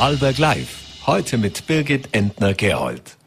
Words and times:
Vorarlberg 0.00 0.38
Live. 0.38 0.78
Heute 1.06 1.36
mit 1.36 1.66
Birgit 1.66 2.08
Entner-Gerold. 2.12 3.18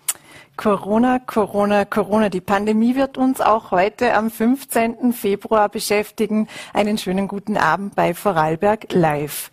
Corona, 0.58 1.20
Corona, 1.20 1.86
Corona. 1.86 2.30
Die 2.30 2.42
Pandemie 2.42 2.96
wird 2.96 3.16
uns 3.16 3.42
auch 3.42 3.70
heute 3.70 4.16
am 4.16 4.32
15. 4.32 5.14
Februar 5.14 5.70
beschäftigen. 5.70 6.48
Einen 6.74 6.98
schönen 6.98 7.28
guten 7.28 7.58
Abend 7.58 7.94
bei 7.94 8.16
Vorarlberg 8.16 8.92
Live. 8.92 9.52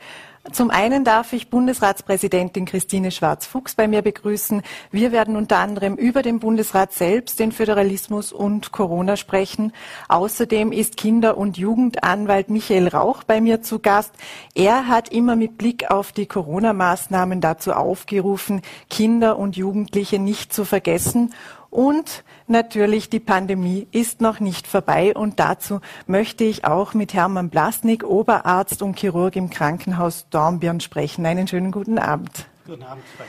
Zum 0.52 0.70
einen 0.70 1.04
darf 1.04 1.34
ich 1.34 1.50
Bundesratspräsidentin 1.50 2.64
Christine 2.64 3.10
Schwarz-Fuchs 3.10 3.74
bei 3.74 3.86
mir 3.86 4.00
begrüßen. 4.00 4.62
Wir 4.90 5.12
werden 5.12 5.36
unter 5.36 5.58
anderem 5.58 5.96
über 5.96 6.22
den 6.22 6.40
Bundesrat 6.40 6.94
selbst, 6.94 7.38
den 7.38 7.52
Föderalismus 7.52 8.32
und 8.32 8.72
Corona 8.72 9.18
sprechen. 9.18 9.74
Außerdem 10.08 10.72
ist 10.72 10.96
Kinder- 10.96 11.36
und 11.36 11.58
Jugendanwalt 11.58 12.48
Michael 12.48 12.88
Rauch 12.88 13.22
bei 13.22 13.42
mir 13.42 13.60
zu 13.60 13.80
Gast. 13.80 14.14
Er 14.54 14.88
hat 14.88 15.10
immer 15.10 15.36
mit 15.36 15.58
Blick 15.58 15.90
auf 15.90 16.10
die 16.10 16.26
Corona-Maßnahmen 16.26 17.42
dazu 17.42 17.72
aufgerufen, 17.72 18.62
Kinder 18.88 19.38
und 19.38 19.58
Jugendliche 19.58 20.18
nicht 20.18 20.54
zu 20.54 20.64
vergessen 20.64 21.34
und 21.70 22.24
natürlich, 22.48 23.10
die 23.10 23.20
Pandemie 23.20 23.86
ist 23.92 24.20
noch 24.20 24.40
nicht 24.40 24.66
vorbei 24.66 25.14
und 25.14 25.38
dazu 25.38 25.80
möchte 26.06 26.44
ich 26.44 26.64
auch 26.64 26.94
mit 26.94 27.14
Hermann 27.14 27.48
Blasnik, 27.48 28.04
Oberarzt 28.04 28.82
und 28.82 28.98
Chirurg 28.98 29.36
im 29.36 29.50
Krankenhaus 29.50 30.26
Dornbirn 30.30 30.80
sprechen. 30.80 31.24
Einen 31.26 31.46
schönen 31.46 31.70
guten 31.70 31.98
Abend. 31.98 32.46
Guten 32.66 32.82
Abend, 32.82 33.04
Frau 33.16 33.24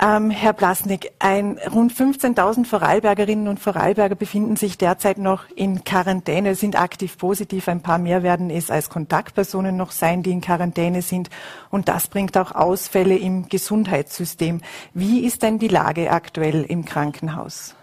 ähm, 0.00 0.30
Herr 0.30 0.52
Blasnik, 0.52 1.12
ein, 1.18 1.58
rund 1.72 1.92
15.000 1.92 2.64
Vorarlbergerinnen 2.64 3.48
und 3.48 3.60
Vorarlberger 3.60 4.14
befinden 4.14 4.56
sich 4.56 4.78
derzeit 4.78 5.18
noch 5.18 5.44
in 5.54 5.84
Quarantäne, 5.84 6.54
sind 6.54 6.78
aktiv 6.78 7.16
positiv. 7.18 7.68
Ein 7.68 7.80
paar 7.80 7.98
mehr 7.98 8.22
werden 8.22 8.50
es 8.50 8.70
als 8.70 8.90
Kontaktpersonen 8.90 9.76
noch 9.76 9.92
sein, 9.92 10.22
die 10.22 10.30
in 10.30 10.40
Quarantäne 10.40 11.02
sind. 11.02 11.30
Und 11.70 11.88
das 11.88 12.08
bringt 12.08 12.36
auch 12.36 12.52
Ausfälle 12.52 13.16
im 13.16 13.48
Gesundheitssystem. 13.48 14.60
Wie 14.94 15.20
ist 15.20 15.42
denn 15.42 15.58
die 15.58 15.68
Lage 15.68 16.10
aktuell 16.10 16.64
im 16.64 16.84
Krankenhaus? 16.84 17.74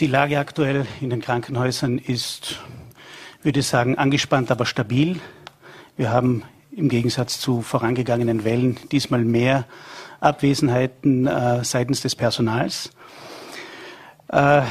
Die 0.00 0.06
Lage 0.06 0.38
aktuell 0.38 0.86
in 1.00 1.10
den 1.10 1.20
Krankenhäusern 1.20 1.98
ist, 1.98 2.60
würde 3.42 3.60
ich 3.60 3.66
sagen, 3.66 3.98
angespannt, 3.98 4.50
aber 4.50 4.64
stabil. 4.64 5.20
Wir 5.96 6.10
haben 6.10 6.44
im 6.70 6.88
Gegensatz 6.88 7.40
zu 7.40 7.60
vorangegangenen 7.60 8.44
Wellen 8.44 8.78
diesmal 8.92 9.24
mehr 9.24 9.64
Abwesenheiten 10.20 11.26
äh, 11.26 11.64
seitens 11.64 12.02
des 12.02 12.16
Personals. 12.16 12.90
Äh, 14.28 14.62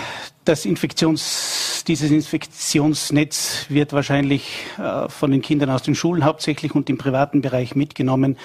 das 0.45 0.65
Infektions, 0.65 1.83
dieses 1.87 2.09
Infektionsnetz 2.09 3.65
wird 3.69 3.91
wahrscheinlich 3.91 4.65
äh, 4.77 5.09
von 5.09 5.31
den 5.31 5.41
Kindern 5.41 5.69
aus 5.69 5.83
den 5.83 5.95
Schulen 5.95 6.23
hauptsächlich 6.23 6.73
und 6.73 6.89
im 6.89 6.97
privaten 6.97 7.41
Bereich 7.41 7.75
mitgenommen. 7.75 8.37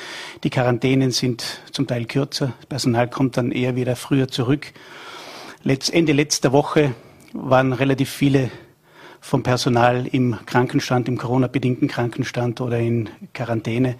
Die 0.42 0.50
Quarantänen 0.50 1.12
sind 1.12 1.60
zum 1.70 1.86
Teil 1.86 2.06
kürzer. 2.06 2.52
Das 2.60 2.66
Personal 2.66 3.08
kommt 3.08 3.36
dann 3.36 3.52
eher 3.52 3.76
wieder 3.76 3.94
früher 3.94 4.28
zurück. 4.28 4.72
Letz, 5.62 5.88
Ende 5.90 6.12
letzter 6.12 6.50
Woche 6.50 6.94
waren 7.32 7.72
relativ 7.72 8.10
viele 8.10 8.50
vom 9.20 9.44
Personal 9.44 10.08
im 10.08 10.36
Krankenstand, 10.44 11.06
im 11.06 11.16
Corona-bedingten 11.16 11.86
Krankenstand 11.86 12.60
oder 12.60 12.80
in 12.80 13.08
Quarantäne. 13.32 13.94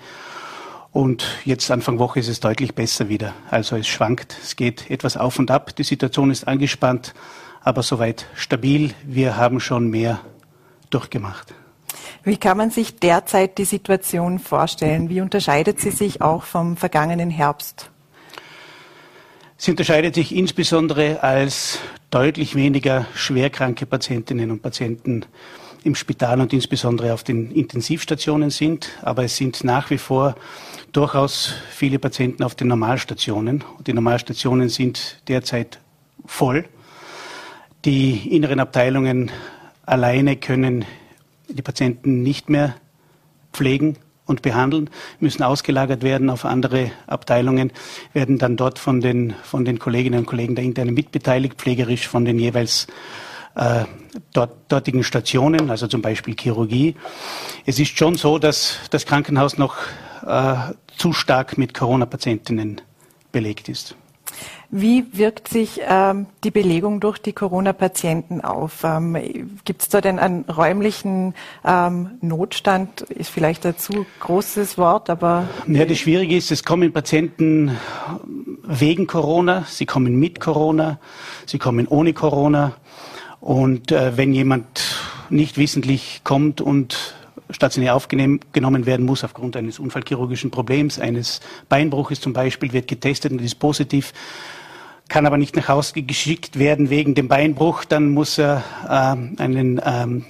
Und 0.93 1.25
jetzt 1.47 1.71
Anfang 1.71 1.99
Woche 1.99 2.21
ist 2.21 2.29
es 2.29 2.41
deutlich 2.41 2.75
besser 2.75 3.09
wieder. 3.09 3.33
Also 3.51 3.77
es 3.77 3.89
schwankt, 3.89 4.37
es 4.43 4.57
geht 4.57 4.91
etwas 4.91 5.17
auf 5.17 5.39
und 5.39 5.51
ab. 5.51 5.75
Die 5.75 5.85
Situation 5.85 6.31
ist 6.31 6.47
angespannt, 6.47 7.15
aber 7.63 7.83
soweit 7.83 8.27
stabil. 8.35 8.93
Wir 9.05 9.37
haben 9.37 9.59
schon 9.59 9.89
mehr 9.89 10.21
durchgemacht. 10.91 11.55
Wie 12.25 12.37
kann 12.37 12.59
man 12.59 12.71
sich 12.71 12.99
derzeit 12.99 13.57
die 13.57 13.65
Situation 13.65 14.39
vorstellen? 14.39 15.09
Wie 15.09 15.23
unterscheidet 15.23 15.81
sie 15.81 15.91
sich 15.91 16.21
auch 16.21 16.45
vom 16.45 16.77
vergangenen 16.77 17.31
Herbst? 17.31 17.91
Sie 19.57 19.71
unterscheidet 19.71 20.15
sich 20.15 20.35
insbesondere 20.35 21.23
als 21.23 21.79
deutlich 22.11 22.55
weniger 22.55 23.07
schwerkranke 23.15 23.87
Patientinnen 23.87 24.51
und 24.51 24.61
Patienten 24.61 25.25
im 25.85 25.95
Spital 25.95 26.41
und 26.41 26.53
insbesondere 26.53 27.13
auf 27.13 27.25
den 27.25 27.51
Intensivstationen 27.51 28.51
sind. 28.51 28.91
Aber 29.03 29.25
es 29.25 29.37
sind 29.37 29.65
nach 29.65 29.91
wie 29.91 29.99
vor 29.99 30.35
durchaus 30.93 31.55
viele 31.71 31.99
Patienten 31.99 32.45
auf 32.45 32.55
den 32.55 32.69
Normalstationen. 32.69 33.65
Die 33.87 33.93
Normalstationen 33.93 34.69
sind 34.69 35.21
derzeit 35.29 35.81
voll. 36.27 36.65
Die 37.85 38.35
inneren 38.35 38.61
Abteilungen 38.61 39.31
alleine 39.85 40.37
können 40.37 40.85
die 41.49 41.63
Patienten 41.63 42.23
nicht 42.23 42.49
mehr 42.49 42.75
pflegen 43.53 43.97
und 44.25 44.43
behandeln, 44.43 44.89
müssen 45.21 45.43
ausgelagert 45.43 46.03
werden 46.03 46.31
auf 46.31 46.45
andere 46.45 46.93
Abteilungen, 47.07 47.73
werden 48.13 48.39
dann 48.39 48.57
dort 48.57 48.79
von 48.79 49.01
den, 49.01 49.35
von 49.43 49.65
den 49.65 49.79
Kolleginnen 49.79 50.21
und 50.21 50.27
Kollegen 50.27 50.55
der 50.55 50.65
internen 50.65 50.95
mitbeteiligt, 50.95 51.57
pflegerisch 51.57 52.07
von 52.07 52.25
den 52.25 52.39
jeweils 52.39 52.87
äh, 53.55 53.85
dort, 54.33 54.53
dortigen 54.69 55.05
Stationen, 55.05 55.71
also 55.71 55.87
zum 55.87 56.03
Beispiel 56.03 56.35
Chirurgie. 56.39 56.97
Es 57.67 57.79
ist 57.79 57.97
schon 57.97 58.17
so, 58.17 58.39
dass 58.39 58.79
das 58.91 59.07
Krankenhaus 59.07 59.59
noch 59.59 59.77
äh, 60.27 60.55
zu 60.97 61.13
stark 61.13 61.59
mit 61.59 61.75
Corona-Patientinnen 61.75 62.81
belegt 63.33 63.69
ist. 63.69 63.97
Wie 64.75 65.05
wirkt 65.13 65.49
sich 65.49 65.83
ähm, 65.87 66.27
die 66.45 66.51
Belegung 66.51 66.99
durch 66.99 67.19
die 67.19 67.35
Corona-Patienten 67.35 68.41
auf? 68.41 68.85
Ähm, 68.85 69.19
Gibt 69.67 69.83
es 69.83 69.91
da 69.91 70.01
denn 70.01 70.19
einen 70.19 70.45
räumlichen 70.45 71.35
ähm, 71.63 72.13
Notstand? 72.23 73.03
Ist 73.03 73.29
vielleicht 73.29 73.67
ein 73.67 73.77
zu 73.77 74.07
großes 74.21 74.79
Wort, 74.79 75.11
aber. 75.11 75.47
Ja, 75.67 75.85
das 75.85 75.99
Schwierige 75.99 76.35
ist, 76.37 76.51
es 76.51 76.65
kommen 76.65 76.91
Patienten 76.91 77.77
wegen 78.65 79.07
Corona, 79.07 79.65
sie 79.69 79.85
kommen 79.85 80.19
mit 80.19 80.41
Corona, 80.41 80.99
sie 81.45 81.59
kommen 81.59 81.87
ohne 81.87 82.15
Corona. 82.15 82.73
Und 83.43 83.91
äh, 83.91 84.17
wenn 84.17 84.33
jemand 84.33 84.97
nicht 85.29 85.59
wissentlich 85.59 86.21
kommt 86.23 86.61
und 86.61 87.17
stationär 87.51 87.97
aufgenommen 87.97 88.87
werden 88.87 89.05
muss 89.05 89.25
aufgrund 89.25 89.57
eines 89.57 89.81
unfallchirurgischen 89.81 90.53
Problems, 90.53 91.01
eines 91.01 91.41
Beinbruches 91.69 92.21
zum 92.21 92.33
Beispiel, 92.33 92.73
wird 92.73 92.87
getestet 92.87 93.33
und 93.33 93.43
ist 93.43 93.57
positiv, 93.57 94.13
kann 95.09 95.27
aber 95.27 95.39
nicht 95.39 95.57
nach 95.57 95.69
Hause 95.69 96.03
geschickt 96.03 96.61
werden 96.61 96.89
wegen 96.89 97.17
dem 97.17 97.27
Beinbruch, 97.27 97.85
dann 97.85 98.11
muss 98.11 98.39
er 98.39 98.63
äh, 98.85 99.43
einen 99.43 99.81
ähm, 99.85 100.25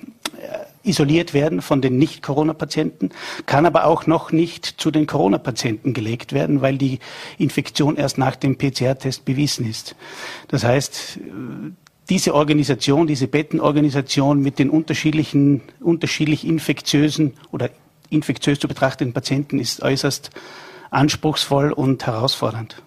isoliert 0.82 1.34
werden 1.34 1.62
von 1.62 1.80
den 1.80 1.98
Nicht-Corona-Patienten, 1.98 3.10
kann 3.46 3.66
aber 3.66 3.84
auch 3.84 4.06
noch 4.06 4.32
nicht 4.32 4.64
zu 4.64 4.90
den 4.90 5.06
Corona-Patienten 5.06 5.92
gelegt 5.92 6.32
werden, 6.32 6.60
weil 6.62 6.78
die 6.78 6.98
Infektion 7.38 7.96
erst 7.96 8.18
nach 8.18 8.36
dem 8.36 8.56
PCR-Test 8.56 9.24
bewiesen 9.24 9.68
ist. 9.68 9.94
Das 10.48 10.64
heißt, 10.64 11.20
diese 12.08 12.34
Organisation, 12.34 13.06
diese 13.06 13.28
Bettenorganisation 13.28 14.40
mit 14.40 14.58
den 14.58 14.70
unterschiedlichen, 14.70 15.62
unterschiedlich 15.80 16.46
infektiösen 16.46 17.34
oder 17.52 17.70
infektiös 18.10 18.58
zu 18.58 18.68
betrachtenden 18.68 19.14
Patienten 19.14 19.58
ist 19.58 19.82
äußerst 19.82 20.30
anspruchsvoll 20.90 21.72
und 21.72 22.06
herausfordernd. 22.06 22.82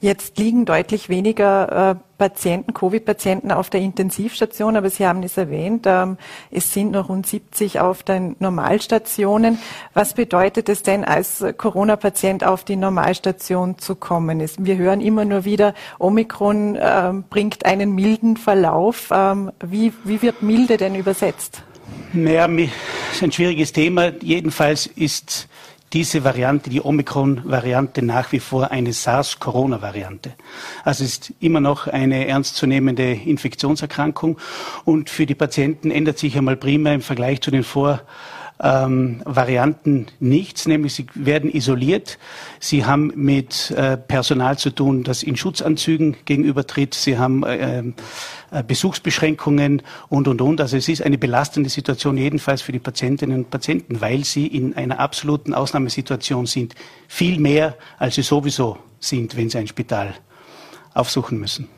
Jetzt 0.00 0.38
liegen 0.38 0.64
deutlich 0.64 1.08
weniger 1.08 1.90
äh, 1.92 1.94
Patienten, 2.24 2.72
Covid-Patienten 2.72 3.52
auf 3.52 3.68
der 3.68 3.82
Intensivstation, 3.82 4.78
aber 4.78 4.88
Sie 4.88 5.06
haben 5.06 5.22
es 5.22 5.36
erwähnt, 5.36 5.84
ähm, 5.86 6.16
es 6.50 6.72
sind 6.72 6.92
noch 6.92 7.10
rund 7.10 7.26
70 7.26 7.80
auf 7.80 8.02
den 8.02 8.34
Normalstationen. 8.38 9.58
Was 9.92 10.14
bedeutet 10.14 10.70
es 10.70 10.82
denn, 10.82 11.04
als 11.04 11.44
Corona-Patient 11.58 12.42
auf 12.42 12.64
die 12.64 12.76
Normalstation 12.76 13.76
zu 13.76 13.94
kommen? 13.94 14.42
Wir 14.56 14.78
hören 14.78 15.02
immer 15.02 15.26
nur 15.26 15.44
wieder, 15.44 15.74
Omikron 15.98 16.76
äh, 16.76 17.12
bringt 17.28 17.66
einen 17.66 17.94
milden 17.94 18.38
Verlauf. 18.38 19.10
Ähm, 19.12 19.52
wie, 19.62 19.92
wie 20.04 20.22
wird 20.22 20.42
milde 20.42 20.78
denn 20.78 20.94
übersetzt? 20.94 21.62
Naja, 22.14 22.46
ist 22.46 23.22
ein 23.22 23.32
schwieriges 23.32 23.72
Thema. 23.74 24.12
Jedenfalls 24.22 24.86
ist 24.86 25.46
diese 25.94 26.24
Variante, 26.24 26.68
die 26.68 26.84
Omikron-Variante, 26.84 28.02
nach 28.02 28.32
wie 28.32 28.40
vor 28.40 28.72
eine 28.72 28.92
SARS-Corona-Variante. 28.92 30.32
Also 30.82 31.04
es 31.04 31.12
ist 31.12 31.32
immer 31.38 31.60
noch 31.60 31.86
eine 31.86 32.26
ernstzunehmende 32.26 33.12
Infektionserkrankung 33.12 34.38
und 34.84 35.08
für 35.08 35.24
die 35.24 35.36
Patienten 35.36 35.92
ändert 35.92 36.18
sich 36.18 36.36
einmal 36.36 36.56
prima 36.56 36.92
im 36.92 37.00
Vergleich 37.00 37.40
zu 37.40 37.52
den 37.52 37.62
Vor- 37.62 38.02
ähm, 38.60 39.20
Varianten 39.24 40.06
nichts, 40.20 40.66
nämlich 40.66 40.94
sie 40.94 41.06
werden 41.14 41.52
isoliert. 41.52 42.18
Sie 42.60 42.84
haben 42.84 43.12
mit 43.16 43.72
äh, 43.72 43.96
Personal 43.96 44.58
zu 44.58 44.70
tun, 44.70 45.02
das 45.02 45.22
in 45.22 45.36
Schutzanzügen 45.36 46.16
gegenübertritt. 46.24 46.94
Sie 46.94 47.18
haben 47.18 47.42
äh, 47.44 47.82
äh, 48.50 48.62
Besuchsbeschränkungen 48.62 49.82
und, 50.08 50.28
und, 50.28 50.40
und. 50.40 50.60
Also 50.60 50.76
es 50.76 50.88
ist 50.88 51.02
eine 51.02 51.18
belastende 51.18 51.68
Situation 51.68 52.16
jedenfalls 52.16 52.62
für 52.62 52.72
die 52.72 52.78
Patientinnen 52.78 53.38
und 53.38 53.50
Patienten, 53.50 54.00
weil 54.00 54.24
sie 54.24 54.46
in 54.46 54.74
einer 54.74 55.00
absoluten 55.00 55.52
Ausnahmesituation 55.54 56.46
sind. 56.46 56.74
Viel 57.08 57.40
mehr, 57.40 57.76
als 57.98 58.14
sie 58.14 58.22
sowieso 58.22 58.78
sind, 59.00 59.36
wenn 59.36 59.50
sie 59.50 59.58
ein 59.58 59.66
Spital 59.66 60.14
aufsuchen 60.94 61.40
müssen. 61.40 61.68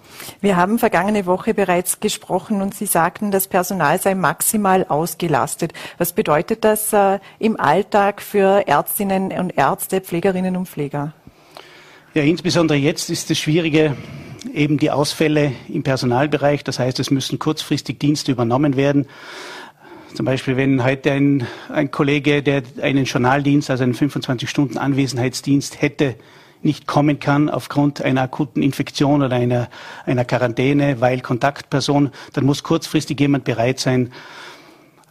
Wir 0.41 0.57
haben 0.57 0.79
vergangene 0.79 1.27
Woche 1.27 1.55
bereits 1.55 2.01
gesprochen 2.01 2.63
und 2.63 2.75
Sie 2.75 2.87
sagten, 2.87 3.31
das 3.31 3.49
Personal 3.49 4.01
sei 4.01 4.15
maximal 4.15 4.85
ausgelastet. 4.89 5.73
Was 5.99 6.13
bedeutet 6.13 6.65
das 6.65 6.93
äh, 6.93 7.19
im 7.39 7.59
Alltag 7.59 8.23
für 8.23 8.67
Ärztinnen 8.67 9.33
und 9.33 9.57
Ärzte, 9.57 10.01
Pflegerinnen 10.01 10.57
und 10.57 10.69
Pfleger? 10.69 11.13
Ja, 12.15 12.23
insbesondere 12.23 12.79
jetzt 12.79 13.11
ist 13.11 13.29
das 13.31 13.39
Schwierige 13.39 13.97
eben 14.55 14.79
die 14.79 14.91
Ausfälle 14.91 15.53
im 15.69 15.83
Personalbereich. 15.83 16.65
Das 16.65 16.79
heißt, 16.79 16.99
es 16.99 17.11
müssen 17.11 17.39
kurzfristig 17.39 17.99
Dienste 17.99 18.33
übernommen 18.33 18.77
werden. 18.77 19.07
Zum 20.15 20.25
Beispiel, 20.25 20.57
wenn 20.57 20.83
heute 20.83 21.13
ein, 21.13 21.47
ein 21.69 21.91
Kollege, 21.91 22.43
der 22.43 22.63
einen 22.81 23.05
Journaldienst, 23.05 23.71
also 23.71 23.85
einen 23.85 23.95
25-Stunden-Anwesenheitsdienst 23.95 25.83
hätte, 25.83 26.15
nicht 26.67 26.87
kommen 26.87 27.19
kann 27.19 27.49
aufgrund 27.49 28.03
einer 28.03 28.23
akuten 28.23 28.63
Infektion 28.63 29.23
oder 29.23 29.37
einer, 29.37 29.69
einer 30.05 30.27
Quarantäne, 30.27 31.01
weil 31.01 31.21
Kontaktperson, 31.21 32.11
dann 32.35 32.45
muss 32.45 32.63
kurzfristig 32.63 33.19
jemand 33.19 33.45
bereit 33.45 33.81
sein, 33.81 34.13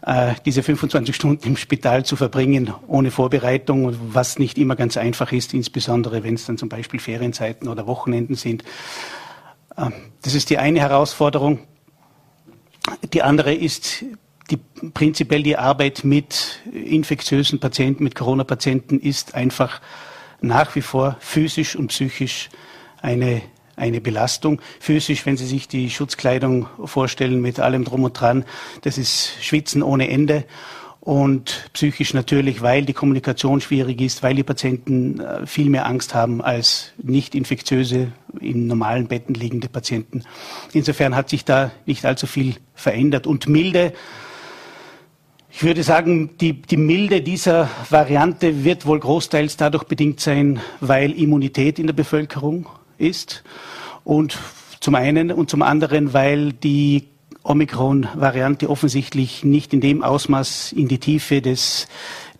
äh, 0.06 0.36
diese 0.46 0.62
25 0.62 1.16
Stunden 1.16 1.48
im 1.48 1.58
Spital 1.58 2.06
zu 2.06 2.16
verbringen, 2.16 2.72
ohne 2.88 3.10
Vorbereitung, 3.10 3.96
was 4.14 4.38
nicht 4.38 4.60
immer 4.60 4.76
ganz 4.76 4.98
einfach 4.98 5.32
ist, 5.32 5.54
insbesondere 5.56 6.24
wenn 6.24 6.36
es 6.36 6.46
dann 6.46 6.60
zum 6.60 6.70
Beispiel 6.70 7.00
Ferienzeiten 7.00 7.68
oder 7.68 7.88
Wochenenden 7.88 8.36
sind. 8.36 8.64
Äh, 9.76 9.90
das 10.22 10.36
ist 10.36 10.52
die 10.52 10.60
eine 10.60 10.80
Herausforderung. 10.80 11.60
Die 13.14 13.24
andere 13.24 13.54
ist 13.54 14.06
die, 14.52 14.58
prinzipiell 14.94 15.42
die 15.42 15.58
Arbeit 15.58 16.04
mit 16.04 16.60
infektiösen 16.72 17.60
Patienten, 17.60 18.04
mit 18.04 18.14
Corona-Patienten 18.14 19.00
ist 19.00 19.34
einfach 19.34 19.82
nach 20.46 20.76
wie 20.76 20.82
vor 20.82 21.18
physisch 21.20 21.76
und 21.76 21.88
psychisch 21.88 22.50
eine, 23.02 23.42
eine 23.76 24.02
Belastung. 24.02 24.62
Physisch, 24.80 25.26
wenn 25.26 25.38
Sie 25.38 25.46
sich 25.46 25.68
die 25.68 25.90
Schutzkleidung 25.90 26.68
vorstellen 26.84 27.42
mit 27.42 27.60
allem 27.60 27.84
drum 27.84 28.04
und 28.04 28.14
dran, 28.20 28.46
das 28.82 28.98
ist 28.98 29.32
Schwitzen 29.42 29.84
ohne 29.84 30.10
Ende. 30.10 30.46
Und 31.06 31.70
psychisch 31.74 32.16
natürlich, 32.16 32.64
weil 32.64 32.84
die 32.84 32.94
Kommunikation 32.94 33.62
schwierig 33.62 34.02
ist, 34.02 34.24
weil 34.24 34.34
die 34.34 34.42
Patienten 34.44 35.20
äh, 35.20 35.46
viel 35.46 35.70
mehr 35.70 35.86
Angst 35.86 36.16
haben 36.16 36.42
als 36.42 36.94
nicht 36.98 37.36
infektiöse, 37.36 38.12
in 38.40 38.66
normalen 38.66 39.08
Betten 39.08 39.36
liegende 39.36 39.70
Patienten. 39.70 40.24
Insofern 40.74 41.16
hat 41.16 41.30
sich 41.30 41.46
da 41.46 41.72
nicht 41.86 42.06
allzu 42.06 42.26
viel 42.26 42.56
verändert. 42.74 43.28
Und 43.28 43.48
milde, 43.48 43.94
ich 45.56 45.64
würde 45.64 45.84
sagen, 45.84 46.32
die, 46.42 46.62
die 46.62 46.76
Milde 46.76 47.22
dieser 47.22 47.70
Variante 47.90 48.66
wird 48.66 48.86
wohl 48.86 49.00
großteils 49.00 49.56
dadurch 49.56 49.86
bedingt 49.86 50.20
sein, 50.20 50.60
weil 50.82 51.14
Immunität 51.14 51.80
in 51.80 51.88
der 51.88 51.94
Bevölkerung 51.94 52.68
ist 52.98 53.42
und 54.04 54.38
zum 54.82 54.96
einen 54.96 55.32
und 55.32 55.50
zum 55.50 55.62
anderen, 55.62 56.12
weil 56.12 56.52
die 56.52 57.06
Omikron-Variante 57.44 58.70
offensichtlich 58.70 59.46
nicht 59.46 59.74
in 59.74 59.80
dem 59.80 60.04
Ausmaß 60.04 60.74
in 60.74 60.90
die 60.90 61.00
Tiefe 61.00 61.42
des 61.42 61.88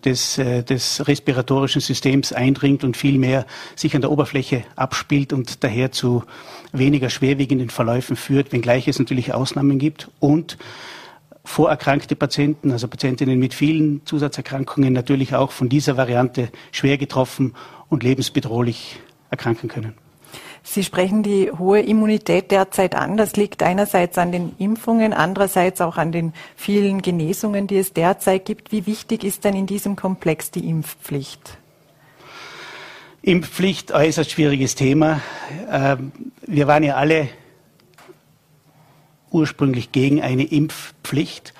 des, 0.04 0.36
äh, 0.36 0.62
des 0.62 1.08
respiratorischen 1.08 1.80
Systems 1.80 2.34
eindringt 2.34 2.84
und 2.84 2.98
vielmehr 2.98 3.46
sich 3.76 3.94
an 3.94 4.02
der 4.02 4.10
Oberfläche 4.10 4.62
abspielt 4.76 5.32
und 5.32 5.64
daher 5.64 5.90
zu 5.90 6.22
weniger 6.72 7.08
schwerwiegenden 7.08 7.70
Verläufen 7.70 8.14
führt, 8.14 8.52
wenngleich 8.52 8.86
es 8.88 8.98
natürlich 8.98 9.32
Ausnahmen 9.32 9.78
gibt. 9.78 10.10
Und 10.20 10.58
vorerkrankte 11.46 12.16
Patienten, 12.16 12.72
also 12.72 12.88
Patientinnen 12.88 13.38
mit 13.38 13.54
vielen 13.54 14.04
Zusatzerkrankungen, 14.04 14.92
natürlich 14.92 15.34
auch 15.34 15.52
von 15.52 15.68
dieser 15.68 15.96
Variante 15.96 16.50
schwer 16.72 16.98
getroffen 16.98 17.54
und 17.88 18.02
lebensbedrohlich 18.02 18.98
erkranken 19.30 19.68
können. 19.68 19.94
Sie 20.64 20.82
sprechen 20.82 21.22
die 21.22 21.52
hohe 21.52 21.80
Immunität 21.80 22.50
derzeit 22.50 22.96
an. 22.96 23.16
Das 23.16 23.36
liegt 23.36 23.62
einerseits 23.62 24.18
an 24.18 24.32
den 24.32 24.56
Impfungen, 24.58 25.12
andererseits 25.12 25.80
auch 25.80 25.96
an 25.96 26.10
den 26.10 26.32
vielen 26.56 27.02
Genesungen, 27.02 27.68
die 27.68 27.78
es 27.78 27.92
derzeit 27.92 28.44
gibt. 28.44 28.72
Wie 28.72 28.84
wichtig 28.84 29.22
ist 29.22 29.44
denn 29.44 29.54
in 29.54 29.66
diesem 29.66 29.94
Komplex 29.94 30.50
die 30.50 30.68
Impfpflicht? 30.68 31.58
Impfpflicht, 33.22 33.92
äußerst 33.92 34.32
schwieriges 34.32 34.74
Thema. 34.74 35.20
Ähm, 35.70 36.10
wir 36.44 36.66
waren 36.66 36.82
ja 36.82 36.96
alle 36.96 37.28
ursprünglich 39.36 39.92
gegen 39.92 40.22
eine 40.22 40.44
Impfpflicht. 40.44 41.52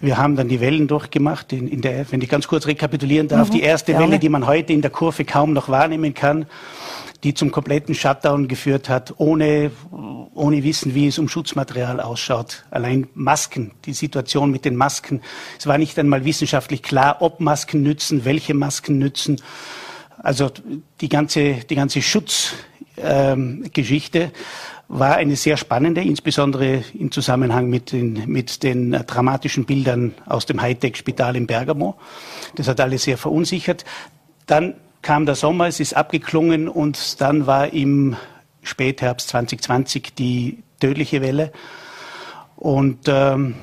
Wir 0.00 0.18
haben 0.18 0.36
dann 0.36 0.48
die 0.48 0.60
Wellen 0.60 0.86
durchgemacht, 0.86 1.52
in, 1.52 1.66
in 1.66 1.80
der, 1.80 2.08
wenn 2.12 2.20
ich 2.20 2.28
ganz 2.28 2.46
kurz 2.46 2.68
rekapitulieren 2.68 3.26
darf, 3.26 3.48
mhm, 3.48 3.54
die 3.54 3.62
erste 3.62 3.90
gerne. 3.92 4.06
Welle, 4.06 4.20
die 4.20 4.28
man 4.28 4.46
heute 4.46 4.72
in 4.72 4.82
der 4.82 4.92
Kurve 4.92 5.24
kaum 5.24 5.52
noch 5.52 5.68
wahrnehmen 5.68 6.14
kann, 6.14 6.46
die 7.24 7.34
zum 7.34 7.50
kompletten 7.50 7.96
Shutdown 7.96 8.46
geführt 8.46 8.88
hat, 8.88 9.14
ohne, 9.16 9.72
ohne 10.34 10.62
Wissen, 10.62 10.94
wie 10.94 11.08
es 11.08 11.18
um 11.18 11.28
Schutzmaterial 11.28 12.00
ausschaut. 12.00 12.62
Allein 12.70 13.08
Masken, 13.14 13.72
die 13.86 13.92
Situation 13.92 14.52
mit 14.52 14.64
den 14.64 14.76
Masken. 14.76 15.20
Es 15.58 15.66
war 15.66 15.78
nicht 15.78 15.98
einmal 15.98 16.24
wissenschaftlich 16.24 16.84
klar, 16.84 17.16
ob 17.20 17.40
Masken 17.40 17.82
nützen, 17.82 18.24
welche 18.24 18.54
Masken 18.54 18.98
nützen. 18.98 19.42
Also 20.18 20.48
die 21.00 21.08
ganze, 21.08 21.54
die 21.68 21.74
ganze 21.74 22.02
Schutzgeschichte. 22.02 24.20
Ähm, 24.20 24.30
war 24.88 25.16
eine 25.16 25.36
sehr 25.36 25.58
spannende, 25.58 26.00
insbesondere 26.00 26.82
im 26.94 27.12
Zusammenhang 27.12 27.68
mit 27.68 27.92
den, 27.92 28.24
mit 28.26 28.62
den 28.62 28.92
dramatischen 28.92 29.66
Bildern 29.66 30.14
aus 30.24 30.46
dem 30.46 30.62
Hightech-Spital 30.62 31.36
in 31.36 31.46
Bergamo. 31.46 31.96
Das 32.54 32.68
hat 32.68 32.80
alle 32.80 32.96
sehr 32.96 33.18
verunsichert. 33.18 33.84
Dann 34.46 34.74
kam 35.02 35.26
der 35.26 35.34
Sommer, 35.34 35.66
es 35.66 35.78
ist 35.78 35.94
abgeklungen 35.94 36.68
und 36.68 37.20
dann 37.20 37.46
war 37.46 37.72
im 37.72 38.16
Spätherbst 38.62 39.28
2020 39.28 40.14
die 40.14 40.62
tödliche 40.80 41.20
Welle. 41.20 41.52
Und 42.56 43.00
ähm, 43.08 43.54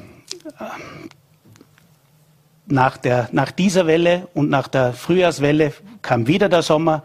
nach, 2.67 2.97
der, 2.97 3.29
nach 3.31 3.51
dieser 3.51 3.87
Welle 3.87 4.27
und 4.33 4.49
nach 4.49 4.67
der 4.67 4.93
Frühjahrswelle 4.93 5.73
kam 6.01 6.27
wieder 6.27 6.49
der 6.49 6.61
Sommer 6.61 7.03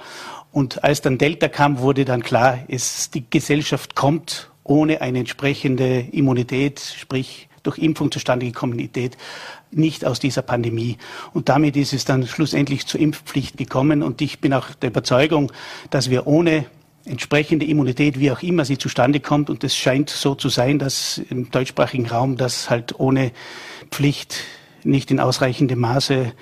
und 0.53 0.83
als 0.85 1.01
dann 1.01 1.19
Delta 1.19 1.49
kam, 1.49 1.79
wurde 1.79 2.05
dann 2.05 2.23
klar, 2.23 2.59
es, 2.69 3.11
die 3.11 3.25
Gesellschaft 3.29 3.95
kommt 3.95 4.51
ohne 4.65 5.01
eine 5.01 5.21
entsprechende 5.21 6.01
Immunität, 6.13 6.81
sprich 6.81 7.49
durch 7.63 7.79
Impfung 7.79 8.11
zustande 8.11 8.47
gekommene 8.47 8.83
Immunität, 8.83 9.17
nicht 9.71 10.05
aus 10.05 10.19
dieser 10.19 10.43
Pandemie. 10.43 10.97
Und 11.33 11.49
damit 11.49 11.77
ist 11.77 11.93
es 11.93 12.05
dann 12.05 12.27
schlussendlich 12.27 12.87
zur 12.87 13.01
Impfpflicht 13.01 13.57
gekommen. 13.57 14.03
Und 14.03 14.21
ich 14.23 14.41
bin 14.41 14.53
auch 14.53 14.75
der 14.75 14.91
Überzeugung, 14.91 15.53
dass 15.91 16.11
wir 16.11 16.27
ohne 16.27 16.67
entsprechende 17.05 17.67
Immunität, 17.67 18.19
wie 18.19 18.31
auch 18.31 18.43
immer 18.43 18.65
sie 18.65 18.79
zustande 18.79 19.21
kommt, 19.21 19.51
und 19.51 19.65
es 19.65 19.77
scheint 19.77 20.11
so 20.11 20.35
zu 20.35 20.49
sein, 20.49 20.79
dass 20.79 21.19
im 21.31 21.51
deutschsprachigen 21.51 22.07
Raum 22.07 22.37
das 22.37 22.71
halt 22.71 22.99
ohne 22.99 23.33
Pflicht 23.91 24.37
nicht 24.85 25.11
in 25.11 25.21
ausreichendem 25.21 25.79
Maße 25.79 26.33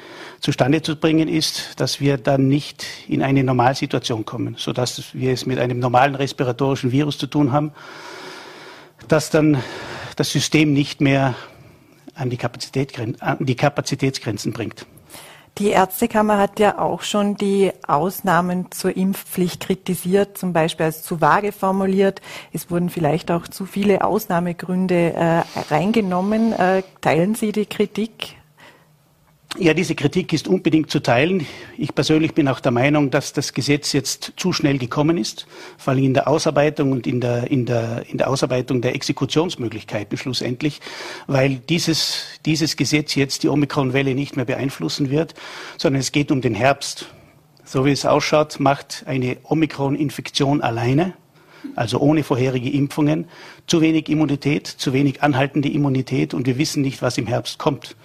zustande 0.40 0.82
zu 0.82 0.96
bringen 0.96 1.28
ist, 1.28 1.80
dass 1.80 2.00
wir 2.00 2.16
dann 2.16 2.48
nicht 2.48 2.86
in 3.08 3.22
eine 3.22 3.44
Normalsituation 3.44 4.24
kommen, 4.24 4.54
sodass 4.58 5.14
wir 5.14 5.32
es 5.32 5.46
mit 5.46 5.58
einem 5.58 5.78
normalen 5.78 6.14
respiratorischen 6.14 6.92
Virus 6.92 7.18
zu 7.18 7.26
tun 7.26 7.52
haben, 7.52 7.72
dass 9.08 9.30
dann 9.30 9.62
das 10.16 10.30
System 10.30 10.72
nicht 10.72 11.00
mehr 11.00 11.34
an 12.14 12.30
die, 12.30 12.36
Kapazität, 12.36 12.92
an 13.20 13.38
die 13.40 13.54
Kapazitätsgrenzen 13.54 14.52
bringt. 14.52 14.86
Die 15.56 15.70
Ärztekammer 15.70 16.38
hat 16.38 16.60
ja 16.60 16.78
auch 16.78 17.02
schon 17.02 17.34
die 17.34 17.72
Ausnahmen 17.86 18.70
zur 18.70 18.96
Impfpflicht 18.96 19.60
kritisiert, 19.60 20.38
zum 20.38 20.52
Beispiel 20.52 20.86
als 20.86 21.02
zu 21.02 21.20
vage 21.20 21.52
formuliert. 21.52 22.20
Es 22.52 22.70
wurden 22.70 22.90
vielleicht 22.90 23.30
auch 23.30 23.48
zu 23.48 23.66
viele 23.66 24.04
Ausnahmegründe 24.04 25.14
äh, 25.14 25.42
reingenommen. 25.70 26.52
Äh, 26.52 26.82
teilen 27.00 27.34
Sie 27.34 27.52
die 27.52 27.66
Kritik? 27.66 28.37
Ja, 29.56 29.72
diese 29.72 29.94
Kritik 29.94 30.34
ist 30.34 30.46
unbedingt 30.46 30.90
zu 30.90 31.00
teilen. 31.00 31.46
Ich 31.78 31.94
persönlich 31.94 32.34
bin 32.34 32.48
auch 32.48 32.60
der 32.60 32.70
Meinung, 32.70 33.10
dass 33.10 33.32
das 33.32 33.54
Gesetz 33.54 33.92
jetzt 33.94 34.34
zu 34.36 34.52
schnell 34.52 34.76
gekommen 34.76 35.16
ist, 35.16 35.46
vor 35.78 35.94
allem 35.94 36.04
in 36.04 36.14
der 36.14 36.28
Ausarbeitung 36.28 36.92
und 36.92 37.06
in 37.06 37.20
der, 37.20 37.50
in 37.50 37.64
der, 37.64 38.04
in 38.10 38.18
der 38.18 38.28
Ausarbeitung 38.28 38.82
der 38.82 38.94
Exekutionsmöglichkeiten 38.94 40.18
schlussendlich, 40.18 40.80
weil 41.26 41.56
dieses, 41.56 42.24
dieses 42.44 42.76
Gesetz 42.76 43.14
jetzt 43.14 43.42
die 43.42 43.48
Omikron-Welle 43.48 44.14
nicht 44.14 44.36
mehr 44.36 44.44
beeinflussen 44.44 45.08
wird, 45.08 45.34
sondern 45.78 46.00
es 46.00 46.12
geht 46.12 46.30
um 46.30 46.42
den 46.42 46.54
Herbst. 46.54 47.06
So 47.64 47.86
wie 47.86 47.92
es 47.92 48.04
ausschaut, 48.04 48.60
macht 48.60 49.04
eine 49.06 49.38
Omikron-Infektion 49.44 50.60
alleine 50.60 51.14
also 51.74 51.98
ohne 51.98 52.22
vorherige 52.22 52.70
Impfungen, 52.70 53.26
zu 53.66 53.80
wenig 53.80 54.08
Immunität, 54.08 54.66
zu 54.66 54.92
wenig 54.92 55.22
anhaltende 55.22 55.68
Immunität 55.68 56.32
und 56.32 56.46
wir 56.46 56.56
wissen 56.56 56.82
nicht, 56.82 57.02
was 57.02 57.18
im 57.18 57.26
Herbst 57.26 57.58
kommt. 57.58 57.96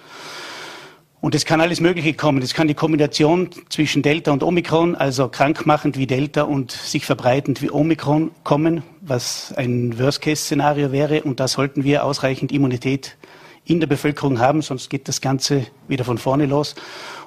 Und 1.24 1.34
es 1.34 1.46
kann 1.46 1.62
alles 1.62 1.80
Mögliche 1.80 2.12
kommen. 2.12 2.42
Es 2.42 2.52
kann 2.52 2.68
die 2.68 2.74
Kombination 2.74 3.48
zwischen 3.70 4.02
Delta 4.02 4.30
und 4.30 4.42
Omikron, 4.42 4.94
also 4.94 5.30
krankmachend 5.30 5.96
wie 5.96 6.06
Delta 6.06 6.42
und 6.42 6.70
sich 6.70 7.06
verbreitend 7.06 7.62
wie 7.62 7.70
Omikron 7.70 8.30
kommen, 8.44 8.82
was 9.00 9.50
ein 9.56 9.98
Worst-Case-Szenario 9.98 10.92
wäre. 10.92 11.22
Und 11.22 11.40
da 11.40 11.48
sollten 11.48 11.82
wir 11.82 12.04
ausreichend 12.04 12.52
Immunität 12.52 13.16
in 13.64 13.80
der 13.80 13.86
Bevölkerung 13.86 14.38
haben, 14.38 14.60
sonst 14.60 14.90
geht 14.90 15.08
das 15.08 15.22
Ganze 15.22 15.66
wieder 15.88 16.04
von 16.04 16.18
vorne 16.18 16.44
los 16.44 16.74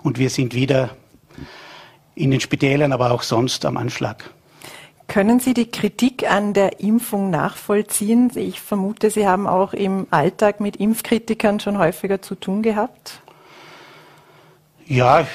und 0.03 0.19
wir 0.19 0.29
sind 0.29 0.53
wieder 0.53 0.91
in 2.13 2.29
den 2.29 2.39
Spitälern, 2.39 2.93
aber 2.93 3.09
auch 3.09 3.23
sonst 3.23 3.65
am 3.65 3.77
Anschlag. 3.77 4.29
Können 5.07 5.39
Sie 5.39 5.55
die 5.55 5.71
Kritik 5.71 6.31
an 6.31 6.53
der 6.53 6.81
Impfung 6.81 7.31
nachvollziehen? 7.31 8.31
Ich 8.35 8.61
vermute, 8.61 9.09
Sie 9.09 9.27
haben 9.27 9.47
auch 9.47 9.73
im 9.73 10.05
Alltag 10.11 10.59
mit 10.59 10.75
Impfkritikern 10.75 11.59
schon 11.59 11.79
häufiger 11.79 12.21
zu 12.21 12.35
tun 12.35 12.61
gehabt. 12.61 13.23
Ja, 14.89 15.27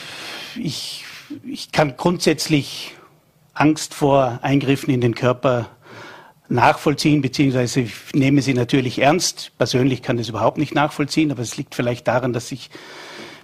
ich, 0.56 1.04
ich 1.44 1.72
kann 1.72 1.98
grundsätzlich 1.98 2.94
Angst 3.52 3.92
vor 3.92 4.38
Eingriffen 4.40 4.94
in 4.94 5.02
den 5.02 5.14
Körper 5.14 5.68
nachvollziehen, 6.48 7.20
beziehungsweise 7.20 7.80
ich 7.80 7.92
nehme 8.14 8.40
sie 8.40 8.54
natürlich 8.54 8.98
ernst. 8.98 9.52
Persönlich 9.58 10.00
kann 10.00 10.16
das 10.16 10.30
überhaupt 10.30 10.56
nicht 10.56 10.74
nachvollziehen, 10.74 11.30
aber 11.30 11.42
es 11.42 11.58
liegt 11.58 11.74
vielleicht 11.74 12.08
daran, 12.08 12.32
dass 12.32 12.50
ich 12.50 12.70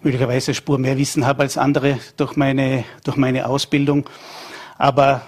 möglicherweise 0.02 0.54
Spur 0.54 0.78
mehr 0.78 0.96
Wissen 0.96 1.26
habe 1.26 1.42
als 1.42 1.58
andere 1.58 1.98
durch 2.16 2.36
meine, 2.36 2.84
durch 3.04 3.18
meine 3.18 3.46
Ausbildung. 3.46 4.08
Aber 4.78 5.26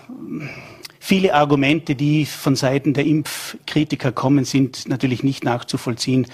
Viele 1.10 1.34
Argumente, 1.34 1.96
die 1.96 2.24
von 2.24 2.54
Seiten 2.54 2.94
der 2.94 3.04
Impfkritiker 3.04 4.12
kommen, 4.12 4.44
sind 4.44 4.88
natürlich 4.88 5.24
nicht 5.24 5.42
nachzuvollziehen. 5.42 6.28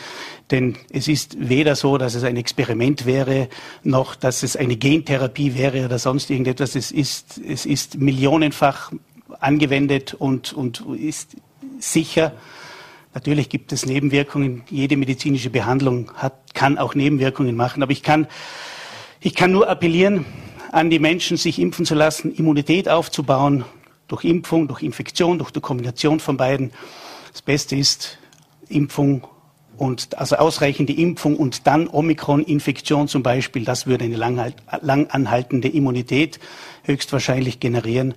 Denn 0.51 0.77
es 0.91 1.09
ist 1.09 1.49
weder 1.49 1.75
so, 1.77 1.97
dass 1.97 2.15
es 2.15 2.25
ein 2.25 2.37
Experiment 2.37 3.07
wäre, 3.07 3.49
noch 3.85 4.15
dass 4.15 4.43
es 4.43 4.55
eine 4.55 4.77
Gentherapie 4.77 5.55
wäre 5.55 5.87
oder 5.87 5.99
sonst 5.99 6.29
irgendetwas. 6.29 6.77
Es 6.77 6.91
ist, 6.91 7.41
es 7.43 7.65
ist 7.65 7.97
millionenfach 7.97 8.93
angewendet 9.41 10.13
und, 10.13 10.53
und 10.53 10.85
ist 11.01 11.39
sicher. 11.79 12.33
Natürlich 13.15 13.49
gibt 13.49 13.73
es 13.73 13.87
Nebenwirkungen. 13.87 14.63
Jede 14.69 14.99
medizinische 14.99 15.49
Behandlung 15.49 16.13
hat, 16.17 16.53
kann 16.53 16.77
auch 16.77 16.95
Nebenwirkungen 16.95 17.57
machen. 17.57 17.83
Aber 17.83 17.93
ich 17.93 18.03
kann, 18.03 18.27
ich 19.21 19.35
kann 19.35 19.53
nur 19.53 19.71
appellieren 19.71 20.27
an 20.71 20.91
die 20.91 20.99
Menschen, 20.99 21.39
sich 21.39 21.59
impfen 21.61 21.87
zu 21.87 21.95
lassen, 21.95 22.35
Immunität 22.35 22.91
aufzubauen 22.91 23.65
durch 24.09 24.25
Impfung, 24.25 24.69
durch 24.69 24.83
Infektion, 24.83 25.39
durch 25.39 25.51
die 25.51 25.61
Kombination 25.61 26.21
von 26.21 26.37
beiden. 26.37 26.73
Das 27.33 27.43
Beste 27.43 27.77
ist 27.77 28.19
Impfung 28.69 29.27
und 29.77 30.17
also 30.19 30.37
ausreichende 30.37 30.93
Impfung 30.93 31.37
und 31.37 31.67
dann 31.67 31.89
Omikron-Infektion 31.89 33.09
zum 33.09 33.23
Beispiel. 33.23 33.65
Das 33.65 33.87
würde 33.87 34.05
eine 34.05 34.17
lang, 34.17 35.11
anhaltende 35.11 35.69
Immunität 35.69 36.41
höchstwahrscheinlich 36.85 37.61
generieren. 37.61 38.15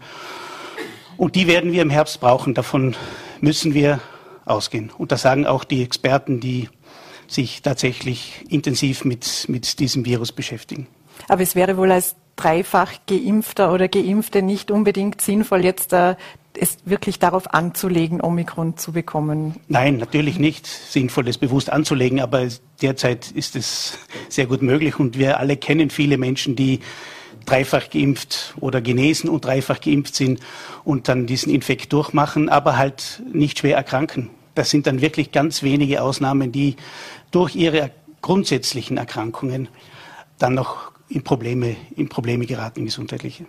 Und 1.17 1.36
die 1.36 1.48
werden 1.48 1.74
wir 1.74 1.81
im 1.81 1.89
Herbst 1.89 2.22
brauchen. 2.22 2.53
Davon 2.53 2.96
müssen 3.41 3.74
wir 3.74 4.00
ausgehen. 4.46 4.91
Und 4.98 5.12
das 5.12 5.22
sagen 5.22 5.46
auch 5.46 5.63
die 5.63 5.84
Experten, 5.84 6.39
die 6.39 6.69
sich 7.27 7.62
tatsächlich 7.62 8.46
intensiv 8.50 9.05
mit, 9.05 9.46
mit 9.48 9.79
diesem 9.79 10.05
Virus 10.05 10.31
beschäftigen. 10.31 10.88
Aber 11.27 11.41
es 11.41 11.55
wäre 11.55 11.77
wohl 11.77 11.91
als 11.91 12.15
dreifach 12.39 12.93
Geimpfter 13.08 13.74
oder 13.74 13.89
Geimpfte 13.89 14.41
nicht 14.41 14.72
unbedingt 14.72 15.22
sinnvoll, 15.22 15.65
jetzt 15.65 15.91
äh, 15.91 16.15
es 16.53 16.77
wirklich 16.86 17.19
darauf 17.19 17.53
anzulegen, 17.53 18.22
Omikron 18.22 18.77
zu 18.77 18.93
bekommen? 18.93 19.55
Nein, 19.67 19.98
natürlich 19.98 20.39
nicht 20.39 20.65
sinnvoll, 20.65 21.27
es 21.27 21.38
bewusst 21.38 21.69
anzulegen, 21.69 22.22
aber 22.22 22.48
derzeit 22.81 23.31
ist 23.31 23.55
es 23.55 24.00
sehr 24.29 24.46
gut 24.46 24.62
möglich 24.62 25.00
und 25.00 25.17
wir 25.17 25.39
alle 25.39 25.58
kennen 25.58 25.89
viele 25.89 26.17
Menschen, 26.17 26.55
die 26.55 26.79
dreifach 27.46 27.89
geimpft 27.89 28.53
oder 28.60 28.79
genesen 28.79 29.29
und 29.29 29.43
dreifach 29.43 29.81
geimpft 29.81 30.15
sind 30.15 30.39
und 30.84 31.08
dann 31.08 31.27
diesen 31.27 31.53
Infekt 31.53 31.91
durchmachen, 31.91 32.48
aber 32.48 32.77
halt 32.77 33.22
nicht 33.34 33.60
schwer 33.60 33.75
erkranken. 33.75 34.29
Das 34.55 34.69
sind 34.69 34.88
dann 34.88 35.01
wirklich 35.01 35.31
ganz 35.31 35.62
wenige 35.63 36.01
Ausnahmen, 36.01 36.51
die 36.51 36.75
durch 37.31 37.55
ihre 37.55 37.91
grundsätzlichen 38.22 38.98
Erkrankungen 38.98 39.67
dann 40.38 40.53
noch 40.53 40.91
in 41.10 41.24
Probleme, 41.24 41.75
in 41.96 42.08
Probleme 42.08 42.46
geraten, 42.46 42.86
gesundheitliche. 42.86 43.46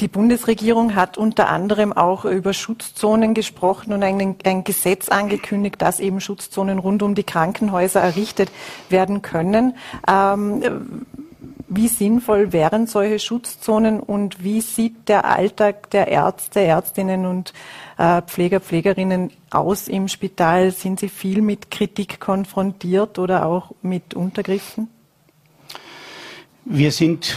Die 0.00 0.08
Bundesregierung 0.08 0.94
hat 0.94 1.16
unter 1.16 1.48
anderem 1.48 1.92
auch 1.92 2.24
über 2.24 2.52
Schutzzonen 2.52 3.34
gesprochen 3.34 3.92
und 3.92 4.02
ein, 4.02 4.36
ein, 4.44 4.64
Gesetz 4.64 5.08
angekündigt, 5.08 5.80
dass 5.80 6.00
eben 6.00 6.20
Schutzzonen 6.20 6.78
rund 6.78 7.02
um 7.02 7.14
die 7.14 7.22
Krankenhäuser 7.24 8.00
errichtet 8.00 8.50
werden 8.88 9.22
können. 9.22 9.76
Ähm, 10.08 11.06
wie 11.68 11.88
sinnvoll 11.88 12.52
wären 12.52 12.86
solche 12.86 13.18
Schutzzonen 13.18 14.00
und 14.00 14.42
wie 14.44 14.60
sieht 14.60 15.08
der 15.08 15.24
Alltag 15.24 15.90
der 15.90 16.08
Ärzte, 16.08 16.60
Ärztinnen 16.60 17.26
und 17.26 17.52
äh, 17.98 18.22
Pfleger, 18.22 18.60
Pflegerinnen 18.60 19.30
aus 19.50 19.88
im 19.88 20.08
Spital? 20.08 20.72
Sind 20.72 21.00
sie 21.00 21.08
viel 21.08 21.42
mit 21.42 21.70
Kritik 21.70 22.20
konfrontiert 22.20 23.18
oder 23.18 23.46
auch 23.46 23.72
mit 23.82 24.14
Untergriffen? 24.14 24.88
Wir 26.66 26.92
sind 26.92 27.36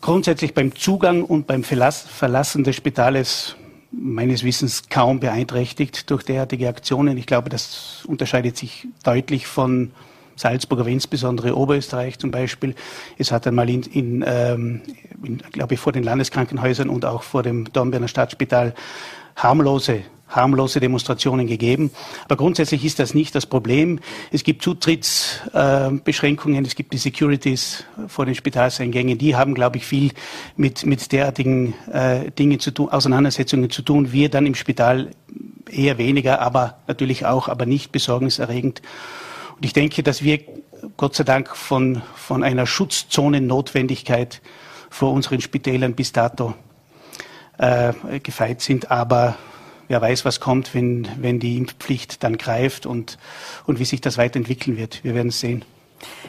grundsätzlich 0.00 0.54
beim 0.54 0.74
Zugang 0.74 1.22
und 1.22 1.46
beim 1.46 1.62
Verlassen 1.64 2.64
des 2.64 2.76
Spitales 2.76 3.56
meines 3.92 4.42
Wissens 4.42 4.88
kaum 4.88 5.20
beeinträchtigt 5.20 6.08
durch 6.10 6.22
derartige 6.22 6.68
Aktionen. 6.68 7.18
Ich 7.18 7.26
glaube, 7.26 7.50
das 7.50 8.04
unterscheidet 8.06 8.56
sich 8.56 8.88
deutlich 9.04 9.46
von 9.46 9.90
Salzburg, 10.34 10.80
aber 10.80 10.88
insbesondere 10.88 11.56
Oberösterreich 11.56 12.18
zum 12.18 12.30
Beispiel. 12.30 12.74
Es 13.18 13.32
hat 13.32 13.46
einmal 13.46 13.68
in, 13.68 13.82
in, 13.82 14.24
ähm, 14.26 14.80
in, 15.22 15.38
glaube 15.52 15.74
ich, 15.74 15.80
vor 15.80 15.92
den 15.92 16.04
Landeskrankenhäusern 16.04 16.88
und 16.88 17.04
auch 17.04 17.24
vor 17.24 17.42
dem 17.42 17.70
Dornbirner 17.70 18.08
Stadtspital 18.08 18.74
harmlose 19.36 20.04
harmlose 20.28 20.80
Demonstrationen 20.80 21.46
gegeben. 21.46 21.90
Aber 22.24 22.36
grundsätzlich 22.36 22.84
ist 22.84 22.98
das 22.98 23.14
nicht 23.14 23.34
das 23.34 23.46
Problem. 23.46 24.00
Es 24.30 24.44
gibt 24.44 24.62
Zutrittsbeschränkungen, 24.62 26.64
es 26.64 26.74
gibt 26.74 26.92
die 26.92 26.98
Securities 26.98 27.84
vor 28.06 28.26
den 28.26 28.34
Spitalseingängen. 28.34 29.16
Die 29.18 29.36
haben, 29.36 29.54
glaube 29.54 29.78
ich, 29.78 29.86
viel 29.86 30.12
mit, 30.56 30.84
mit 30.86 31.12
derartigen 31.12 31.74
äh, 31.92 32.30
Dingen 32.30 32.60
zu 32.60 32.70
tun, 32.70 32.90
Auseinandersetzungen 32.90 33.70
zu 33.70 33.82
tun. 33.82 34.12
Wir 34.12 34.28
dann 34.28 34.46
im 34.46 34.54
Spital 34.54 35.10
eher 35.70 35.98
weniger, 35.98 36.40
aber 36.40 36.78
natürlich 36.86 37.26
auch, 37.26 37.48
aber 37.48 37.66
nicht 37.66 37.92
besorgniserregend. 37.92 38.82
Und 39.56 39.64
ich 39.64 39.72
denke, 39.72 40.02
dass 40.02 40.22
wir 40.22 40.40
Gott 40.96 41.14
sei 41.14 41.24
Dank 41.24 41.56
von, 41.56 42.02
von 42.14 42.44
einer 42.44 42.66
Schutzzonennotwendigkeit 42.66 44.40
vor 44.90 45.12
unseren 45.12 45.40
Spitälern 45.40 45.94
bis 45.94 46.12
dato 46.12 46.54
äh, 47.58 47.92
gefeit 48.22 48.60
sind. 48.60 48.90
Aber 48.90 49.36
wer 49.88 50.00
weiß, 50.00 50.24
was 50.24 50.40
kommt, 50.40 50.74
wenn, 50.74 51.08
wenn 51.20 51.40
die 51.40 51.56
Impfpflicht 51.56 52.22
dann 52.22 52.38
greift 52.38 52.86
und, 52.86 53.18
und 53.66 53.78
wie 53.78 53.84
sich 53.84 54.00
das 54.00 54.18
weiterentwickeln 54.18 54.76
wird. 54.76 55.02
Wir 55.02 55.14
werden 55.14 55.28
es 55.28 55.40
sehen. 55.40 55.64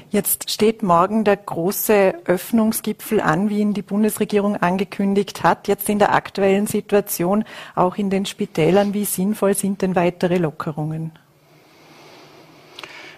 Jetzt 0.10 0.50
steht 0.50 0.82
morgen 0.82 1.24
der 1.24 1.38
große 1.38 2.16
Öffnungsgipfel 2.26 3.22
an, 3.22 3.50
wie 3.50 3.60
ihn 3.60 3.76
die 3.76 3.84
Bundesregierung 3.84 4.56
angekündigt 4.56 5.44
hat. 5.44 5.68
Jetzt 5.68 5.88
in 5.88 6.00
der 6.00 6.14
aktuellen 6.14 6.66
Situation, 6.66 7.44
auch 7.76 7.98
in 7.98 8.10
den 8.10 8.26
Spitälern, 8.26 8.96
wie 8.96 9.06
sinnvoll 9.06 9.54
sind 9.54 9.84
denn 9.84 9.96
weitere 9.96 10.38
Lockerungen? 10.38 11.12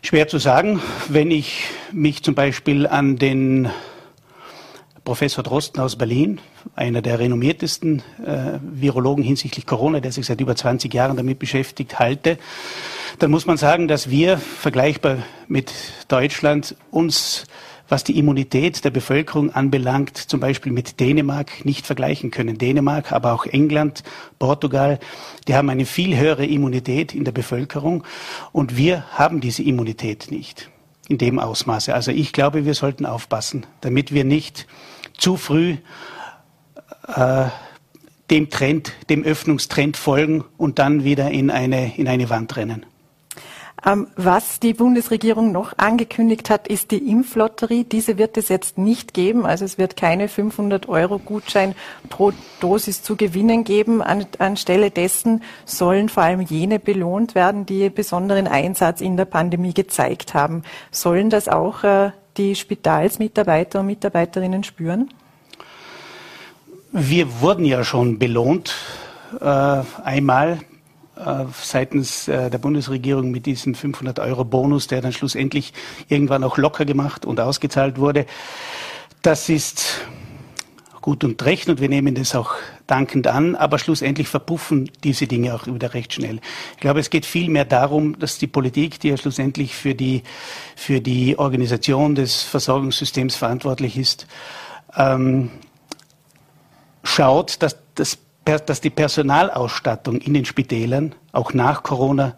Schwer 0.01 0.27
zu 0.27 0.39
sagen. 0.39 0.81
Wenn 1.07 1.31
ich 1.31 1.63
mich 1.93 2.23
zum 2.23 2.35
Beispiel 2.35 2.87
an 2.87 3.17
den 3.17 3.69
Professor 5.03 5.43
Drosten 5.43 5.81
aus 5.81 5.95
Berlin, 5.95 6.39
einer 6.75 7.01
der 7.01 7.17
renommiertesten 7.17 8.03
äh, 8.23 8.59
Virologen 8.61 9.23
hinsichtlich 9.23 9.65
Corona, 9.65 9.99
der 9.99 10.11
sich 10.11 10.27
seit 10.27 10.39
über 10.41 10.55
20 10.55 10.93
Jahren 10.93 11.17
damit 11.17 11.39
beschäftigt, 11.39 11.97
halte, 11.97 12.37
dann 13.17 13.31
muss 13.31 13.47
man 13.47 13.57
sagen, 13.57 13.87
dass 13.87 14.11
wir 14.11 14.37
vergleichbar 14.37 15.17
mit 15.47 15.73
Deutschland 16.07 16.75
uns, 16.91 17.45
was 17.89 18.03
die 18.03 18.17
Immunität 18.19 18.85
der 18.85 18.91
Bevölkerung 18.91 19.51
anbelangt, 19.51 20.17
zum 20.17 20.39
Beispiel 20.39 20.71
mit 20.71 20.99
Dänemark 20.99 21.65
nicht 21.65 21.87
vergleichen 21.87 22.29
können. 22.29 22.59
Dänemark, 22.59 23.11
aber 23.11 23.33
auch 23.33 23.47
England, 23.47 24.03
Portugal, 24.37 24.99
die 25.47 25.55
haben 25.55 25.69
eine 25.71 25.85
viel 25.85 26.15
höhere 26.15 26.45
Immunität 26.45 27.15
in 27.15 27.25
der 27.25 27.31
Bevölkerung 27.31 28.03
und 28.51 28.77
wir 28.77 29.05
haben 29.11 29.41
diese 29.41 29.63
Immunität 29.63 30.29
nicht 30.29 30.69
in 31.07 31.17
dem 31.17 31.39
Ausmaße. 31.39 31.93
Also 31.93 32.11
ich 32.11 32.31
glaube, 32.31 32.65
wir 32.65 32.75
sollten 32.75 33.05
aufpassen, 33.05 33.65
damit 33.81 34.13
wir 34.13 34.23
nicht 34.23 34.67
zu 35.17 35.37
früh 35.37 35.77
äh, 37.07 37.45
dem 38.29 38.49
Trend, 38.49 38.93
dem 39.09 39.23
Öffnungstrend 39.23 39.97
folgen 39.97 40.45
und 40.57 40.79
dann 40.79 41.03
wieder 41.03 41.31
in 41.31 41.51
eine, 41.51 41.97
in 41.97 42.07
eine 42.07 42.29
Wand 42.29 42.55
rennen. 42.55 42.85
Ähm, 43.83 44.07
was 44.15 44.59
die 44.59 44.73
Bundesregierung 44.73 45.51
noch 45.51 45.73
angekündigt 45.77 46.49
hat, 46.51 46.67
ist 46.67 46.91
die 46.91 47.09
Impflotterie. 47.09 47.83
Diese 47.83 48.17
wird 48.17 48.37
es 48.37 48.49
jetzt 48.49 48.77
nicht 48.77 49.13
geben. 49.13 49.45
Also 49.45 49.65
es 49.65 49.77
wird 49.77 49.97
keine 49.97 50.27
500 50.27 50.87
Euro 50.87 51.17
Gutschein 51.17 51.73
pro 52.09 52.31
Dosis 52.59 53.01
zu 53.01 53.15
gewinnen 53.15 53.63
geben. 53.63 54.03
An, 54.03 54.25
anstelle 54.37 54.91
dessen 54.91 55.41
sollen 55.65 56.09
vor 56.09 56.23
allem 56.23 56.41
jene 56.41 56.77
belohnt 56.77 57.33
werden, 57.33 57.65
die 57.65 57.89
besonderen 57.89 58.47
Einsatz 58.47 59.01
in 59.01 59.17
der 59.17 59.25
Pandemie 59.25 59.73
gezeigt 59.73 60.35
haben. 60.35 60.61
Sollen 60.91 61.31
das 61.31 61.47
auch 61.47 61.83
äh, 61.83 62.11
die 62.37 62.55
Spitalsmitarbeiter 62.55 63.79
und 63.79 63.87
Mitarbeiterinnen 63.87 64.63
spüren? 64.63 65.11
Wir 66.91 67.41
wurden 67.41 67.65
ja 67.65 67.83
schon 67.83 68.19
belohnt 68.19 68.75
äh, 69.39 69.81
einmal 70.03 70.59
seitens 71.61 72.27
äh, 72.27 72.49
der 72.49 72.57
Bundesregierung 72.57 73.31
mit 73.31 73.45
diesem 73.45 73.75
500 73.75 74.19
Euro 74.19 74.45
Bonus, 74.45 74.87
der 74.87 75.01
dann 75.01 75.11
schlussendlich 75.11 75.73
irgendwann 76.07 76.43
auch 76.43 76.57
locker 76.57 76.85
gemacht 76.85 77.25
und 77.25 77.39
ausgezahlt 77.39 77.97
wurde. 77.97 78.25
Das 79.21 79.49
ist 79.49 80.01
gut 81.01 81.23
und 81.23 81.43
recht 81.43 81.67
und 81.67 81.81
wir 81.81 81.89
nehmen 81.89 82.15
das 82.15 82.35
auch 82.35 82.53
dankend 82.87 83.27
an, 83.27 83.55
aber 83.55 83.79
schlussendlich 83.79 84.27
verpuffen 84.27 84.91
diese 85.03 85.27
Dinge 85.27 85.53
auch 85.55 85.65
wieder 85.65 85.93
recht 85.93 86.13
schnell. 86.13 86.39
Ich 86.73 86.79
glaube, 86.79 86.99
es 86.99 87.09
geht 87.09 87.25
vielmehr 87.25 87.65
darum, 87.65 88.19
dass 88.19 88.37
die 88.37 88.47
Politik, 88.47 88.99
die 88.99 89.09
ja 89.09 89.17
schlussendlich 89.17 89.75
für 89.75 89.95
die, 89.95 90.23
für 90.75 91.01
die 91.01 91.37
Organisation 91.39 92.15
des 92.15 92.43
Versorgungssystems 92.43 93.35
verantwortlich 93.35 93.97
ist, 93.97 94.27
ähm, 94.95 95.49
schaut, 97.03 97.61
dass, 97.63 97.77
das, 97.95 98.19
dass 98.45 98.81
die 98.81 98.89
Personalausstattung 98.89 100.19
in 100.19 100.33
den 100.33 100.45
Spitälern 100.45 101.13
auch 101.31 101.53
nach 101.53 101.83
Corona 101.83 102.35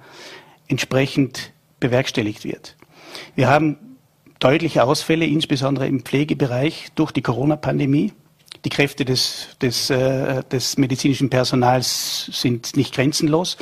entsprechend 0.67 1.53
bewerkstelligt 1.79 2.43
wird. 2.43 2.75
Wir 3.35 3.47
haben 3.47 3.77
deutliche 4.39 4.83
Ausfälle, 4.83 5.25
insbesondere 5.25 5.87
im 5.87 6.01
Pflegebereich 6.01 6.89
durch 6.95 7.11
die 7.11 7.21
Corona-Pandemie. 7.21 8.11
Die 8.65 8.69
Kräfte 8.69 9.05
des, 9.05 9.49
des, 9.61 9.89
äh, 9.89 10.43
des 10.43 10.77
medizinischen 10.77 11.29
Personals 11.29 12.29
sind 12.31 12.75
nicht 12.77 12.93
grenzenlos. 12.93 13.57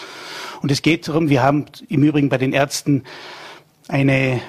Und 0.62 0.72
es 0.72 0.82
geht 0.82 1.08
darum, 1.08 1.30
wir 1.30 1.42
haben 1.42 1.66
im 1.90 2.04
Übrigen 2.04 2.30
bei 2.30 2.38
den 2.38 2.54
Ärzten 2.54 3.04
eine, 3.88 4.42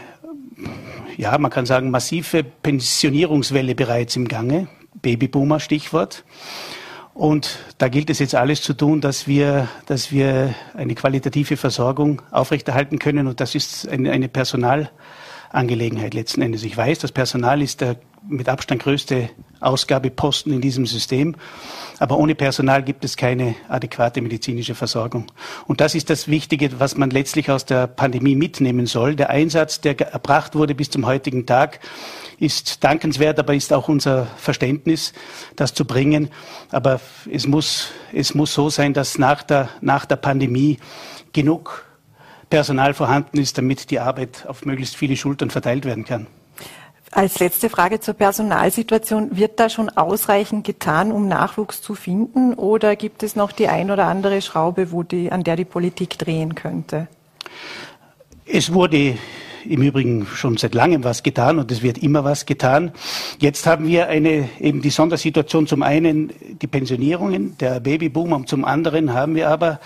ja, 1.17 1.37
man 1.39 1.51
kann 1.51 1.67
sagen, 1.67 1.91
massive 1.91 2.45
Pensionierungswelle 2.45 3.75
bereits 3.75 4.17
im 4.17 4.29
Gange. 4.29 4.69
Babyboomer 5.01 5.59
Stichwort. 5.59 6.25
Und 7.15 7.59
da 7.79 7.89
gilt 7.89 8.09
es 8.09 8.21
jetzt 8.21 8.35
alles 8.35 8.63
zu 8.63 8.73
tun, 8.73 9.01
dass 9.01 9.27
wir, 9.27 9.69
dass 9.87 10.13
wir 10.13 10.55
eine 10.75 10.95
qualitative 10.95 11.57
Versorgung 11.57 12.23
aufrechterhalten 12.31 12.99
können. 12.99 13.27
Und 13.27 13.41
das 13.41 13.55
ist 13.55 13.87
eine, 13.89 14.29
Personalangelegenheit 14.29 16.15
letzten 16.15 16.41
Endes. 16.41 16.63
Ich 16.63 16.77
weiß, 16.77 17.01
das 17.01 17.13
Personal 17.13 17.61
ist 17.61 17.83
der 17.83 17.97
mit 18.29 18.49
Abstand 18.49 18.83
größte 18.83 19.31
Ausgabeposten 19.61 20.53
in 20.53 20.61
diesem 20.61 20.87
System. 20.87 21.37
Aber 21.99 22.19
ohne 22.19 22.35
Personal 22.35 22.83
gibt 22.83 23.05
es 23.05 23.17
keine 23.17 23.55
adäquate 23.69 24.21
medizinische 24.21 24.75
Versorgung. 24.75 25.27
Und 25.67 25.81
das 25.81 25.95
ist 25.95 26.11
das 26.11 26.29
Wichtige, 26.29 26.81
was 26.81 26.97
man 26.97 27.11
letztlich 27.11 27.51
aus 27.51 27.65
der 27.65 27.87
Pandemie 27.87 28.35
mitnehmen 28.35 28.87
soll. 28.87 29.15
Der 29.15 29.31
Einsatz, 29.31 29.81
der 29.81 30.01
erbracht 30.01 30.55
wurde 30.55 30.75
bis 30.75 30.91
zum 30.91 31.07
heutigen 31.07 31.47
Tag, 31.47 31.81
ist 32.39 32.83
dankenswert, 32.83 33.39
aber 33.39 33.55
ist 33.55 33.73
auch 33.73 33.89
unser 33.89 34.27
Verständnis, 34.37 35.13
das 35.55 35.75
zu 35.75 35.85
bringen. 35.85 36.31
Aber 36.71 37.01
es 37.31 37.47
muss, 37.47 37.91
es 38.13 38.35
muss 38.35 38.53
so 38.53 38.69
sein, 38.69 38.95
dass 38.95 39.19
nach 39.19 39.43
der, 39.43 39.69
nach 39.81 40.05
der 40.05 40.17
Pandemie 40.17 40.79
genug 41.33 41.85
Personal 42.51 42.95
vorhanden 42.95 43.39
ist, 43.39 43.57
damit 43.57 43.91
die 43.91 44.01
Arbeit 44.01 44.45
auf 44.47 44.67
möglichst 44.67 44.97
viele 44.97 45.17
Schultern 45.17 45.51
verteilt 45.51 45.85
werden 45.85 46.05
kann. 46.05 46.27
Als 47.15 47.41
letzte 47.41 47.69
Frage 47.69 48.01
zur 48.01 48.15
Personalsituation. 48.15 49.37
Wird 49.37 49.61
da 49.61 49.69
schon 49.69 49.91
ausreichend 49.91 50.67
getan, 50.67 51.13
um 51.13 51.29
Nachwuchs 51.29 51.83
zu 51.83 51.95
finden? 51.95 52.55
Oder 52.55 52.97
gibt 52.97 53.23
es 53.23 53.37
noch 53.37 53.53
die 53.53 53.69
ein 53.69 53.91
oder 53.91 54.07
andere 54.07 54.41
Schraube, 54.41 54.89
die, 55.11 55.31
an 55.31 55.45
der 55.45 55.57
die 55.57 55.67
Politik 55.67 56.19
drehen 56.19 56.55
könnte? 56.55 57.09
Es 58.47 58.73
wurde 58.73 59.19
im 59.67 59.83
Übrigen 59.83 60.27
schon 60.27 60.57
seit 60.57 60.75
langem 60.75 61.05
was 61.05 61.23
getan 61.23 61.59
und 61.59 61.71
es 61.71 61.83
wird 61.83 61.99
immer 61.99 62.25
was 62.25 62.47
getan. 62.47 62.93
Jetzt 63.39 63.67
haben 63.67 63.87
wir 63.87 64.09
eine, 64.09 64.49
eben 64.59 64.81
die 64.81 64.91
Sondersituation. 64.91 65.67
Zum 65.67 65.83
einen 65.83 66.33
die 66.63 66.67
Pensionierungen, 66.67 67.59
der 67.59 67.81
Babyboom 67.81 68.33
und 68.33 68.49
zum 68.49 68.65
anderen 68.65 69.13
haben 69.13 69.35
wir 69.35 69.51
aber 69.51 69.81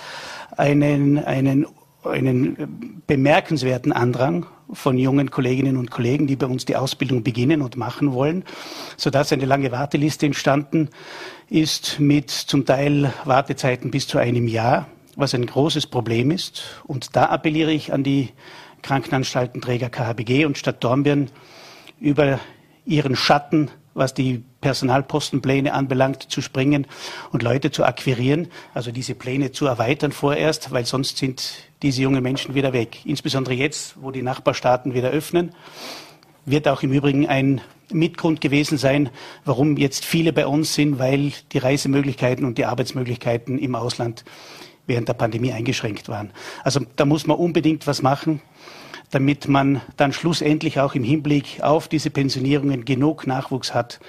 einen, 0.56 1.18
einen 1.18 1.66
einen 2.06 3.02
bemerkenswerten 3.06 3.92
Andrang 3.92 4.46
von 4.72 4.98
jungen 4.98 5.30
Kolleginnen 5.30 5.76
und 5.76 5.90
Kollegen, 5.90 6.26
die 6.26 6.36
bei 6.36 6.46
uns 6.46 6.64
die 6.64 6.76
Ausbildung 6.76 7.22
beginnen 7.22 7.62
und 7.62 7.76
machen 7.76 8.12
wollen, 8.12 8.44
sodass 8.96 9.32
eine 9.32 9.44
lange 9.44 9.72
Warteliste 9.72 10.26
entstanden 10.26 10.88
ist 11.48 12.00
mit 12.00 12.30
zum 12.30 12.64
Teil 12.66 13.12
Wartezeiten 13.24 13.90
bis 13.90 14.08
zu 14.08 14.18
einem 14.18 14.48
Jahr, 14.48 14.88
was 15.14 15.34
ein 15.34 15.46
großes 15.46 15.86
Problem 15.86 16.30
ist. 16.30 16.82
Und 16.84 17.14
da 17.16 17.26
appelliere 17.26 17.72
ich 17.72 17.92
an 17.92 18.02
die 18.02 18.30
Krankenanstaltenträger 18.82 19.88
KHBG 19.88 20.44
und 20.44 20.58
Stadt 20.58 20.82
Dornbirn 20.82 21.30
über 22.00 22.40
ihren 22.84 23.16
Schatten 23.16 23.70
was 23.96 24.14
die 24.14 24.44
Personalpostenpläne 24.60 25.72
anbelangt, 25.72 26.30
zu 26.30 26.42
springen 26.42 26.86
und 27.32 27.42
Leute 27.42 27.70
zu 27.70 27.84
akquirieren, 27.84 28.48
also 28.74 28.92
diese 28.92 29.14
Pläne 29.14 29.52
zu 29.52 29.66
erweitern 29.66 30.12
vorerst, 30.12 30.70
weil 30.70 30.84
sonst 30.84 31.16
sind 31.16 31.54
diese 31.82 32.02
jungen 32.02 32.22
Menschen 32.22 32.54
wieder 32.54 32.72
weg. 32.72 32.98
Insbesondere 33.04 33.54
jetzt, 33.54 33.96
wo 34.00 34.10
die 34.10 34.22
Nachbarstaaten 34.22 34.94
wieder 34.94 35.10
öffnen, 35.10 35.52
wird 36.44 36.68
auch 36.68 36.82
im 36.82 36.92
Übrigen 36.92 37.26
ein 37.26 37.60
Mitgrund 37.90 38.40
gewesen 38.40 38.78
sein, 38.78 39.10
warum 39.44 39.76
jetzt 39.76 40.04
viele 40.04 40.32
bei 40.32 40.46
uns 40.46 40.74
sind, 40.74 40.98
weil 40.98 41.32
die 41.52 41.58
Reisemöglichkeiten 41.58 42.44
und 42.44 42.58
die 42.58 42.66
Arbeitsmöglichkeiten 42.66 43.58
im 43.58 43.74
Ausland 43.74 44.24
während 44.86 45.08
der 45.08 45.14
Pandemie 45.14 45.52
eingeschränkt 45.52 46.08
waren. 46.08 46.30
Also 46.62 46.80
da 46.96 47.04
muss 47.04 47.26
man 47.26 47.36
unbedingt 47.36 47.86
was 47.86 48.02
machen 48.02 48.40
damit 49.10 49.48
man 49.48 49.80
dann 49.96 50.12
schlussendlich 50.12 50.80
auch 50.80 50.94
im 50.94 51.04
Hinblick 51.04 51.60
auf 51.62 51.88
diese 51.88 52.10
Pensionierungen 52.10 52.84
genug 52.84 53.26
Nachwuchs 53.26 53.74
hat, 53.74 54.00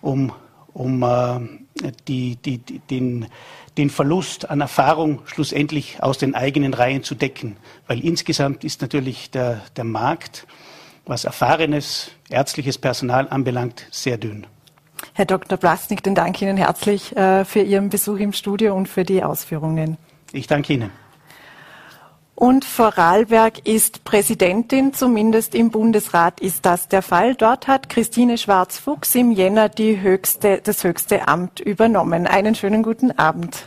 um, 0.00 0.32
um 0.72 1.02
äh, 1.02 1.40
die, 2.08 2.36
die, 2.36 2.58
die, 2.58 2.78
den, 2.78 3.26
den 3.76 3.90
Verlust 3.90 4.50
an 4.50 4.60
Erfahrung 4.60 5.20
schlussendlich 5.26 6.02
aus 6.02 6.18
den 6.18 6.34
eigenen 6.34 6.74
Reihen 6.74 7.02
zu 7.02 7.14
decken. 7.14 7.56
Weil 7.86 8.04
insgesamt 8.04 8.64
ist 8.64 8.82
natürlich 8.82 9.30
der, 9.30 9.62
der 9.76 9.84
Markt, 9.84 10.46
was 11.06 11.24
erfahrenes 11.24 12.10
ärztliches 12.28 12.78
Personal 12.78 13.28
anbelangt, 13.28 13.86
sehr 13.90 14.18
dünn. 14.18 14.46
Herr 15.14 15.24
Dr. 15.24 15.58
Blasnik, 15.58 16.02
dann 16.02 16.14
danke 16.14 16.44
Ihnen 16.44 16.56
herzlich 16.56 17.16
äh, 17.16 17.44
für 17.44 17.60
Ihren 17.60 17.88
Besuch 17.90 18.18
im 18.18 18.32
Studio 18.32 18.74
und 18.74 18.88
für 18.88 19.04
die 19.04 19.22
Ausführungen. 19.22 19.96
Ich 20.32 20.46
danke 20.46 20.74
Ihnen. 20.74 21.01
Und 22.34 22.64
Vorarlberg 22.64 23.66
ist 23.68 24.04
Präsidentin, 24.04 24.94
zumindest 24.94 25.54
im 25.54 25.70
Bundesrat 25.70 26.40
ist 26.40 26.64
das 26.64 26.88
der 26.88 27.02
Fall. 27.02 27.34
Dort 27.34 27.68
hat 27.68 27.88
Christine 27.88 28.38
Schwarz-Fuchs 28.38 29.14
im 29.14 29.32
Jänner 29.32 29.68
die 29.68 30.00
höchste, 30.00 30.60
das 30.62 30.82
höchste 30.82 31.28
Amt 31.28 31.60
übernommen. 31.60 32.26
Einen 32.26 32.54
schönen 32.54 32.82
guten 32.82 33.12
Abend. 33.12 33.64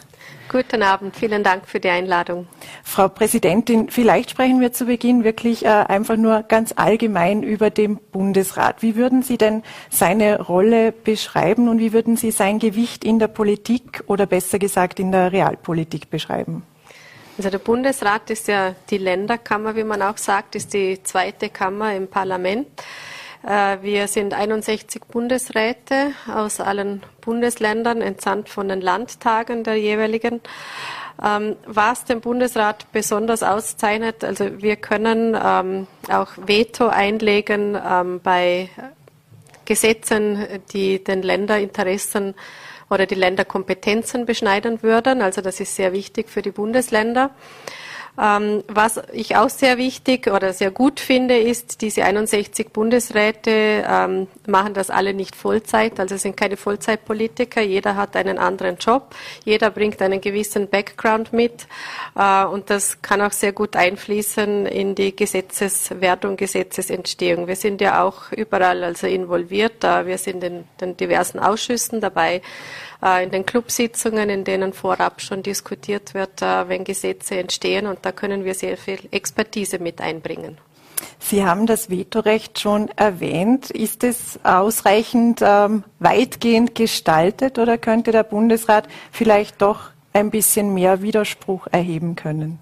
Guten 0.47 0.83
Abend, 0.83 1.15
vielen 1.15 1.43
Dank 1.43 1.67
für 1.67 1.79
die 1.79 1.89
Einladung. 1.89 2.47
Frau 2.83 3.07
Präsidentin, 3.07 3.89
vielleicht 3.89 4.29
sprechen 4.29 4.61
wir 4.61 4.71
zu 4.73 4.85
Beginn 4.85 5.23
wirklich 5.23 5.65
äh, 5.65 5.69
einfach 5.69 6.17
nur 6.17 6.43
ganz 6.43 6.73
allgemein 6.75 7.43
über 7.43 7.69
den 7.69 7.97
Bundesrat. 7.97 8.81
Wie 8.81 8.95
würden 8.95 9.21
Sie 9.21 9.37
denn 9.37 9.63
seine 9.89 10.41
Rolle 10.41 10.91
beschreiben 10.91 11.67
und 11.67 11.79
wie 11.79 11.93
würden 11.93 12.15
Sie 12.15 12.31
sein 12.31 12.59
Gewicht 12.59 13.03
in 13.03 13.19
der 13.19 13.27
Politik 13.27 14.03
oder 14.07 14.25
besser 14.27 14.59
gesagt 14.59 14.99
in 14.99 15.11
der 15.11 15.31
Realpolitik 15.31 16.09
beschreiben? 16.09 16.63
Also 17.37 17.49
der 17.49 17.59
Bundesrat 17.59 18.29
ist 18.29 18.47
ja 18.47 18.75
die 18.89 18.97
Länderkammer, 18.97 19.75
wie 19.75 19.83
man 19.83 20.01
auch 20.01 20.17
sagt, 20.17 20.55
ist 20.55 20.73
die 20.73 21.03
zweite 21.03 21.49
Kammer 21.49 21.93
im 21.93 22.07
Parlament. 22.07 22.67
Äh, 23.45 23.77
wir 23.81 24.07
sind 24.07 24.33
61 24.33 25.03
Bundesräte 25.05 26.13
aus 26.33 26.61
allen 26.61 27.03
Bundesländern, 27.19 28.01
entsandt 28.01 28.47
von 28.47 28.69
den 28.69 28.79
Landtagen 28.79 29.65
der 29.65 29.75
jeweiligen. 29.75 30.39
Ähm, 31.21 31.57
was 31.65 32.05
den 32.05 32.21
Bundesrat 32.21 32.89
besonders 32.93 33.43
auszeichnet, 33.43 34.23
also 34.23 34.61
wir 34.61 34.77
können 34.77 35.37
ähm, 35.41 35.87
auch 36.09 36.29
Veto 36.37 36.87
einlegen 36.87 37.77
ähm, 37.85 38.21
bei 38.21 38.69
Gesetzen, 39.65 40.45
die 40.71 41.03
den 41.03 41.21
Länderinteressen 41.21 42.33
oder 42.89 43.05
die 43.05 43.15
Länderkompetenzen 43.15 44.25
beschneiden 44.25 44.83
würden. 44.83 45.21
Also 45.21 45.41
das 45.41 45.59
ist 45.59 45.75
sehr 45.75 45.93
wichtig 45.93 46.29
für 46.29 46.41
die 46.41 46.51
Bundesländer. 46.51 47.31
Ähm, 48.21 48.63
was 48.67 49.01
ich 49.11 49.35
auch 49.35 49.49
sehr 49.49 49.77
wichtig 49.77 50.27
oder 50.27 50.53
sehr 50.53 50.71
gut 50.71 50.99
finde, 50.99 51.37
ist, 51.37 51.81
diese 51.81 52.05
61 52.05 52.71
Bundesräte 52.71 53.83
ähm, 53.87 54.27
machen 54.47 54.73
das 54.73 54.89
alle 54.89 55.13
nicht 55.13 55.35
Vollzeit, 55.35 55.99
also 55.99 56.15
sind 56.15 56.37
keine 56.37 56.55
Vollzeitpolitiker. 56.55 57.61
Jeder 57.61 57.95
hat 57.95 58.15
einen 58.15 58.37
anderen 58.37 58.77
Job, 58.77 59.13
jeder 59.43 59.69
bringt 59.69 60.01
einen 60.01 60.21
gewissen 60.21 60.69
Background 60.69 61.33
mit. 61.33 61.67
Äh, 62.15 62.45
und 62.45 62.69
das 62.69 63.01
kann 63.01 63.21
auch 63.21 63.33
sehr 63.33 63.51
gut 63.51 63.75
einfließen 63.75 64.65
in 64.65 64.95
die 64.95 65.15
Gesetzeswertung, 65.15 66.37
Gesetzesentstehung. 66.37 67.47
Wir 67.47 67.57
sind 67.57 67.81
ja 67.81 68.03
auch 68.03 68.31
überall 68.31 68.83
also 68.83 69.07
involviert, 69.07 69.83
wir 69.83 70.17
sind 70.17 70.43
in 70.43 70.63
den 70.79 70.95
diversen 70.97 71.39
Ausschüssen 71.39 71.99
dabei 71.99 72.41
in 73.05 73.29
den 73.29 73.45
Clubsitzungen, 73.45 74.29
in 74.29 74.43
denen 74.43 74.73
vorab 74.73 75.21
schon 75.21 75.43
diskutiert 75.43 76.13
wird, 76.13 76.41
äh, 76.41 76.67
wenn 76.67 76.83
Gesetze 76.83 77.37
entstehen. 77.37 77.87
Und 77.87 77.99
da 78.01 78.11
können 78.11 78.45
wir 78.45 78.55
sehr 78.55 78.77
viel 78.77 78.99
Expertise 79.11 79.79
mit 79.79 80.01
einbringen. 80.01 80.57
Sie 81.19 81.45
haben 81.45 81.65
das 81.65 81.89
Vetorecht 81.89 82.59
schon 82.59 82.89
erwähnt. 82.95 83.69
Ist 83.69 84.03
es 84.03 84.39
ausreichend 84.43 85.41
ähm, 85.41 85.83
weitgehend 85.99 86.75
gestaltet 86.75 87.59
oder 87.59 87.77
könnte 87.77 88.11
der 88.11 88.23
Bundesrat 88.23 88.87
vielleicht 89.11 89.61
doch 89.61 89.91
ein 90.13 90.31
bisschen 90.31 90.73
mehr 90.73 91.01
Widerspruch 91.01 91.67
erheben 91.71 92.15
können? 92.15 92.59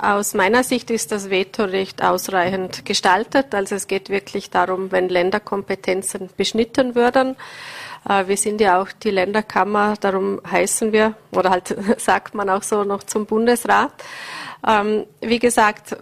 Aus 0.00 0.34
meiner 0.34 0.62
Sicht 0.62 0.90
ist 0.90 1.10
das 1.10 1.30
Vetorecht 1.30 2.02
ausreichend 2.02 2.84
gestaltet. 2.84 3.54
Also 3.54 3.74
es 3.74 3.86
geht 3.86 4.10
wirklich 4.10 4.50
darum, 4.50 4.92
wenn 4.92 5.08
Länderkompetenzen 5.08 6.28
beschnitten 6.36 6.94
würden, 6.94 7.34
Äh, 7.34 7.85
wir 8.08 8.36
sind 8.36 8.60
ja 8.60 8.80
auch 8.80 8.88
die 8.92 9.10
Länderkammer, 9.10 9.94
darum 10.00 10.40
heißen 10.48 10.92
wir, 10.92 11.14
oder 11.32 11.50
halt 11.50 11.74
sagt 12.00 12.34
man 12.34 12.48
auch 12.48 12.62
so 12.62 12.84
noch 12.84 13.02
zum 13.02 13.26
Bundesrat. 13.26 13.92
Ähm, 14.66 15.06
wie 15.20 15.38
gesagt, 15.38 15.96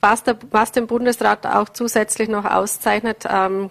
was, 0.00 0.22
der, 0.22 0.36
was 0.50 0.72
den 0.72 0.86
Bundesrat 0.86 1.46
auch 1.46 1.68
zusätzlich 1.70 2.28
noch 2.28 2.44
auszeichnet, 2.44 3.24
ähm, 3.28 3.70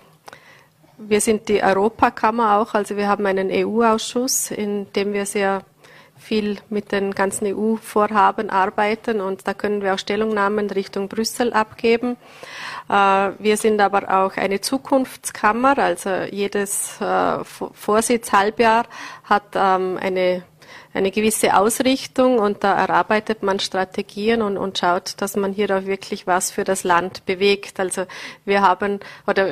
wir 0.98 1.22
sind 1.22 1.50
die 1.50 1.62
Europakammer 1.62 2.58
auch, 2.58 2.74
also 2.74 2.96
wir 2.96 3.08
haben 3.08 3.26
einen 3.26 3.50
EU-Ausschuss, 3.52 4.52
in 4.52 4.92
dem 4.94 5.14
wir 5.14 5.26
sehr 5.26 5.62
viel 6.18 6.58
mit 6.70 6.92
den 6.92 7.14
ganzen 7.14 7.46
EU-Vorhaben 7.48 8.50
arbeiten 8.50 9.22
und 9.22 9.48
da 9.48 9.54
können 9.54 9.82
wir 9.82 9.94
auch 9.94 10.00
Stellungnahmen 10.00 10.70
Richtung 10.70 11.08
Brüssel 11.08 11.54
abgeben. 11.54 12.18
Äh, 12.90 12.94
wir 13.40 13.58
sind 13.58 13.82
aber 13.82 14.24
auch 14.24 14.38
eine 14.38 14.62
Zukunftskammer, 14.62 15.78
also 15.78 16.10
jedes 16.32 17.00
äh, 17.02 17.44
Vorsitzhalbjahr 17.44 18.86
hat 19.24 19.56
ähm, 19.56 19.98
eine 20.02 20.44
eine 20.96 21.12
gewisse 21.12 21.58
Ausrichtung 21.58 22.40
und 22.40 22.64
da 22.64 22.74
erarbeitet 22.74 23.44
man 23.44 23.60
Strategien 23.60 24.42
und, 24.42 24.58
und 24.58 24.78
schaut, 24.78 25.22
dass 25.22 25.36
man 25.36 25.52
hier 25.52 25.70
auch 25.78 25.86
wirklich 25.86 26.26
was 26.26 26.52
für 26.52 26.64
das 26.64 26.86
Land 26.86 27.26
bewegt. 27.26 27.82
Also 27.82 28.06
wir 28.46 28.62
haben 28.62 29.02
oder 29.28 29.50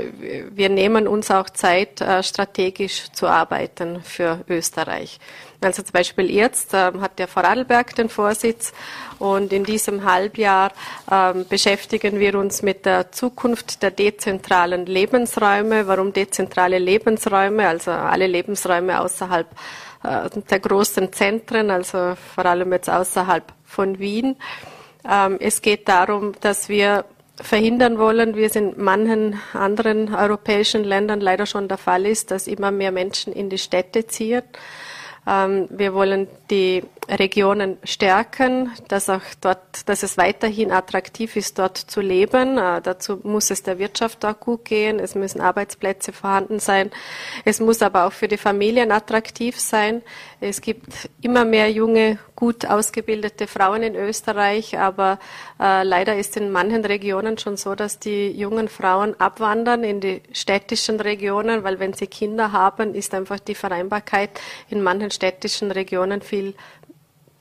wir 0.52 0.70
nehmen 0.70 1.06
uns 1.06 1.30
auch 1.32 1.50
Zeit, 1.50 2.00
äh, 2.00 2.24
strategisch 2.24 3.12
zu 3.12 3.28
arbeiten 3.28 4.02
für 4.04 4.46
Österreich. 4.48 5.20
Also 5.64 5.82
zum 5.84 5.94
Beispiel 5.94 6.30
jetzt 6.30 6.74
äh, 6.74 6.92
hat 7.00 7.20
der 7.20 7.28
Vorarlberg 7.28 7.96
den 7.96 8.10
Vorsitz 8.10 8.74
und 9.20 9.54
in 9.54 9.64
diesem 9.64 10.04
Halbjahr 10.04 10.72
äh, 11.10 11.34
beschäftigen 11.48 12.20
wir 12.20 12.36
uns 12.36 12.62
mit 12.62 12.86
der 12.86 13.12
Zukunft 13.12 13.82
der 13.84 13.92
dezentralen 13.92 14.86
Lebensräume. 14.86 15.88
Warum 15.88 16.14
dezentrale 16.14 16.80
Lebensräume? 16.80 17.68
Also 17.68 17.92
alle 17.92 18.28
Lebensräume 18.28 19.00
außerhalb 19.00 19.48
äh, 20.04 20.30
der 20.50 20.60
großen 20.60 21.14
Zentren, 21.14 21.72
also 21.72 22.16
vor 22.36 22.46
allem 22.46 22.72
jetzt 22.74 22.90
außerhalb 22.90 23.44
von 23.66 24.00
Wien. 24.00 24.36
Ähm, 25.10 25.38
es 25.40 25.62
geht 25.62 25.88
darum, 25.88 26.34
dass 26.42 26.70
wir 26.70 27.06
verhindern 27.42 27.98
wollen, 27.98 28.36
wie 28.36 28.44
es 28.44 28.56
in 28.56 28.74
manchen 28.78 29.40
anderen 29.54 30.14
europäischen 30.14 30.84
Ländern 30.84 31.20
leider 31.20 31.46
schon 31.46 31.68
der 31.68 31.78
Fall 31.78 32.06
ist, 32.06 32.32
dass 32.32 32.48
immer 32.48 32.72
mehr 32.72 32.92
Menschen 32.92 33.34
in 33.34 33.50
die 33.50 33.58
Städte 33.58 34.06
ziehen. 34.08 34.44
Ähm, 35.28 35.68
wir 35.70 35.94
wollen 35.94 36.28
die 36.50 36.84
Regionen 37.10 37.78
stärken, 37.84 38.72
dass 38.88 39.10
auch 39.10 39.22
dort, 39.42 39.88
dass 39.88 40.04
es 40.04 40.18
weiterhin 40.18 40.72
attraktiv 40.72 41.36
ist, 41.36 41.60
dort 41.60 41.78
zu 41.78 42.02
leben. 42.02 42.58
Äh, 42.58 42.82
dazu 42.82 43.20
muss 43.24 43.52
es 43.52 43.64
der 43.64 43.78
Wirtschaft 43.80 44.24
auch 44.26 44.40
gut 44.40 44.66
gehen. 44.66 45.00
Es 45.00 45.16
müssen 45.16 45.42
Arbeitsplätze 45.42 46.14
vorhanden 46.14 46.60
sein. 46.60 46.92
Es 47.46 47.60
muss 47.60 47.82
aber 47.82 48.06
auch 48.06 48.14
für 48.14 48.28
die 48.28 48.38
Familien 48.38 48.92
attraktiv 48.92 49.60
sein. 49.60 50.02
Es 50.40 50.62
gibt 50.62 51.10
immer 51.22 51.46
mehr 51.46 51.72
junge, 51.72 52.20
gut 52.36 52.66
ausgebildete 52.66 53.48
Frauen 53.48 53.84
in 53.84 53.96
Österreich, 53.96 54.78
aber 54.78 55.20
äh, 55.60 55.84
leider 55.84 56.18
ist 56.18 56.36
in 56.38 56.52
manchen 56.52 56.84
Regionen 56.84 57.38
schon 57.38 57.58
so, 57.58 57.76
dass 57.76 58.00
die 58.00 58.32
jungen 58.32 58.68
Frauen 58.68 59.20
abwandern 59.20 59.84
in 59.84 60.02
die 60.02 60.22
städtischen 60.32 61.00
Regionen, 61.00 61.64
weil 61.64 61.80
wenn 61.80 61.94
sie 61.94 62.08
Kinder 62.08 62.52
haben, 62.52 62.96
ist 62.96 63.14
einfach 63.14 63.40
die 63.40 63.56
Vereinbarkeit 63.56 64.32
in 64.70 64.82
manchen 64.82 65.12
städtischen 65.12 65.72
Regionen 65.72 66.22
viel 66.22 66.56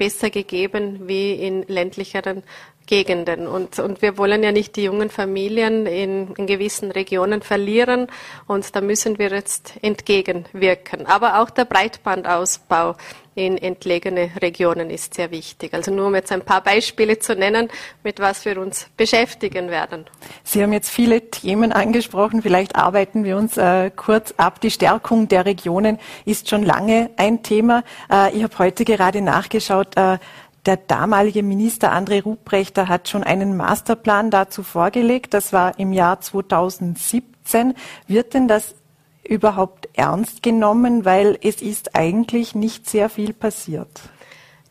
besser 0.03 0.31
gegeben 0.31 1.07
wie 1.07 1.35
in 1.35 1.63
ländlicheren 1.69 2.43
Gegenden. 2.87 3.47
Und, 3.47 3.79
und 3.79 4.03
wir 4.03 4.19
wollen 4.19 4.43
ja 4.43 4.51
nicht 4.51 4.75
die 4.75 4.83
jungen 4.83 5.11
Familien 5.11 5.87
in, 5.87 6.35
in 6.35 6.49
gewissen 6.49 6.91
Regionen 6.91 7.41
verlieren 7.41 8.09
und 8.49 8.75
da 8.75 8.81
müssen 8.81 9.21
wir 9.21 9.31
jetzt 9.31 9.75
entgegenwirken. 9.81 11.07
Aber 11.07 11.41
auch 11.41 11.51
der 11.51 11.67
Breitbandausbau 11.67 12.97
in 13.35 13.57
entlegene 13.57 14.31
Regionen 14.41 14.91
ist 14.91 15.15
sehr 15.15 15.31
wichtig. 15.31 15.73
Also 15.75 15.91
nur 15.91 16.07
um 16.09 16.15
jetzt 16.15 16.33
ein 16.33 16.43
paar 16.43 16.63
Beispiele 16.63 17.19
zu 17.19 17.35
nennen, 17.35 17.69
mit 18.03 18.21
was 18.21 18.45
wir 18.45 18.61
uns 18.61 18.89
beschäftigen 18.97 19.71
werden. 19.71 20.05
Sie 20.45 20.63
haben 20.63 20.73
jetzt 20.73 20.91
viele 20.91 21.31
Themen 21.31 21.73
angesprochen. 21.73 22.43
Vielleicht 22.43 22.77
arbeiten 22.77 23.25
wir 23.25 23.37
uns 23.37 23.57
äh, 23.57 23.91
kurz 23.95 24.35
ab. 24.37 24.61
Die 24.61 24.71
Stärkung 24.71 25.29
der 25.29 25.47
Regionen 25.47 25.99
ist 26.25 26.49
schon 26.49 26.63
lange 26.63 27.11
ein 27.17 27.43
Thema. 27.43 27.85
Äh, 28.11 28.37
ich 28.37 28.43
habe 28.43 28.59
heute 28.59 28.85
gerade 28.85 29.23
nachgeschaut. 29.23 29.97
Äh, 29.97 30.19
der 30.67 30.77
damalige 30.77 31.43
Minister 31.43 31.93
André 31.93 32.23
Ruprechter 32.23 32.89
hat 32.89 33.09
schon 33.09 33.25
einen 33.25 33.57
Masterplan 33.57 34.31
dazu 34.31 34.63
vorgelegt. 34.63 35.35
Das 35.35 35.53
war 35.53 35.79
im 35.79 35.93
Jahr 35.93 36.21
2017. 36.21 37.75
Wird 38.07 38.35
denn 38.35 38.47
das 38.47 38.77
überhaupt 39.25 39.89
ernst 39.95 40.43
genommen, 40.43 41.05
weil 41.05 41.39
es 41.43 41.63
ist 41.63 41.95
eigentlich 41.95 42.55
nicht 42.55 42.89
sehr 42.89 43.09
viel 43.09 43.33
passiert. 43.33 43.89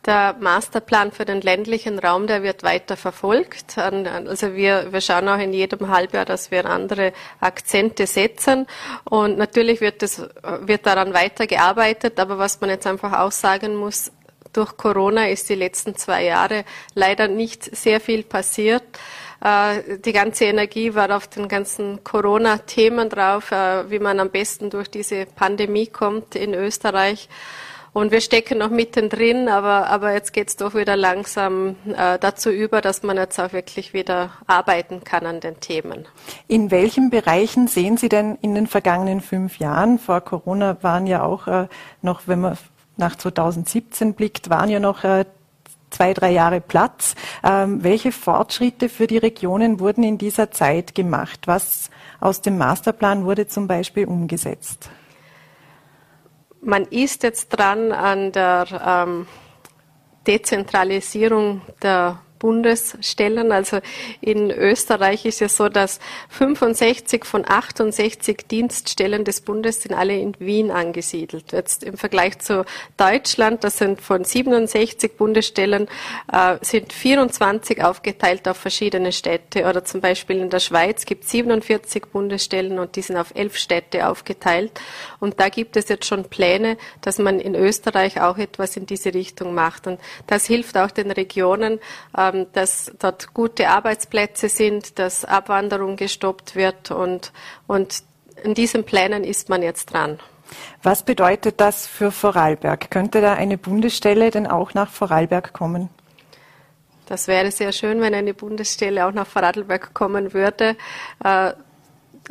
Der 0.06 0.36
Masterplan 0.40 1.12
für 1.12 1.26
den 1.26 1.42
ländlichen 1.42 2.00
Raum, 2.00 2.26
der 2.26 2.42
wird 2.42 2.64
weiter 2.64 2.98
verfolgt. 2.98 3.78
Also 3.78 4.56
wir, 4.56 4.92
wir 4.92 5.00
schauen 5.00 5.30
auch 5.30 5.38
in 5.38 5.54
jedem 5.54 5.90
Halbjahr, 5.90 6.26
dass 6.26 6.50
wir 6.50 6.66
andere 6.66 7.14
Akzente 7.40 8.08
setzen. 8.08 8.66
Und 9.04 9.38
natürlich 9.38 9.80
wird, 9.80 10.02
das, 10.02 10.28
wird 10.62 10.88
daran 10.88 11.14
weitergearbeitet. 11.14 12.20
Aber 12.20 12.40
was 12.40 12.60
man 12.62 12.72
jetzt 12.72 12.88
einfach 12.88 13.14
auch 13.20 13.32
sagen 13.32 13.76
muss, 13.76 14.12
durch 14.54 14.76
Corona 14.76 15.28
ist 15.28 15.50
die 15.50 15.56
letzten 15.56 15.96
zwei 15.96 16.26
Jahre 16.26 16.66
leider 16.96 17.28
nicht 17.28 17.76
sehr 17.76 18.02
viel 18.02 18.24
passiert. 18.24 18.84
Äh, 19.42 19.98
die 19.98 20.14
ganze 20.14 20.46
Energie 20.46 20.94
war 20.94 21.16
auf 21.16 21.28
den 21.28 21.48
ganzen 21.48 22.04
Corona-Themen 22.04 23.10
drauf, 23.10 23.52
äh, 23.52 23.90
wie 23.90 24.00
man 24.00 24.20
am 24.20 24.30
besten 24.30 24.70
durch 24.70 24.90
diese 24.90 25.26
Pandemie 25.26 25.88
kommt 25.88 26.36
in 26.36 26.54
Österreich. 26.54 27.28
Und 27.94 28.12
wir 28.12 28.22
stecken 28.22 28.60
noch 28.60 28.70
mittendrin, 28.70 29.50
aber, 29.50 29.88
aber 29.88 30.14
jetzt 30.14 30.36
es 30.38 30.56
doch 30.56 30.76
wieder 30.76 30.96
langsam 30.96 31.76
äh, 31.94 32.18
dazu 32.20 32.50
über, 32.50 32.80
dass 32.80 33.04
man 33.04 33.18
jetzt 33.18 33.38
auch 33.38 33.52
wirklich 33.52 33.94
wieder 33.94 34.30
arbeiten 34.48 35.04
kann 35.04 35.26
an 35.26 35.42
den 35.42 35.60
Themen. 35.60 36.08
In 36.48 36.72
welchen 36.72 37.10
Bereichen 37.10 37.68
sehen 37.68 37.98
Sie 37.98 38.08
denn 38.08 38.38
in 38.42 38.56
den 38.56 38.68
vergangenen 38.68 39.20
fünf 39.20 39.58
Jahren, 39.58 40.00
vor 40.00 40.22
Corona 40.22 40.78
waren 40.82 41.06
ja 41.06 41.24
auch 41.24 41.48
äh, 41.48 41.68
noch, 42.02 42.22
wenn 42.28 42.40
man 42.40 42.58
nach 42.96 43.18
2017 43.18 44.14
blickt, 44.14 44.50
waren 44.50 44.70
ja 44.70 44.80
noch 44.80 45.04
äh, 45.04 45.26
zwei, 45.92 46.14
drei 46.14 46.32
Jahre 46.32 46.62
Platz. 46.62 47.16
Ähm, 47.44 47.84
welche 47.84 48.12
Fortschritte 48.12 48.90
für 48.90 49.08
die 49.08 49.18
Regionen 49.18 49.80
wurden 49.80 50.04
in 50.04 50.18
dieser 50.18 50.52
Zeit 50.52 50.96
gemacht? 50.96 51.42
Was 51.46 51.92
aus 52.20 52.42
dem 52.42 52.58
Masterplan 52.58 53.26
wurde 53.26 53.48
zum 53.48 53.68
Beispiel 53.68 54.06
umgesetzt? 54.06 54.90
Man 56.62 56.86
ist 56.86 57.24
jetzt 57.24 57.50
dran 57.50 57.92
an 57.92 58.32
der 58.32 58.66
ähm, 58.86 59.28
Dezentralisierung 60.28 61.62
der 61.82 62.20
Bundesstellen. 62.42 63.52
Also 63.52 63.82
in 64.20 64.50
Österreich 64.50 65.26
ist 65.26 65.44
es 65.44 65.56
so, 65.58 65.70
dass 65.70 66.00
65 66.30 67.24
von 67.24 67.48
68 67.48 68.48
Dienststellen 68.50 69.24
des 69.24 69.42
Bundes 69.42 69.84
sind 69.84 69.94
alle 69.94 70.18
in 70.18 70.34
Wien 70.40 70.72
angesiedelt. 70.72 71.52
Jetzt 71.52 71.84
im 71.84 71.98
Vergleich 71.98 72.40
zu 72.40 72.66
Deutschland, 72.98 73.64
das 73.64 73.78
sind 73.78 74.02
von 74.02 74.24
67 74.24 75.18
Bundesstellen, 75.18 75.88
äh, 76.34 76.58
sind 76.62 76.92
24 76.92 77.84
aufgeteilt 77.84 78.48
auf 78.48 78.58
verschiedene 78.58 79.12
Städte. 79.12 79.66
Oder 79.66 79.86
zum 79.86 80.02
Beispiel 80.02 80.38
in 80.38 80.50
der 80.50 80.60
Schweiz 80.60 81.06
gibt 81.06 81.26
es 81.26 81.30
47 81.30 82.08
Bundesstellen 82.12 82.80
und 82.80 82.96
die 82.96 83.04
sind 83.04 83.18
auf 83.18 83.36
elf 83.36 83.56
Städte 83.56 84.08
aufgeteilt. 84.08 84.72
Und 85.20 85.40
da 85.40 85.50
gibt 85.50 85.78
es 85.78 85.90
jetzt 85.90 86.08
schon 86.08 86.24
Pläne, 86.24 86.78
dass 87.02 87.20
man 87.20 87.40
in 87.40 87.54
Österreich 87.54 88.20
auch 88.20 88.40
etwas 88.40 88.78
in 88.78 88.88
diese 88.88 89.14
Richtung 89.14 89.54
macht. 89.54 89.86
Und 89.86 90.00
das 90.26 90.48
hilft 90.48 90.76
auch 90.76 90.90
den 90.90 91.12
Regionen, 91.12 91.80
äh, 92.18 92.31
dass 92.54 92.92
dort 93.00 93.34
gute 93.34 93.70
Arbeitsplätze 93.70 94.50
sind, 94.50 95.00
dass 95.00 95.26
Abwanderung 95.26 95.96
gestoppt 95.96 96.56
wird 96.56 96.92
und, 96.92 97.32
und 97.68 98.04
in 98.44 98.54
diesen 98.54 98.84
Plänen 98.84 99.24
ist 99.24 99.50
man 99.50 99.62
jetzt 99.62 99.94
dran. 99.94 100.20
Was 100.84 101.04
bedeutet 101.04 101.62
das 101.62 101.88
für 101.88 102.12
Vorarlberg? 102.12 102.92
Könnte 102.92 103.22
da 103.22 103.34
eine 103.34 103.58
Bundesstelle 103.58 104.32
denn 104.32 104.48
auch 104.48 104.74
nach 104.74 104.90
Vorarlberg 104.90 105.54
kommen? 105.54 105.90
Das 107.06 107.28
wäre 107.28 107.52
sehr 107.52 107.72
schön, 107.72 108.02
wenn 108.02 108.14
eine 108.14 108.34
Bundesstelle 108.34 109.06
auch 109.06 109.12
nach 109.12 109.28
Vorarlberg 109.28 109.94
kommen 109.94 110.34
würde. 110.34 110.76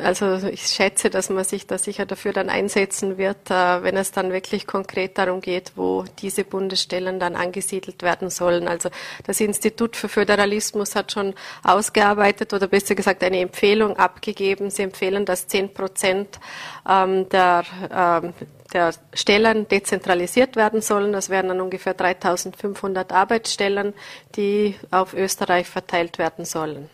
Also 0.01 0.47
ich 0.47 0.67
schätze, 0.67 1.09
dass 1.09 1.29
man 1.29 1.43
sich 1.43 1.67
da 1.67 1.77
sicher 1.77 2.05
dafür 2.05 2.33
dann 2.33 2.49
einsetzen 2.49 3.17
wird, 3.17 3.49
äh, 3.49 3.83
wenn 3.83 3.97
es 3.97 4.11
dann 4.11 4.31
wirklich 4.31 4.67
konkret 4.67 5.17
darum 5.17 5.41
geht, 5.41 5.73
wo 5.75 6.05
diese 6.19 6.43
Bundesstellen 6.43 7.19
dann 7.19 7.35
angesiedelt 7.35 8.03
werden 8.03 8.29
sollen. 8.29 8.67
Also 8.67 8.89
das 9.25 9.39
Institut 9.39 9.95
für 9.95 10.09
Föderalismus 10.09 10.95
hat 10.95 11.11
schon 11.11 11.33
ausgearbeitet 11.63 12.53
oder 12.53 12.67
besser 12.67 12.95
gesagt 12.95 13.23
eine 13.23 13.39
Empfehlung 13.39 13.97
abgegeben. 13.97 14.69
Sie 14.69 14.83
empfehlen, 14.83 15.25
dass 15.25 15.47
zehn 15.47 15.73
Prozent 15.73 16.39
ähm, 16.87 17.29
der 17.29 17.63
ähm, 17.91 18.33
der 18.73 18.93
Stellen 19.13 19.67
dezentralisiert 19.67 20.55
werden 20.55 20.81
sollen. 20.81 21.11
Das 21.11 21.29
wären 21.29 21.49
dann 21.49 21.61
ungefähr 21.61 21.93
3500 21.93 23.11
Arbeitsstellen, 23.11 23.93
die 24.35 24.75
auf 24.91 25.13
Österreich 25.13 25.67
verteilt 25.67 26.17
werden 26.17 26.45
sollen. 26.45 26.89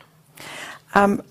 Ähm, 0.95 1.21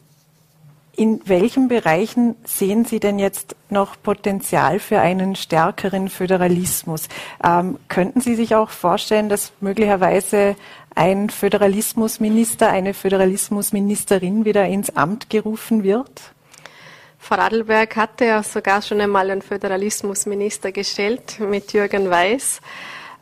in 0.97 1.21
welchen 1.27 1.69
Bereichen 1.69 2.37
sehen 2.45 2.85
Sie 2.85 3.01
denn 3.01 3.19
jetzt 3.19 3.55
noch 3.69 3.97
Potenzial 4.03 4.79
für 4.79 5.01
einen 5.01 5.37
stärkeren 5.37 6.09
Föderalismus? 6.09 7.09
Ähm, 7.45 7.79
könnten 7.89 8.21
Sie 8.21 8.35
sich 8.35 8.55
auch 8.55 8.71
vorstellen, 8.71 9.29
dass 9.29 9.53
möglicherweise 9.61 10.57
ein 10.95 11.29
Föderalismusminister, 11.29 12.69
eine 12.71 12.95
Föderalismusministerin 12.95 14.45
wieder 14.47 14.67
ins 14.67 14.97
Amt 14.97 15.29
gerufen 15.29 15.85
wird? 15.85 16.33
Vorarlberg 17.19 17.97
hatte 17.97 18.25
ja 18.25 18.43
sogar 18.43 18.81
schon 18.81 19.01
einmal 19.01 19.31
einen 19.31 19.43
Föderalismusminister 19.43 20.73
gestellt 20.73 21.41
mit 21.41 21.73
Jürgen 21.73 22.09
Weiß. 22.09 22.61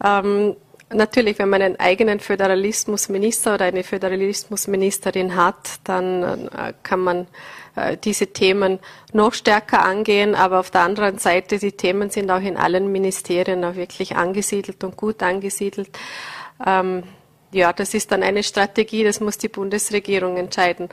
Ähm, 0.05 0.57
natürlich, 0.95 1.39
wenn 1.39 1.49
man 1.49 1.63
einen 1.63 1.81
eigenen 1.81 2.21
Föderalismusminister 2.21 3.55
oder 3.55 3.67
eine 3.67 3.85
Föderalismusministerin 3.85 5.37
hat, 5.37 5.81
dann 5.85 6.49
äh, 6.49 6.73
kann 6.83 7.01
man 7.01 7.27
äh, 7.77 7.97
diese 7.97 8.29
Themen 8.29 8.79
noch 9.13 9.35
stärker 9.35 9.85
angehen. 9.85 10.35
Aber 10.35 10.61
auf 10.61 10.71
der 10.71 10.83
anderen 10.83 11.19
Seite, 11.19 11.59
die 11.59 11.73
Themen 11.73 12.11
sind 12.11 12.31
auch 12.31 12.41
in 12.41 12.57
allen 12.57 12.91
Ministerien 12.91 13.65
auch 13.65 13.75
wirklich 13.75 14.17
angesiedelt 14.17 14.83
und 14.85 14.97
gut 14.97 15.23
angesiedelt. 15.23 15.91
Ähm, 16.65 17.03
ja, 17.55 17.73
das 17.73 17.95
ist 17.95 18.11
dann 18.11 18.25
eine 18.25 18.43
Strategie, 18.43 19.05
das 19.05 19.21
muss 19.21 19.39
die 19.39 19.49
Bundesregierung 19.49 20.37
entscheiden. 20.37 20.89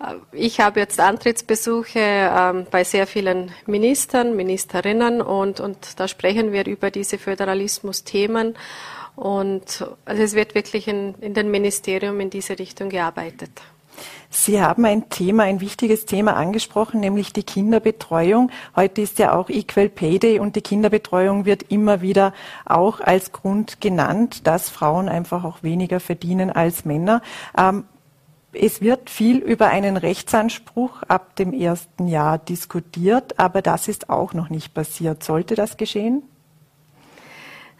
Äh, 0.00 0.14
ich 0.32 0.60
habe 0.60 0.80
jetzt 0.80 0.98
Antrittsbesuche 0.98 1.98
ähm, 1.98 2.66
bei 2.70 2.84
sehr 2.84 3.06
vielen 3.06 3.52
Ministern, 3.66 4.34
Ministerinnen 4.34 5.22
und, 5.22 5.60
und 5.60 6.00
da 6.00 6.08
sprechen 6.08 6.52
wir 6.52 6.66
über 6.66 6.90
diese 6.90 7.16
Föderalismus-Themen. 7.16 8.56
Und 9.20 9.86
also 10.06 10.22
es 10.22 10.34
wird 10.34 10.54
wirklich 10.54 10.88
in, 10.88 11.14
in 11.20 11.34
den 11.34 11.50
Ministerium 11.50 12.20
in 12.20 12.30
diese 12.30 12.58
Richtung 12.58 12.88
gearbeitet. 12.88 13.50
Sie 14.30 14.62
haben 14.62 14.86
ein 14.86 15.10
Thema, 15.10 15.42
ein 15.42 15.60
wichtiges 15.60 16.06
Thema 16.06 16.36
angesprochen, 16.36 17.00
nämlich 17.00 17.34
die 17.34 17.42
Kinderbetreuung. 17.42 18.50
Heute 18.74 19.02
ist 19.02 19.18
ja 19.18 19.34
auch 19.34 19.50
Equal 19.50 19.90
Pay 19.90 20.18
Day 20.18 20.38
und 20.38 20.56
die 20.56 20.62
Kinderbetreuung 20.62 21.44
wird 21.44 21.64
immer 21.64 22.00
wieder 22.00 22.32
auch 22.64 23.00
als 23.00 23.30
Grund 23.32 23.82
genannt, 23.82 24.46
dass 24.46 24.70
Frauen 24.70 25.10
einfach 25.10 25.44
auch 25.44 25.62
weniger 25.62 26.00
verdienen 26.00 26.48
als 26.50 26.86
Männer. 26.86 27.20
Ähm, 27.58 27.84
es 28.54 28.80
wird 28.80 29.10
viel 29.10 29.36
über 29.36 29.66
einen 29.66 29.98
Rechtsanspruch 29.98 31.02
ab 31.02 31.36
dem 31.36 31.52
ersten 31.52 32.08
Jahr 32.08 32.38
diskutiert, 32.38 33.38
aber 33.38 33.60
das 33.60 33.86
ist 33.86 34.08
auch 34.08 34.32
noch 34.32 34.48
nicht 34.48 34.72
passiert. 34.72 35.22
Sollte 35.22 35.56
das 35.56 35.76
geschehen? 35.76 36.22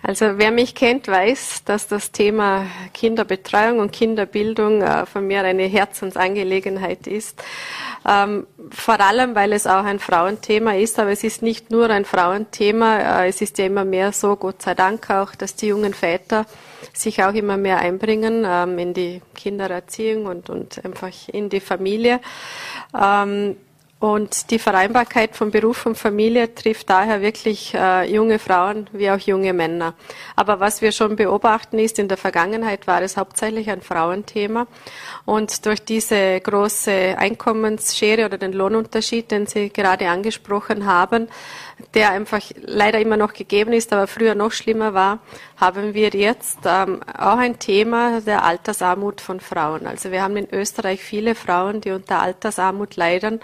Also 0.03 0.39
wer 0.39 0.51
mich 0.51 0.75
kennt, 0.75 1.09
weiß, 1.09 1.65
dass 1.65 1.87
das 1.87 2.11
Thema 2.11 2.67
Kinderbetreuung 2.95 3.81
und 3.81 3.93
Kinderbildung 3.93 4.81
äh, 4.81 5.05
von 5.05 5.27
mir 5.27 5.43
eine 5.43 5.65
Herzensangelegenheit 5.65 7.07
ist. 7.07 7.43
Ähm, 8.09 8.47
vor 8.71 8.99
allem, 9.01 9.35
weil 9.35 9.53
es 9.53 9.67
auch 9.67 9.85
ein 9.85 9.99
Frauenthema 9.99 10.75
ist, 10.75 10.99
aber 10.99 11.11
es 11.11 11.23
ist 11.23 11.43
nicht 11.43 11.71
nur 11.71 11.91
ein 11.91 12.07
Frauenthema. 12.07 13.25
Äh, 13.25 13.29
es 13.29 13.43
ist 13.43 13.59
ja 13.59 13.67
immer 13.67 13.85
mehr 13.85 14.13
so, 14.13 14.37
Gott 14.37 14.63
sei 14.63 14.75
Dank 14.75 15.11
auch, 15.11 15.35
dass 15.35 15.55
die 15.55 15.67
jungen 15.67 15.93
Väter 15.93 16.47
sich 16.95 17.23
auch 17.23 17.35
immer 17.35 17.59
mehr 17.59 17.79
einbringen 17.79 18.45
ähm, 18.47 18.79
in 18.79 18.95
die 18.95 19.21
Kindererziehung 19.35 20.25
und, 20.25 20.49
und 20.49 20.83
einfach 20.83 21.11
in 21.29 21.51
die 21.51 21.61
Familie. 21.61 22.21
Ähm, 22.99 23.57
und 24.01 24.51
die 24.51 24.59
Vereinbarkeit 24.59 25.37
von 25.37 25.51
Beruf 25.51 25.85
und 25.85 25.95
Familie 25.95 26.55
trifft 26.55 26.89
daher 26.89 27.21
wirklich 27.21 27.75
äh, 27.75 28.11
junge 28.11 28.39
Frauen 28.39 28.89
wie 28.93 29.11
auch 29.11 29.19
junge 29.19 29.53
Männer. 29.53 29.93
Aber 30.37 30.59
was 30.59 30.81
wir 30.81 30.91
schon 30.91 31.17
beobachten 31.17 31.79
ist, 31.79 31.99
in 31.99 32.09
der 32.09 32.17
Vergangenheit 32.17 32.87
war 32.87 33.03
es 33.03 33.19
hauptsächlich 33.19 33.71
ein 33.71 33.83
Frauenthema. 33.83 34.67
Und 35.27 35.67
durch 35.67 35.85
diese 35.85 36.41
große 36.41 37.15
Einkommensschere 37.19 38.25
oder 38.25 38.39
den 38.39 38.55
Lohnunterschied, 38.55 39.31
den 39.31 39.47
Sie 39.47 39.69
gerade 39.69 40.09
angesprochen 40.09 40.87
haben, 40.87 41.29
der 41.95 42.11
einfach 42.11 42.41
leider 42.63 43.01
immer 43.01 43.19
noch 43.19 43.35
gegeben 43.35 43.75
ist, 43.75 43.93
aber 43.93 44.07
früher 44.07 44.35
noch 44.35 44.53
schlimmer 44.53 44.95
war, 44.95 45.19
haben 45.59 45.93
wir 45.93 46.09
jetzt 46.11 46.61
ähm, 46.65 47.01
auch 47.17 47.37
ein 47.37 47.59
Thema 47.59 48.21
der 48.23 48.45
Altersarmut 48.45 49.21
von 49.21 49.41
Frauen. 49.41 49.87
Also 49.87 50.11
wir 50.11 50.23
haben 50.23 50.37
in 50.37 50.49
Österreich 50.51 51.03
viele 51.03 51.35
Frauen, 51.35 51.81
die 51.81 51.91
unter 51.91 52.23
Altersarmut 52.23 52.97
leiden, 52.97 53.41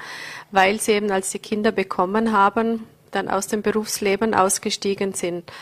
weil 0.56 0.80
sie 0.80 0.92
eben, 0.92 1.12
als 1.12 1.30
sie 1.30 1.38
Kinder 1.38 1.70
bekommen 1.70 2.32
haben, 2.32 2.84
dann 3.12 3.28
aus 3.28 3.46
dem 3.46 3.62
Berufsleben 3.62 4.34
ausgestiegen 4.34 5.12
sind. 5.12 5.52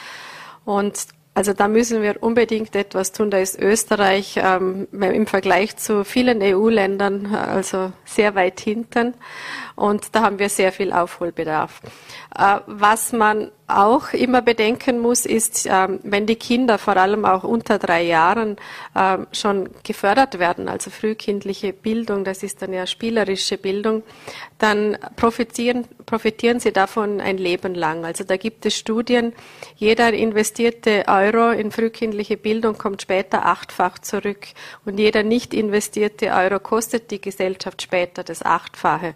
Und 0.64 0.94
also 1.34 1.52
da 1.52 1.66
müssen 1.66 2.00
wir 2.00 2.22
unbedingt 2.22 2.76
etwas 2.76 3.10
tun. 3.10 3.30
Da 3.30 3.38
ist 3.38 3.58
Österreich 3.58 4.40
ähm, 4.40 4.86
im 4.92 5.26
Vergleich 5.26 5.76
zu 5.76 6.04
vielen 6.04 6.40
EU-Ländern 6.40 7.34
äh, 7.34 7.36
also 7.36 7.92
sehr 8.04 8.36
weit 8.36 8.60
hinten 8.60 9.14
und 9.76 10.14
da 10.14 10.22
haben 10.22 10.38
wir 10.38 10.48
sehr 10.48 10.72
viel 10.72 10.92
Aufholbedarf. 10.92 11.80
Äh, 12.36 12.60
was 12.66 13.12
man 13.12 13.50
auch 13.66 14.12
immer 14.12 14.42
bedenken 14.42 14.98
muss, 15.00 15.24
ist, 15.24 15.66
ähm, 15.66 15.98
wenn 16.02 16.26
die 16.26 16.36
Kinder 16.36 16.76
vor 16.76 16.96
allem 16.98 17.24
auch 17.24 17.44
unter 17.44 17.78
drei 17.78 18.02
Jahren 18.02 18.56
ähm, 18.94 19.26
schon 19.32 19.70
gefördert 19.82 20.38
werden, 20.38 20.68
also 20.68 20.90
frühkindliche 20.90 21.72
Bildung, 21.72 22.24
das 22.24 22.42
ist 22.42 22.60
dann 22.60 22.74
ja 22.74 22.86
spielerische 22.86 23.56
Bildung, 23.56 24.02
dann 24.58 24.98
profitieren, 25.16 25.86
profitieren 26.04 26.60
sie 26.60 26.72
davon 26.72 27.22
ein 27.22 27.38
Leben 27.38 27.74
lang. 27.74 28.04
Also 28.04 28.22
da 28.22 28.36
gibt 28.36 28.66
es 28.66 28.76
Studien, 28.76 29.32
jeder 29.76 30.12
investierte 30.12 31.04
Euro 31.08 31.50
in 31.50 31.70
frühkindliche 31.70 32.36
Bildung 32.36 32.76
kommt 32.76 33.00
später 33.00 33.46
achtfach 33.46 33.98
zurück 33.98 34.46
und 34.84 34.98
jeder 34.98 35.22
nicht 35.22 35.54
investierte 35.54 36.32
Euro 36.32 36.60
kostet 36.60 37.10
die 37.10 37.20
Gesellschaft 37.20 37.80
später 37.80 38.24
das 38.24 38.42
Achtfache. 38.42 39.14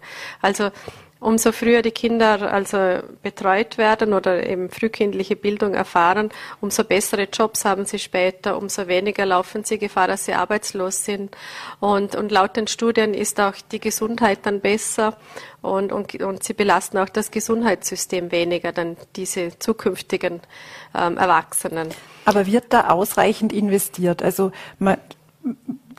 Also 0.49 0.71
umso 1.19 1.51
früher 1.51 1.83
die 1.83 1.91
Kinder 1.91 2.51
also 2.51 3.03
betreut 3.21 3.77
werden 3.77 4.13
oder 4.13 4.47
eben 4.47 4.71
frühkindliche 4.71 5.35
Bildung 5.35 5.75
erfahren, 5.75 6.29
umso 6.59 6.83
bessere 6.83 7.27
Jobs 7.31 7.65
haben 7.65 7.85
sie 7.85 7.99
später, 7.99 8.57
umso 8.57 8.87
weniger 8.87 9.27
laufen 9.27 9.63
sie 9.63 9.77
Gefahr, 9.77 10.07
dass 10.07 10.25
sie 10.25 10.33
arbeitslos 10.33 11.05
sind. 11.05 11.35
Und, 11.79 12.15
und 12.15 12.31
laut 12.31 12.55
den 12.55 12.65
Studien 12.65 13.13
ist 13.13 13.39
auch 13.39 13.53
die 13.71 13.79
Gesundheit 13.79 14.39
dann 14.43 14.59
besser 14.59 15.17
und, 15.61 15.91
und, 15.91 16.19
und 16.19 16.43
sie 16.43 16.53
belasten 16.53 16.97
auch 16.97 17.09
das 17.09 17.29
Gesundheitssystem 17.29 18.31
weniger, 18.31 18.71
dann 18.71 18.97
diese 19.15 19.59
zukünftigen 19.59 20.41
ähm, 20.95 21.17
Erwachsenen. 21.17 21.89
Aber 22.25 22.47
wird 22.47 22.73
da 22.73 22.89
ausreichend 22.89 23.53
investiert? 23.53 24.23
Also 24.23 24.51
man, 24.79 24.97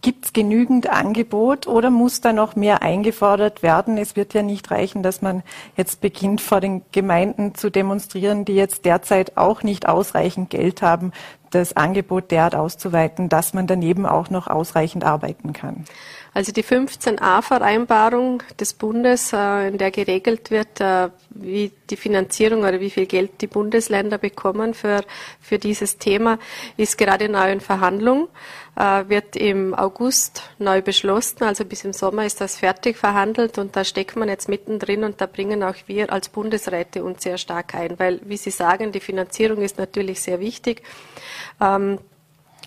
Gibt 0.03 0.25
es 0.25 0.33
genügend 0.33 0.89
Angebot 0.89 1.67
oder 1.67 1.91
muss 1.91 2.23
da 2.23 2.33
noch 2.33 2.57
mehr 2.57 2.83
eingefordert 2.83 3.63
werden? 3.63 3.99
Es 3.99 4.17
wird 4.17 4.33
ja 4.33 4.43
nicht 4.43 4.71
reichen, 4.71 5.03
dass 5.03 5.21
man 5.21 5.43
jetzt 5.77 6.01
beginnt, 6.01 6.41
vor 6.41 6.61
den 6.61 6.83
Gemeinden 6.91 7.55
zu 7.55 7.69
demonstrieren, 7.69 8.47
die 8.47 8.55
jetzt 8.55 8.87
derzeit 8.87 9.37
auch 9.37 9.63
nicht 9.63 9.87
ausreichend 9.87 10.49
Geld 10.49 10.81
haben, 10.81 11.13
das 11.51 11.77
Angebot 11.77 12.31
derart 12.31 12.55
auszuweiten, 12.55 13.29
dass 13.29 13.53
man 13.53 13.67
daneben 13.67 14.07
auch 14.07 14.31
noch 14.31 14.47
ausreichend 14.47 15.05
arbeiten 15.05 15.53
kann. 15.53 15.85
Also 16.33 16.53
die 16.53 16.62
15a-Vereinbarung 16.62 18.43
des 18.59 18.75
Bundes, 18.75 19.33
äh, 19.33 19.69
in 19.69 19.79
der 19.79 19.90
geregelt 19.90 20.51
wird, 20.51 20.81
äh, 20.81 21.11
wie 21.31 21.73
die 21.90 21.97
Finanzierung 21.97 22.61
oder 22.61 22.81
wie 22.81 22.90
viel 22.90 23.07
Geld 23.07 23.40
die 23.40 23.49
Bundesländer 23.49 24.16
bekommen 24.19 24.75
für, 24.75 25.03
für 25.40 25.59
dieses 25.59 25.99
Thema, 25.99 26.38
ist 26.77 26.99
gerade 26.99 27.29
neu 27.29 27.51
in 27.51 27.61
Verhandlung, 27.61 28.29
äh, 28.77 29.09
wird 29.09 29.35
im 29.35 29.75
August 29.75 30.43
neu 30.59 30.83
beschlossen. 30.83 31.43
Also 31.43 31.64
bis 31.64 31.85
im 31.85 31.93
Sommer 31.93 32.25
ist 32.25 32.40
das 32.40 32.59
fertig 32.59 32.97
verhandelt 32.97 33.59
und 33.59 33.75
da 33.75 33.83
steckt 33.83 34.14
man 34.14 34.29
jetzt 34.29 34.49
mittendrin 34.49 35.03
und 35.03 35.21
da 35.21 35.27
bringen 35.27 35.64
auch 35.64 35.75
wir 35.87 36.12
als 36.12 36.29
Bundesräte 36.29 37.03
uns 37.03 37.25
sehr 37.25 37.38
stark 37.38 37.75
ein, 37.75 37.99
weil, 37.99 38.21
wie 38.25 38.37
Sie 38.37 38.51
sagen, 38.51 38.93
die 38.93 39.01
Finanzierung 39.01 39.62
ist 39.62 39.79
natürlich 39.79 40.21
sehr 40.21 40.38
wichtig. 40.38 40.83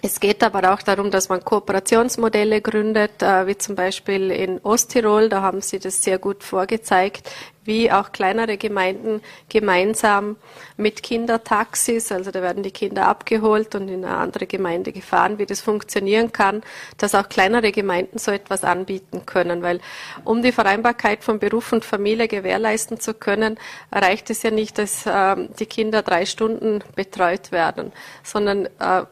Ähm, 0.03 0.09
es 0.09 0.19
geht 0.19 0.43
aber 0.43 0.73
auch 0.73 0.81
darum, 0.81 1.11
dass 1.11 1.29
man 1.29 1.43
Kooperationsmodelle 1.43 2.61
gründet, 2.61 3.21
äh, 3.21 3.47
wie 3.47 3.57
zum 3.57 3.75
Beispiel 3.75 4.31
in 4.31 4.59
Osttirol. 4.59 5.29
Da 5.29 5.41
haben 5.41 5.61
Sie 5.61 5.79
das 5.79 6.03
sehr 6.03 6.19
gut 6.19 6.43
vorgezeigt, 6.43 7.29
wie 7.65 7.89
auch 7.89 8.11
kleinere 8.11 8.57
Gemeinden 8.57 9.21
gemeinsam 9.47 10.35
mit 10.75 11.01
Kindertaxis, 11.01 12.11
also 12.11 12.29
da 12.29 12.41
werden 12.41 12.61
die 12.61 12.71
Kinder 12.71 13.07
abgeholt 13.07 13.73
und 13.75 13.87
in 13.87 14.03
eine 14.03 14.17
andere 14.17 14.47
Gemeinde 14.47 14.91
gefahren, 14.91 15.37
wie 15.37 15.45
das 15.45 15.61
funktionieren 15.61 16.33
kann, 16.33 16.61
dass 16.97 17.15
auch 17.15 17.29
kleinere 17.29 17.71
Gemeinden 17.71 18.17
so 18.17 18.31
etwas 18.31 18.65
anbieten 18.65 19.25
können, 19.25 19.61
weil 19.61 19.79
um 20.25 20.41
die 20.41 20.51
Vereinbarkeit 20.51 21.23
von 21.23 21.39
Beruf 21.39 21.71
und 21.71 21.85
Familie 21.85 22.27
gewährleisten 22.27 22.99
zu 22.99 23.13
können, 23.13 23.57
reicht 23.93 24.29
es 24.29 24.43
ja 24.43 24.51
nicht, 24.51 24.77
dass 24.77 25.05
äh, 25.05 25.47
die 25.57 25.65
Kinder 25.65 26.01
drei 26.01 26.25
Stunden 26.25 26.83
betreut 26.95 27.53
werden, 27.53 27.93
sondern 28.23 28.65
äh, 28.79 29.05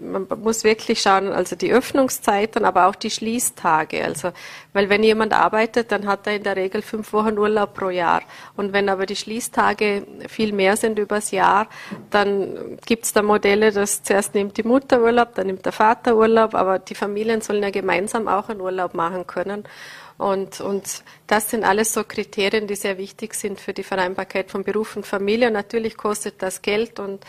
man 0.00 0.26
muss 0.42 0.64
wirklich 0.64 1.02
schauen, 1.02 1.28
also 1.32 1.56
die 1.56 1.72
Öffnungszeiten, 1.72 2.64
aber 2.64 2.86
auch 2.86 2.94
die 2.94 3.10
Schließtage. 3.10 4.02
Also, 4.02 4.32
weil 4.72 4.88
wenn 4.88 5.02
jemand 5.02 5.32
arbeitet, 5.32 5.92
dann 5.92 6.06
hat 6.06 6.26
er 6.26 6.36
in 6.36 6.42
der 6.42 6.56
Regel 6.56 6.82
fünf 6.82 7.12
Wochen 7.12 7.38
Urlaub 7.38 7.74
pro 7.74 7.90
Jahr. 7.90 8.22
Und 8.56 8.72
wenn 8.72 8.88
aber 8.88 9.06
die 9.06 9.16
Schließtage 9.16 10.06
viel 10.28 10.52
mehr 10.52 10.76
sind 10.76 10.98
übers 10.98 11.30
Jahr, 11.30 11.68
dann 12.10 12.78
gibt 12.86 13.04
es 13.04 13.12
da 13.12 13.22
Modelle, 13.22 13.72
dass 13.72 14.02
zuerst 14.02 14.34
nimmt 14.34 14.56
die 14.56 14.62
Mutter 14.62 15.02
Urlaub, 15.02 15.34
dann 15.34 15.48
nimmt 15.48 15.64
der 15.66 15.72
Vater 15.72 16.16
Urlaub, 16.16 16.54
aber 16.54 16.78
die 16.78 16.94
Familien 16.94 17.42
sollen 17.42 17.62
ja 17.62 17.70
gemeinsam 17.70 18.26
auch 18.26 18.48
einen 18.48 18.60
Urlaub 18.60 18.94
machen 18.94 19.26
können. 19.26 19.64
Und, 20.16 20.60
und 20.60 21.02
das 21.26 21.50
sind 21.50 21.64
alles 21.64 21.92
so 21.92 22.04
Kriterien, 22.04 22.68
die 22.68 22.76
sehr 22.76 22.98
wichtig 22.98 23.34
sind 23.34 23.60
für 23.60 23.72
die 23.72 23.82
Vereinbarkeit 23.82 24.50
von 24.50 24.62
Beruf 24.62 24.96
und 24.96 25.04
Familie. 25.04 25.48
Und 25.48 25.54
natürlich 25.54 25.96
kostet 25.96 26.40
das 26.40 26.62
Geld 26.62 27.00
und, 27.00 27.24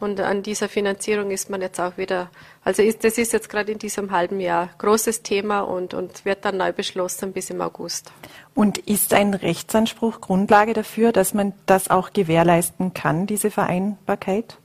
und 0.00 0.20
an 0.20 0.42
dieser 0.42 0.68
Finanzierung 0.68 1.30
ist 1.30 1.50
man 1.50 1.60
jetzt 1.60 1.78
auch 1.78 1.96
wieder, 1.96 2.30
also 2.64 2.82
ist, 2.82 3.04
das 3.04 3.18
ist 3.18 3.32
jetzt 3.32 3.48
gerade 3.48 3.72
in 3.72 3.78
diesem 3.78 4.10
halben 4.10 4.40
Jahr 4.40 4.70
großes 4.78 5.22
Thema 5.22 5.60
und, 5.60 5.94
und 5.94 6.24
wird 6.24 6.44
dann 6.44 6.56
neu 6.56 6.72
beschlossen 6.72 7.32
bis 7.32 7.50
im 7.50 7.60
August. 7.60 8.10
Und 8.54 8.78
ist 8.78 9.12
ein 9.12 9.34
Rechtsanspruch 9.34 10.20
Grundlage 10.20 10.72
dafür, 10.72 11.12
dass 11.12 11.34
man 11.34 11.52
das 11.66 11.90
auch 11.90 12.12
gewährleisten 12.12 12.94
kann, 12.94 13.26
diese 13.26 13.50
Vereinbarkeit? 13.50 14.56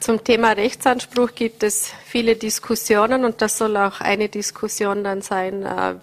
Zum 0.00 0.22
Thema 0.22 0.52
Rechtsanspruch 0.52 1.34
gibt 1.34 1.64
es 1.64 1.92
viele 2.04 2.36
Diskussionen 2.36 3.24
und 3.24 3.42
das 3.42 3.58
soll 3.58 3.76
auch 3.76 4.00
eine 4.00 4.28
Diskussion 4.28 5.02
dann 5.02 5.22
sein 5.22 5.64
äh, 5.64 5.94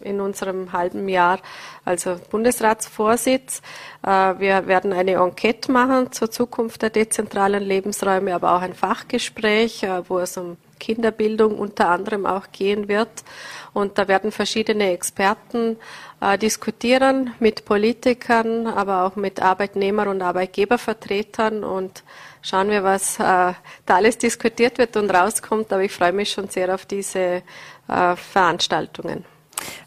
in 0.00 0.20
unserem 0.20 0.72
halben 0.72 1.08
Jahr, 1.08 1.38
also 1.84 2.16
Bundesratsvorsitz. 2.30 3.62
Äh, 4.02 4.08
wir 4.38 4.66
werden 4.66 4.92
eine 4.92 5.12
Enquete 5.12 5.72
machen 5.72 6.12
zur 6.12 6.30
Zukunft 6.30 6.82
der 6.82 6.90
dezentralen 6.90 7.62
Lebensräume, 7.62 8.34
aber 8.34 8.56
auch 8.56 8.62
ein 8.62 8.74
Fachgespräch, 8.74 9.82
äh, 9.82 10.08
wo 10.08 10.18
es 10.18 10.36
um 10.36 10.56
Kinderbildung 10.78 11.58
unter 11.58 11.88
anderem 11.88 12.26
auch 12.26 12.52
gehen 12.52 12.88
wird. 12.88 13.24
Und 13.72 13.98
da 13.98 14.06
werden 14.06 14.30
verschiedene 14.30 14.92
Experten 14.92 15.76
äh, 16.20 16.38
diskutieren 16.38 17.32
mit 17.40 17.64
Politikern, 17.64 18.66
aber 18.66 19.04
auch 19.04 19.16
mit 19.16 19.40
Arbeitnehmer- 19.42 20.08
und 20.08 20.22
Arbeitgebervertretern 20.22 21.64
und 21.64 22.04
schauen 22.42 22.70
wir, 22.70 22.84
was 22.84 23.18
äh, 23.18 23.22
da 23.22 23.56
alles 23.88 24.18
diskutiert 24.18 24.78
wird 24.78 24.96
und 24.96 25.10
rauskommt. 25.10 25.72
Aber 25.72 25.82
ich 25.82 25.92
freue 25.92 26.12
mich 26.12 26.30
schon 26.30 26.48
sehr 26.48 26.72
auf 26.74 26.86
diese 26.86 27.42
äh, 27.88 28.16
Veranstaltungen. 28.16 29.24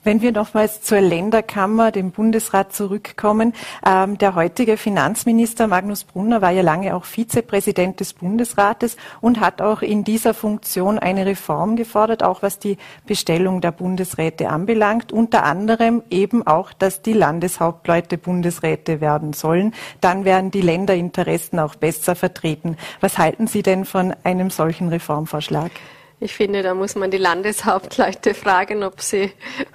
Wenn 0.04 0.22
wir 0.22 0.32
nochmals 0.32 0.82
zur 0.82 1.02
Länderkammer, 1.02 1.92
dem 1.92 2.12
Bundesrat 2.12 2.74
zurückkommen, 2.74 3.54
ähm, 3.86 4.18
der 4.18 4.36
heutige 4.36 4.78
Finanzminister 4.78 5.68
Magnus 5.68 6.06
Brunner 6.06 6.42
war 6.42 6.52
ja 6.52 6.62
lange 6.62 6.96
auch 6.96 7.04
Vizepräsident 7.04 8.00
des 8.00 8.14
Bundesrates 8.14 8.96
und 9.20 9.40
hat 9.40 9.62
auch 9.62 9.82
in 9.82 10.04
dieser 10.04 10.34
Funktion 10.34 10.98
eine 10.98 11.26
Reform 11.26 11.76
gefordert, 11.76 12.24
auch 12.24 12.42
was 12.42 12.60
die 12.60 12.78
Bestellung 13.06 13.60
der 13.60 13.72
Bundesräte 13.72 14.50
anbelangt, 14.50 15.12
unter 15.12 15.44
anderem 15.44 16.04
eben 16.10 16.46
auch, 16.46 16.72
dass 16.74 17.02
die 17.02 17.14
Landeshauptleute 17.14 18.18
Bundesräte 18.18 19.02
werden 19.02 19.34
sollen. 19.34 19.74
Dann 20.00 20.26
werden 20.26 20.52
die 20.52 20.62
Länderinteressen 20.62 21.60
auch 21.60 21.76
besser 21.76 22.16
vertreten. 22.16 22.78
Was 23.02 23.18
halten 23.18 23.48
Sie 23.48 23.64
denn 23.64 23.86
von 23.86 24.16
einem 24.24 24.50
solchen 24.50 24.90
Reformvorschlag? 24.90 25.72
Ich 26.20 26.34
finde, 26.34 26.64
da 26.64 26.74
muss 26.74 26.96
man 26.96 27.12
die 27.12 27.18
Landeshauptleute 27.18 28.34
fragen, 28.34 28.84
ob 28.84 29.02
sie, 29.02 29.32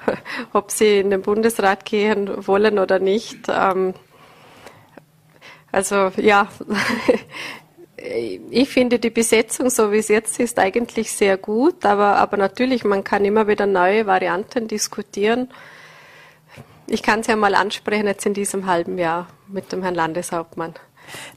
ob 0.53 0.73
sie 0.73 0.99
in 0.99 1.11
den 1.11 1.23
Bundesrat 1.23 1.85
gehen 1.85 2.47
wollen 2.47 2.79
oder 2.79 2.99
nicht. 2.99 3.49
Ähm, 3.49 3.95
also 5.71 6.11
ja, 6.17 6.49
ich 8.51 8.69
finde 8.69 8.99
die 8.99 9.11
Besetzung, 9.11 9.71
so 9.71 9.93
wie 9.93 9.99
es 9.99 10.09
jetzt 10.09 10.41
ist, 10.41 10.59
eigentlich 10.59 11.13
sehr 11.13 11.37
gut, 11.37 11.85
aber, 11.85 12.17
aber 12.17 12.37
natürlich, 12.37 12.83
man 12.83 13.05
kann 13.05 13.25
immer 13.25 13.47
wieder 13.47 13.67
neue 13.67 14.07
Varianten 14.07 14.67
diskutieren. 14.67 15.49
Ich 16.89 17.05
kann 17.05 17.21
es 17.21 17.29
ja 17.29 17.37
mal 17.37 17.55
ansprechen 17.55 18.09
jetzt 18.09 18.27
in 18.27 18.35
diesem 18.35 18.67
halben 18.67 18.99
Jahr 18.99 19.29
mit 19.47 19.71
dem 19.71 19.83
Herrn 19.83 19.95
Landeshauptmann. 19.95 20.75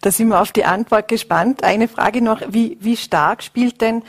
Da 0.01 0.11
sind 0.11 0.29
wir 0.29 0.41
auf 0.41 0.51
die 0.51 0.65
Antwort 0.65 1.07
gespannt. 1.07 1.63
Eine 1.63 1.87
Frage 1.87 2.21
noch, 2.21 2.41
wie, 2.49 2.77
wie 2.81 2.97
stark 2.97 3.43
spielt 3.43 3.81
denn 3.81 4.03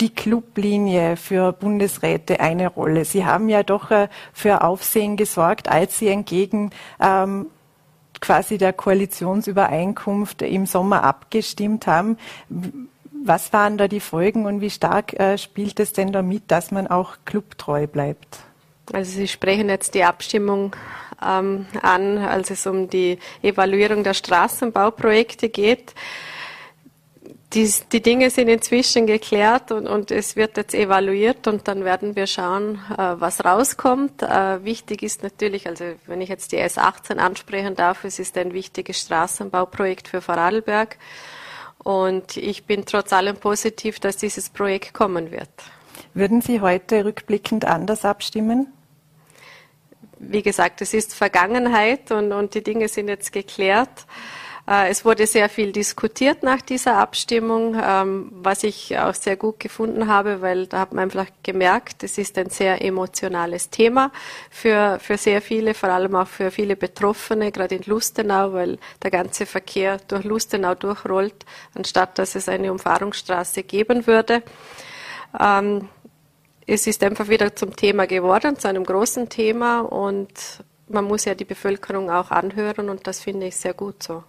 die 0.00 0.10
Clublinie 0.10 1.16
für 1.16 1.52
Bundesräte 1.52 2.40
eine 2.40 2.68
Rolle. 2.68 3.04
Sie 3.04 3.24
haben 3.24 3.48
ja 3.48 3.62
doch 3.62 3.90
äh, 3.90 4.08
für 4.32 4.62
Aufsehen 4.62 5.16
gesorgt, 5.16 5.68
als 5.68 5.98
Sie 5.98 6.08
entgegen 6.08 6.70
ähm, 7.00 7.46
quasi 8.20 8.58
der 8.58 8.72
Koalitionsübereinkunft 8.72 10.42
im 10.42 10.66
Sommer 10.66 11.04
abgestimmt 11.04 11.86
haben. 11.86 12.18
Was 13.24 13.52
waren 13.52 13.78
da 13.78 13.88
die 13.88 14.00
Folgen 14.00 14.46
und 14.46 14.60
wie 14.60 14.70
stark 14.70 15.18
äh, 15.18 15.38
spielt 15.38 15.80
es 15.80 15.92
denn 15.92 16.12
damit, 16.12 16.44
dass 16.48 16.70
man 16.70 16.86
auch 16.86 17.16
clubtreu 17.24 17.86
bleibt? 17.86 18.40
Also 18.92 19.12
Sie 19.12 19.28
sprechen 19.28 19.68
jetzt 19.68 19.94
die 19.94 20.04
Abstimmung 20.04 20.74
ähm, 21.24 21.66
an, 21.82 22.18
als 22.18 22.50
es 22.50 22.66
um 22.66 22.88
die 22.88 23.18
Evaluierung 23.42 24.02
der 24.02 24.14
Straßenbauprojekte 24.14 25.48
geht 25.48 25.94
die, 27.54 27.72
die 27.92 28.02
Dinge 28.02 28.28
sind 28.30 28.48
inzwischen 28.48 29.06
geklärt 29.06 29.72
und, 29.72 29.86
und 29.86 30.10
es 30.10 30.36
wird 30.36 30.56
jetzt 30.58 30.74
evaluiert 30.74 31.46
und 31.46 31.66
dann 31.66 31.84
werden 31.84 32.14
wir 32.14 32.26
schauen, 32.26 32.74
äh, 32.92 33.14
was 33.18 33.44
rauskommt. 33.44 34.22
Äh, 34.22 34.64
wichtig 34.64 35.02
ist 35.02 35.22
natürlich, 35.22 35.66
also 35.66 35.84
wenn 36.06 36.20
ich 36.20 36.28
jetzt 36.28 36.52
die 36.52 36.58
S18 36.58 37.16
ansprechen 37.16 37.74
darf, 37.74 38.04
es 38.04 38.18
ist 38.18 38.36
ein 38.36 38.52
wichtiges 38.52 39.00
Straßenbauprojekt 39.00 40.08
für 40.08 40.20
Vorarlberg 40.20 40.98
und 41.78 42.36
ich 42.36 42.64
bin 42.64 42.84
trotz 42.84 43.14
allem 43.14 43.36
positiv, 43.36 43.98
dass 43.98 44.18
dieses 44.18 44.50
Projekt 44.50 44.92
kommen 44.92 45.30
wird. 45.30 45.48
Würden 46.12 46.42
Sie 46.42 46.60
heute 46.60 47.06
rückblickend 47.06 47.64
anders 47.64 48.04
abstimmen? 48.04 48.72
Wie 50.18 50.42
gesagt, 50.42 50.82
es 50.82 50.92
ist 50.92 51.14
Vergangenheit 51.14 52.10
und, 52.10 52.32
und 52.32 52.54
die 52.54 52.62
Dinge 52.62 52.88
sind 52.88 53.08
jetzt 53.08 53.32
geklärt. 53.32 54.06
Äh, 54.68 54.90
es 54.90 55.04
wurde 55.04 55.26
sehr 55.26 55.48
viel 55.48 55.72
diskutiert 55.72 56.42
nach 56.42 56.60
dieser 56.60 56.98
Abstimmung, 56.98 57.74
ähm, 57.82 58.30
was 58.32 58.64
ich 58.64 58.98
auch 58.98 59.14
sehr 59.14 59.36
gut 59.36 59.60
gefunden 59.60 60.08
habe, 60.08 60.42
weil 60.42 60.66
da 60.66 60.80
hat 60.80 60.92
man 60.92 61.04
einfach 61.04 61.26
gemerkt, 61.42 62.04
es 62.04 62.18
ist 62.18 62.36
ein 62.36 62.50
sehr 62.50 62.84
emotionales 62.84 63.70
Thema 63.70 64.12
für, 64.50 64.98
für 65.00 65.16
sehr 65.16 65.40
viele, 65.40 65.72
vor 65.72 65.88
allem 65.88 66.14
auch 66.14 66.28
für 66.28 66.50
viele 66.50 66.76
Betroffene, 66.76 67.50
gerade 67.50 67.76
in 67.76 67.82
Lustenau, 67.86 68.52
weil 68.52 68.78
der 69.02 69.10
ganze 69.10 69.46
Verkehr 69.46 69.98
durch 70.06 70.24
Lustenau 70.24 70.74
durchrollt, 70.74 71.46
anstatt 71.74 72.18
dass 72.18 72.34
es 72.34 72.48
eine 72.48 72.70
Umfahrungsstraße 72.70 73.62
geben 73.62 74.06
würde. 74.06 74.42
Ähm, 75.38 75.88
es 76.66 76.86
ist 76.86 77.02
einfach 77.02 77.28
wieder 77.28 77.56
zum 77.56 77.74
Thema 77.74 78.06
geworden, 78.06 78.58
zu 78.58 78.68
einem 78.68 78.84
großen 78.84 79.30
Thema 79.30 79.80
und 79.80 80.28
man 80.88 81.04
muss 81.06 81.24
ja 81.24 81.34
die 81.34 81.46
Bevölkerung 81.46 82.10
auch 82.10 82.30
anhören 82.30 82.90
und 82.90 83.06
das 83.06 83.20
finde 83.20 83.46
ich 83.46 83.56
sehr 83.56 83.72
gut 83.72 84.02
so. 84.02 84.24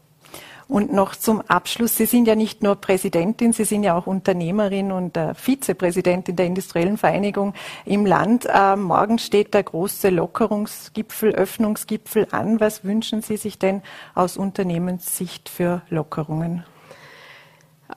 Und 0.70 0.94
noch 0.94 1.16
zum 1.16 1.42
Abschluss, 1.42 1.98
Sie 1.98 2.06
sind 2.06 2.28
ja 2.28 2.36
nicht 2.36 2.62
nur 2.62 2.76
Präsidentin, 2.76 3.54
Sie 3.54 3.66
sind 3.66 3.82
ja 3.82 3.98
auch 3.98 4.06
Unternehmerin 4.06 4.92
und 4.92 5.18
äh, 5.18 5.34
Vizepräsidentin 5.34 6.36
der 6.36 6.46
Industriellen 6.46 6.98
Vereinigung 6.98 7.56
im 7.86 8.06
Land. 8.06 8.46
Äh, 8.46 8.76
morgen 8.76 9.18
steht 9.18 9.56
der 9.56 9.64
große 9.64 10.12
Lockerungsgipfel, 10.12 11.34
Öffnungsgipfel 11.34 12.28
an. 12.30 12.60
Was 12.60 12.84
wünschen 12.84 13.24
Sie 13.24 13.38
sich 13.38 13.58
denn 13.58 13.82
aus 14.14 14.38
Unternehmenssicht 14.38 15.50
für 15.50 15.82
Lockerungen? 15.90 16.64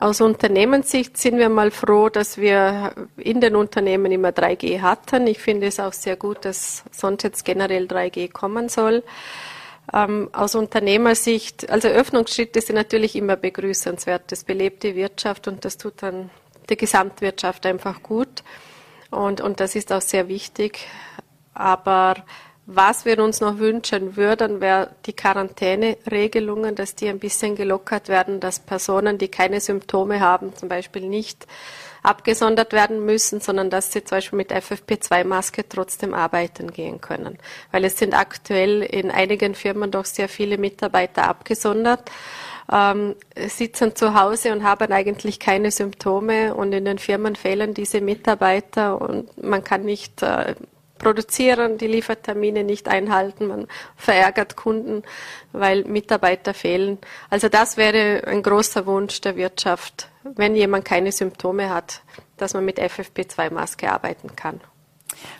Aus 0.01 0.23
Unternehmenssicht 0.23 1.19
sind 1.19 1.37
wir 1.37 1.51
mal 1.51 1.71
froh, 1.71 2.09
dass 2.09 2.39
wir 2.39 2.95
in 3.19 3.43
den 3.43 3.55
Unternehmen 3.55 4.11
immer 4.11 4.31
3G 4.31 4.81
hatten. 4.81 5.27
Ich 5.27 5.41
finde 5.41 5.67
es 5.67 5.79
auch 5.79 5.93
sehr 5.93 6.17
gut, 6.17 6.47
dass 6.47 6.85
sonst 6.91 7.23
jetzt 7.25 7.45
generell 7.45 7.85
3G 7.85 8.33
kommen 8.33 8.71
soll. 8.71 9.03
Ähm, 9.95 10.31
aus 10.33 10.55
Unternehmersicht, 10.55 11.69
also 11.71 11.89
Öffnungsschritte 11.89 12.61
sind 12.61 12.77
natürlich 12.77 13.15
immer 13.15 13.37
begrüßenswert. 13.37 14.33
Das 14.33 14.45
belebt 14.45 14.83
die 14.85 14.95
Wirtschaft 14.95 15.49
und 15.49 15.65
das 15.65 15.77
tut 15.77 16.03
dann 16.03 16.31
die 16.71 16.77
Gesamtwirtschaft 16.77 17.67
einfach 17.67 18.03
gut. 18.03 18.43
Und, 19.11 19.41
und 19.43 19.61
das 19.61 19.75
ist 19.75 19.93
auch 19.93 20.01
sehr 20.01 20.29
wichtig. 20.29 20.87
Aber 21.53 22.25
was 22.65 23.05
wir 23.05 23.19
uns 23.19 23.41
noch 23.41 23.59
wünschen 23.59 24.17
würden, 24.17 24.61
wäre 24.61 24.91
die 25.05 25.13
Quarantäneregelungen, 25.13 26.75
dass 26.75 26.95
die 26.95 27.09
ein 27.09 27.19
bisschen 27.19 27.57
gelockert 27.57 28.09
werden, 28.09 28.41
dass 28.41 28.61
Personen, 28.61 29.19
die 29.19 29.29
keine 29.29 29.61
Symptome 29.61 30.21
haben, 30.21 30.57
zum 30.57 30.69
Beispiel 30.69 31.09
nicht 31.09 31.47
abgesondert 32.03 32.73
werden 32.73 33.05
müssen, 33.05 33.41
sondern 33.41 33.71
dass 33.71 33.93
sie 33.93 34.05
zum 34.05 34.17
Beispiel 34.17 34.37
mit 34.37 34.53
FFP2-Maske 34.53 35.69
trotzdem 35.69 36.15
arbeiten 36.15 36.73
gehen 36.73 37.01
können. 37.01 37.39
Weil 37.71 37.85
es 37.85 37.99
sind 37.99 38.15
aktuell 38.15 38.83
in 38.83 39.11
einigen 39.11 39.55
Firmen 39.55 39.91
doch 39.91 40.05
sehr 40.05 40.29
viele 40.29 40.59
Mitarbeiter 40.59 41.29
abgesondert. 41.29 42.11
Ähm, 42.73 43.17
sitzen 43.37 43.95
zu 43.97 44.15
Hause 44.15 44.53
und 44.53 44.63
haben 44.63 44.93
eigentlich 44.93 45.39
keine 45.39 45.71
Symptome 45.71 46.55
und 46.55 46.73
in 46.73 46.85
den 46.85 46.99
Firmen 46.99 47.37
fehlen 47.37 47.75
diese 47.75 48.01
Mitarbeiter 48.01 49.01
und 49.01 49.43
man 49.43 49.65
kann 49.65 49.85
nicht 49.85 50.23
äh, 50.23 50.55
produzieren, 51.03 51.77
die 51.77 51.89
Liefertermine 51.89 52.65
nicht 52.65 52.89
einhalten, 52.89 53.49
man 53.49 53.67
verärgert 53.97 54.57
Kunden, 54.57 55.03
weil 55.51 55.85
Mitarbeiter 55.85 56.55
fehlen. 56.55 56.99
Also 57.29 57.49
das 57.49 57.77
wäre 57.77 58.27
ein 58.27 58.43
großer 58.43 58.87
Wunsch 58.87 59.21
der 59.21 59.37
Wirtschaft, 59.37 60.09
wenn 60.25 60.55
jemand 60.55 60.85
keine 60.85 61.13
Symptome 61.13 61.71
hat, 61.71 62.03
dass 62.37 62.55
man 62.55 62.65
mit 62.65 62.79
FFP2-Maske 62.79 63.91
arbeiten 63.91 64.35
kann. 64.37 64.61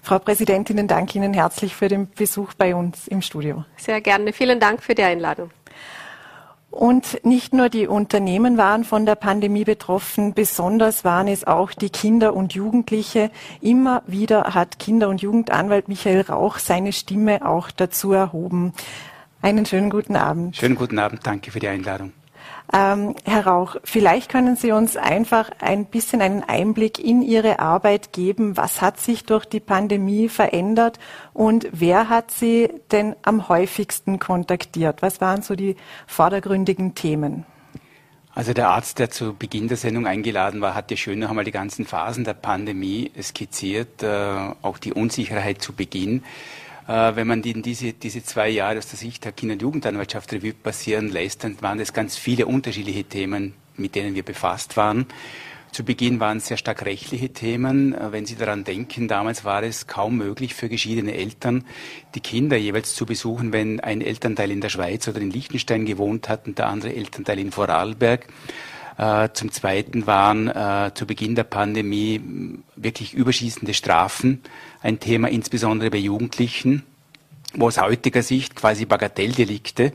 Frau 0.03 0.19
Präsidentin, 0.19 0.79
ich 0.79 0.87
danke 0.87 1.19
Ihnen 1.19 1.33
herzlich 1.33 1.75
für 1.75 1.89
den 1.89 2.09
Besuch 2.11 2.55
bei 2.55 2.75
uns 2.75 3.09
im 3.09 3.23
Studio. 3.23 3.65
Sehr 3.77 4.01
gerne. 4.01 4.33
Vielen 4.33 4.61
Dank 4.61 4.83
für 4.83 4.95
die 4.95 5.03
Einladung. 5.03 5.51
Und 6.71 7.23
nicht 7.23 7.53
nur 7.53 7.69
die 7.69 7.87
Unternehmen 7.87 8.57
waren 8.57 8.85
von 8.85 9.05
der 9.05 9.15
Pandemie 9.15 9.65
betroffen, 9.65 10.33
besonders 10.33 11.05
waren 11.05 11.29
es 11.29 11.47
auch 11.47 11.73
die 11.73 11.91
Kinder 11.91 12.35
und 12.35 12.55
Jugendliche. 12.55 13.31
Immer 13.61 14.03
wieder 14.07 14.55
hat 14.55 14.79
Kinder- 14.79 15.11
und 15.11 15.21
Jugendanwalt 15.21 15.89
Michael 15.89 16.23
Rauch 16.23 16.57
seine 16.59 16.95
Stimme 16.95 17.47
auch 17.47 17.71
dazu 17.71 18.13
erhoben. 18.13 18.73
Einen 19.43 19.67
schönen 19.67 19.91
guten 19.91 20.17
Abend. 20.17 20.57
Schönen 20.57 20.77
guten 20.77 20.99
Abend, 20.99 21.27
danke 21.27 21.51
für 21.51 21.59
die 21.59 21.69
Einladung. 21.69 22.13
Ähm, 22.75 23.15
Herr 23.25 23.47
Rauch, 23.47 23.77
vielleicht 23.85 24.31
können 24.31 24.57
Sie 24.57 24.73
uns 24.73 24.97
einfach 24.97 25.51
ein 25.61 25.85
bisschen 25.85 26.23
einen 26.23 26.43
Einblick 26.43 26.99
in 26.99 27.21
Ihre 27.21 27.59
Arbeit 27.59 28.15
geben. 28.15 28.57
Was 28.57 28.81
hat 28.81 28.99
sich 28.99 29.25
durch 29.25 29.45
die 29.45 29.61
Pandemie 29.61 30.31
verändert 30.31 30.99
und 31.35 31.69
wer 31.73 32.09
hat 32.09 32.31
Sie 32.31 32.71
denn 32.91 33.15
am 33.23 33.49
häufigsten 33.51 34.19
kontaktiert? 34.19 35.03
Was 35.03 35.21
waren 35.21 35.43
so 35.43 35.55
die 35.55 35.77
vordergründigen 36.07 36.95
Themen? 36.95 37.45
Also 38.35 38.55
der 38.55 38.71
Arzt, 38.71 38.99
der 38.99 39.11
zu 39.11 39.35
Beginn 39.35 39.69
der 39.69 39.77
Sendung 39.77 40.07
eingeladen 40.07 40.63
war, 40.63 40.75
hat 40.75 40.91
ja 40.91 40.97
schön 40.97 41.19
noch 41.19 41.29
einmal 41.29 41.45
die 41.45 41.51
ganzen 41.51 41.85
Phasen 41.85 42.25
der 42.25 42.33
Pandemie 42.33 43.13
skizziert, 43.21 44.03
äh, 44.03 44.55
auch 44.63 44.79
die 44.79 44.95
Unsicherheit 44.95 45.61
zu 45.61 45.75
Beginn. 45.75 46.25
Äh, 46.93 47.17
wenn 47.17 47.27
man 47.27 47.41
die, 47.41 47.55
diese, 47.63 47.95
diese 47.95 48.23
zwei 48.23 48.51
Jahre 48.51 48.77
aus 48.77 48.89
der 48.89 48.99
Sicht 48.99 49.25
der 49.25 49.33
Kinder- 49.33 49.55
und 49.55 49.63
Jugendanwaltschaft 49.63 50.31
Revue 50.35 50.53
passieren 50.53 51.09
lässt, 51.09 51.43
dann 51.43 51.57
waren 51.63 51.81
es 51.81 51.95
ganz 51.95 52.19
viele 52.19 52.45
unterschiedliche 52.45 53.05
Themen, 53.05 53.55
mit 53.77 53.95
denen 53.95 54.15
wir 54.15 54.23
befasst 54.23 54.77
waren. 54.77 55.07
Zu 55.71 55.85
Beginn 55.85 56.21
waren 56.21 56.37
es 56.37 56.49
sehr 56.49 56.59
stark 56.59 56.85
rechtliche 56.85 57.31
Themen. 57.31 57.95
Äh, 57.95 58.13
wenn 58.13 58.27
Sie 58.27 58.37
daran 58.37 58.65
denken, 58.65 59.09
damals 59.09 59.43
war 59.43 59.63
es 59.63 59.87
kaum 59.87 60.19
möglich 60.19 60.55
für 60.55 60.69
geschiedene 60.69 61.15
Eltern, 61.15 61.65
die 62.15 62.21
Kinder 62.21 62.59
jeweils 62.59 62.95
zu 62.95 63.07
besuchen, 63.07 63.55
wenn 63.55 63.81
ein 63.81 64.03
Elternteil 64.03 64.51
in 64.51 64.61
der 64.61 64.69
Schweiz 64.69 65.09
oder 65.09 65.23
in 65.23 65.31
Liechtenstein 65.31 65.87
gewohnt 65.87 66.29
hat 66.29 66.47
und 66.47 66.59
der 66.59 66.67
andere 66.67 66.95
Elternteil 66.95 67.39
in 67.39 67.53
Vorarlberg. 67.53 68.27
Äh, 68.99 69.31
zum 69.33 69.51
Zweiten 69.51 70.07
waren 70.07 70.93
zu 70.95 71.07
Beginn 71.07 71.35
der 71.37 71.45
Pandemie 71.45 72.21
wirklich 72.77 73.15
überschießende 73.15 73.73
Strafen 73.73 74.43
ein 74.83 75.01
Thema, 75.01 75.29
insbesondere 75.29 75.91
bei 75.91 75.99
Jugendlichen, 75.99 76.83
wo 77.55 77.67
aus 77.67 77.81
heutiger 77.81 78.23
Sicht 78.23 78.57
quasi 78.57 78.85
Bagatelldelikte 78.85 79.93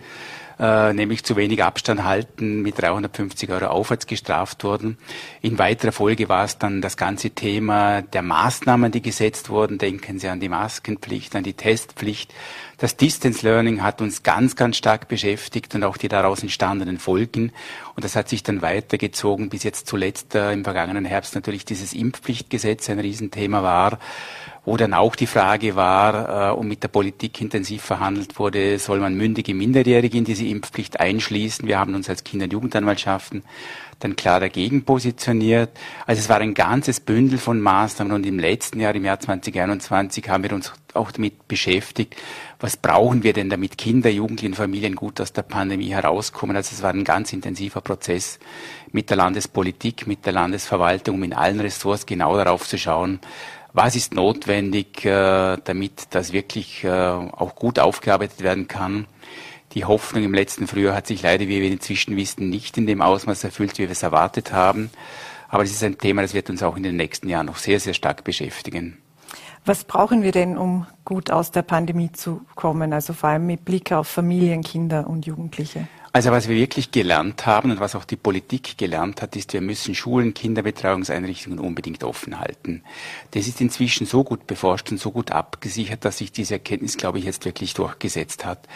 äh, 0.59 0.93
nämlich 0.93 1.23
zu 1.23 1.35
wenig 1.35 1.63
Abstand 1.63 2.03
halten, 2.03 2.61
mit 2.61 2.81
350 2.81 3.49
Euro 3.51 3.67
aufwärts 3.67 4.07
gestraft 4.07 4.63
wurden. 4.63 4.97
In 5.41 5.59
weiterer 5.59 5.91
Folge 5.91 6.29
war 6.29 6.45
es 6.45 6.57
dann 6.57 6.81
das 6.81 6.97
ganze 6.97 7.29
Thema 7.29 8.01
der 8.01 8.23
Maßnahmen, 8.23 8.91
die 8.91 9.01
gesetzt 9.01 9.49
wurden. 9.49 9.77
Denken 9.77 10.19
Sie 10.19 10.27
an 10.27 10.39
die 10.39 10.49
Maskenpflicht, 10.49 11.35
an 11.35 11.43
die 11.43 11.53
Testpflicht. 11.53 12.33
Das 12.79 12.97
Distance 12.97 13.45
Learning 13.45 13.81
hat 13.83 14.01
uns 14.01 14.23
ganz, 14.23 14.55
ganz 14.55 14.77
stark 14.77 15.07
beschäftigt 15.07 15.73
und 15.75 15.83
auch 15.83 15.97
die 15.97 16.09
daraus 16.09 16.41
entstandenen 16.41 16.97
Folgen. 16.97 17.51
Und 17.95 18.03
das 18.03 18.15
hat 18.15 18.29
sich 18.29 18.43
dann 18.43 18.61
weitergezogen, 18.61 19.49
bis 19.49 19.63
jetzt 19.63 19.87
zuletzt 19.87 20.35
äh, 20.35 20.53
im 20.53 20.63
vergangenen 20.63 21.05
Herbst 21.05 21.35
natürlich 21.35 21.65
dieses 21.65 21.93
Impfpflichtgesetz 21.93 22.89
ein 22.89 22.99
Riesenthema 22.99 23.63
war 23.63 23.99
wo 24.67 24.75
dann 24.75 24.93
auch 24.93 25.15
die 25.15 25.27
Frage 25.27 25.77
war 25.77 26.51
äh, 26.51 26.53
und 26.53 26.67
mit 26.67 26.83
der 26.83 26.89
Politik 26.89 27.39
intensiv 27.39 27.83
verhandelt 27.83 28.37
wurde, 28.37 28.77
soll 28.79 28.99
man 28.99 29.15
mündige 29.15 29.53
Minderjährige 29.53 30.17
in 30.17 30.25
diese 30.25 30.45
Impfpflicht 30.45 30.99
einschließen. 30.99 31.65
Wir 31.65 31.79
haben 31.79 31.95
uns 31.95 32.09
als 32.09 32.25
Kinder- 32.25 32.43
und 32.43 32.51
Jugendanwaltschaften 32.51 33.43
dann 33.99 34.17
klar 34.17 34.41
dagegen 34.41 34.83
positioniert. 34.83 35.69
Also 36.05 36.19
es 36.19 36.27
war 36.27 36.39
ein 36.39 36.53
ganzes 36.53 36.99
Bündel 36.99 37.37
von 37.37 37.61
Maßnahmen 37.61 38.11
und 38.11 38.25
im 38.25 38.39
letzten 38.39 38.81
Jahr, 38.81 38.93
im 38.93 39.05
Jahr 39.05 39.21
2021, 39.21 40.27
haben 40.27 40.43
wir 40.43 40.51
uns 40.51 40.73
auch 40.93 41.11
damit 41.11 41.47
beschäftigt, 41.47 42.17
was 42.59 42.75
brauchen 42.75 43.23
wir 43.23 43.31
denn, 43.31 43.49
damit 43.49 43.77
Kinder, 43.77 44.09
Jugendliche 44.09 44.49
und 44.49 44.55
Familien 44.55 44.95
gut 44.95 45.21
aus 45.21 45.31
der 45.31 45.43
Pandemie 45.43 45.91
herauskommen. 45.91 46.57
Also 46.57 46.75
es 46.75 46.83
war 46.83 46.89
ein 46.89 47.05
ganz 47.05 47.31
intensiver 47.31 47.79
Prozess 47.79 48.37
mit 48.91 49.09
der 49.09 49.15
Landespolitik, 49.15 50.07
mit 50.07 50.25
der 50.25 50.33
Landesverwaltung, 50.33 51.15
um 51.15 51.23
in 51.23 51.33
allen 51.33 51.61
Ressorts 51.61 52.05
genau 52.05 52.35
darauf 52.35 52.67
zu 52.67 52.77
schauen, 52.77 53.21
was 53.77 53.95
ist 53.95 54.15
notwendig, 54.15 55.05
äh, 55.05 55.57
damit 55.63 56.07
das 56.09 56.33
wirklich 56.33 56.83
äh, 56.83 56.89
auch 56.89 57.53
gut 57.53 57.77
aufgearbeitet 57.77 58.41
werden 58.41 58.67
kann. 58.67 59.05
Die 59.73 59.85
Hoffnung 59.85 60.23
im 60.23 60.33
letzten 60.33 60.65
Frühjahr 60.65 60.95
hat 60.95 61.05
sich 61.05 61.21
leider, 61.21 61.47
wie 61.47 61.61
wir 61.61 61.71
inzwischen 61.71 62.17
wissen, 62.17 62.49
nicht 62.49 62.75
in 62.79 62.87
dem 62.87 63.03
Ausmaß 63.03 63.43
erfüllt, 63.43 63.77
wie 63.77 63.83
wir 63.83 63.91
es 63.91 64.01
erwartet 64.01 64.51
haben. 64.51 64.89
Aber 65.47 65.61
es 65.61 65.69
ist 65.71 65.83
ein 65.83 65.99
Thema, 65.99 66.23
das 66.23 66.33
wird 66.33 66.49
uns 66.49 66.63
auch 66.63 66.75
in 66.75 66.81
den 66.81 66.95
nächsten 66.95 67.29
Jahren 67.29 67.45
noch 67.45 67.57
sehr, 67.57 67.79
sehr 67.79 67.93
stark 67.93 68.23
beschäftigen. 68.23 68.97
Was 69.63 69.83
brauchen 69.83 70.23
wir 70.23 70.31
denn, 70.31 70.57
um 70.57 70.87
gut 71.05 71.29
aus 71.29 71.51
der 71.51 71.61
Pandemie 71.61 72.11
zu 72.11 72.41
kommen? 72.55 72.93
Also 72.93 73.13
vor 73.13 73.29
allem 73.29 73.45
mit 73.45 73.63
Blick 73.63 73.91
auf 73.91 74.07
Familien, 74.07 74.63
Kinder 74.63 75.07
und 75.07 75.27
Jugendliche. 75.27 75.87
Also 76.17 76.31
was 76.31 76.47
wir 76.47 76.55
wirklich 76.55 76.89
gelernt 76.89 77.45
haben 77.45 77.69
und 77.69 77.79
was 77.79 77.93
auch 77.93 78.03
die 78.03 78.15
Politik 78.15 78.75
gelernt 78.75 79.21
hat, 79.21 79.35
ist, 79.35 79.53
wir 79.53 79.61
müssen 79.61 79.93
Schulen, 79.93 80.33
Kinderbetreuungseinrichtungen 80.33 81.59
unbedingt 81.59 82.03
offen 82.03 82.39
halten. 82.39 82.81
Das 83.29 83.47
ist 83.47 83.61
inzwischen 83.61 84.07
so 84.07 84.23
gut 84.23 84.47
beforscht 84.47 84.89
und 84.91 84.99
so 84.99 85.11
gut 85.11 85.31
abgesichert, 85.31 86.05
dass 86.05 86.17
sich 86.17 86.31
diese 86.31 86.55
Erkenntnis, 86.55 86.97
glaube 86.97 87.19
ich, 87.19 87.25
jetzt 87.25 87.45
wirklich 87.45 87.75
durchgesetzt 87.75 88.45
hat. 88.45 88.67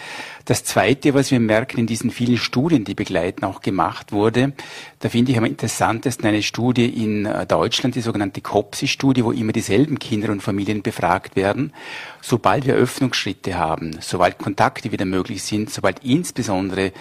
Das 0.46 0.64
Zweite, 0.66 1.16
was 1.16 1.32
wir 1.32 1.39
merken 1.39 1.80
in 1.80 1.88
diesen 1.88 2.12
vielen 2.12 2.38
Studien, 2.38 2.84
die 2.84 2.94
begleiten, 2.94 3.44
auch 3.44 3.62
gemacht 3.62 4.12
wurde, 4.12 4.54
da 5.00 5.10
finde 5.10 5.32
ich 5.32 5.38
am 5.39 5.46
interessantesten 5.46 6.28
eine 6.28 6.44
Studie 6.44 6.86
in 6.86 7.26
äh, 7.26 7.48
Deutschland, 7.48 7.96
die 7.96 8.02
sogenannte 8.02 8.42
COPSI-Studie, 8.42 9.26
wo 9.26 9.32
immer 9.32 9.52
dieselben 9.52 9.98
Kinder 9.98 10.32
und 10.32 10.44
Familien 10.44 10.84
befragt 10.84 11.36
werden. 11.36 11.74
Sobald 12.22 12.68
wir 12.68 12.76
Öffnungsschritte 12.76 13.58
haben, 13.58 13.98
sobald 14.00 14.38
Kontakte 14.38 14.92
wieder 14.92 15.06
möglich 15.06 15.42
sind, 15.42 15.72
sobald 15.72 16.04
insbesondere 16.04 16.92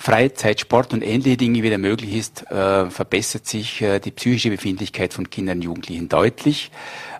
Freizeit, 0.00 0.60
Sport 0.60 0.92
und 0.92 1.02
ähnliche 1.02 1.36
Dinge 1.36 1.62
wieder 1.64 1.76
möglich 1.76 2.14
ist, 2.14 2.48
äh, 2.52 2.88
verbessert 2.88 3.46
sich 3.46 3.82
äh, 3.82 3.98
die 3.98 4.12
psychische 4.12 4.48
Befindlichkeit 4.48 5.12
von 5.12 5.28
Kindern 5.28 5.58
und 5.58 5.64
Jugendlichen 5.64 6.08
deutlich. 6.08 6.70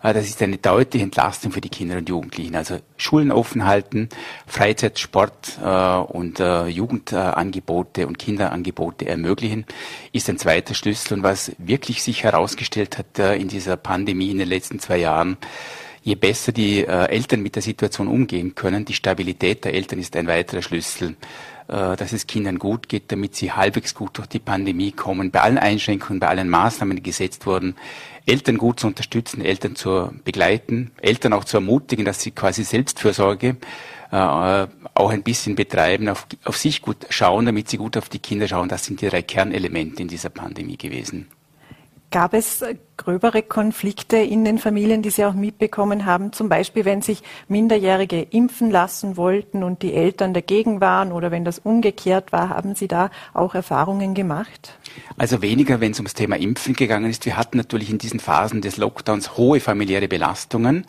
Äh, 0.03 0.15
das 0.15 0.29
ist 0.29 0.41
eine 0.43 0.59
deutliche 0.59 1.05
Entlastung 1.05 1.51
für 1.51 1.61
die 1.61 1.71
Kinder 1.71 1.97
und 1.97 2.09
Jugendlichen. 2.09 2.55
Also 2.55 2.79
Schulen 2.97 3.33
offen 3.33 3.67
halten, 3.67 4.09
Freizeit, 4.47 5.01
Sport 5.01 5.59
äh, 5.63 5.67
und 5.67 6.39
äh, 6.39 6.67
Jugendangebote 6.69 8.07
und 8.07 8.17
Kinderangebote 8.17 9.09
ermöglichen, 9.09 9.67
ist 10.13 10.31
ein 10.31 10.39
zweiter 10.39 10.75
Schlüssel. 10.75 11.15
Und 11.15 11.25
was 11.25 11.53
wirklich 11.59 12.05
sich 12.05 12.23
herausgestellt 12.23 12.97
hat 12.97 13.19
äh, 13.19 13.35
in 13.35 13.49
dieser 13.49 13.77
Pandemie 13.77 14.31
in 14.31 14.39
den 14.39 14.49
letzten 14.49 14.79
zwei 14.79 14.99
Jahren, 14.99 15.37
je 16.01 16.15
besser 16.15 16.53
die 16.53 16.87
Eltern 16.87 17.43
mit 17.43 17.57
der 17.57 17.63
Situation 17.63 18.07
umgehen 18.07 18.55
können, 18.55 18.85
die 18.85 18.95
Stabilität 18.95 19.65
der 19.65 19.75
Eltern 19.75 19.99
ist 19.99 20.17
ein 20.17 20.29
weiterer 20.29 20.63
Schlüssel 20.63 21.17
dass 21.69 22.13
es 22.15 22.27
Kindern 22.27 22.59
gut 22.59 22.89
geht, 22.89 23.13
damit 23.13 23.37
sie 23.37 23.53
halbwegs 23.53 23.95
gut 23.95 24.17
durch 24.17 24.27
die 24.27 24.39
Pandemie 24.39 24.91
kommen, 24.91 25.31
bei 25.31 25.43
allen 25.43 25.59
Einschränkungen, 25.59 26.19
bei 26.19 26.29
allen 26.29 26.49
Maßnahmen, 26.49 26.97
die 26.97 27.03
gesetzt 27.03 27.45
wurden, 27.45 27.77
Eltern 28.25 28.59
gut 28.59 28.81
zu 28.81 28.87
unterstützen, 28.87 29.43
Eltern 29.43 29.77
zu 29.77 30.11
begleiten, 30.25 30.91
Eltern 31.01 31.33
auch 31.35 31.45
zu 31.45 31.59
ermutigen, 31.59 32.05
dass 32.05 32.23
sie 32.23 32.31
quasi 32.31 32.65
Selbstfürsorge 32.65 33.57
äh, 34.11 34.17
auch 34.17 35.11
ein 35.11 35.23
bisschen 35.23 35.55
betreiben, 35.55 36.09
auf, 36.09 36.27
auf 36.45 36.57
sich 36.57 36.83
gut 36.83 37.07
schauen, 37.11 37.47
damit 37.47 37.69
sie 37.69 37.77
gut 37.77 37.97
auf 37.97 38.09
die 38.09 38.19
Kinder 38.19 38.49
schauen. 38.49 38.69
Das 38.69 38.85
sind 38.85 39.01
die 39.01 39.09
drei 39.09 39.23
Kernelemente 39.23 40.03
in 40.03 40.09
dieser 40.09 40.31
Pandemie 40.31 40.77
gewesen. 40.77 41.29
Gab 42.11 42.33
es 42.35 42.65
gröbere 42.99 43.43
Konflikte 43.43 44.19
in 44.19 44.45
den 44.45 44.59
Familien, 44.59 45.01
die 45.01 45.09
Sie 45.09 45.25
auch 45.25 45.33
mitbekommen 45.33 46.05
haben? 46.05 46.33
Zum 46.35 46.51
Beispiel, 46.51 46.85
wenn 46.85 47.01
sich 47.01 47.23
Minderjährige 47.49 48.21
impfen 48.21 48.71
lassen 48.71 49.17
wollten 49.17 49.63
und 49.63 49.81
die 49.83 49.95
Eltern 49.95 50.35
dagegen 50.35 50.83
waren 50.83 51.13
oder 51.13 51.31
wenn 51.31 51.47
das 51.47 51.59
umgekehrt 51.59 52.33
war, 52.33 52.51
haben 52.51 52.75
Sie 52.75 52.89
da 52.89 53.11
auch 53.33 53.55
Erfahrungen 53.55 54.13
gemacht? 54.13 54.77
Also 55.17 55.41
weniger, 55.43 55.81
wenn 55.81 55.93
es 55.93 55.99
ums 55.99 56.15
Thema 56.15 56.37
Impfen 56.37 56.75
gegangen 56.75 57.11
ist. 57.11 57.25
Wir 57.25 57.37
hatten 57.37 57.57
natürlich 57.57 57.91
in 57.91 57.99
diesen 57.99 58.21
Phasen 58.21 58.61
des 58.61 58.77
Lockdowns 58.77 59.37
hohe 59.37 59.61
familiäre 59.61 60.09
Belastungen. 60.09 60.87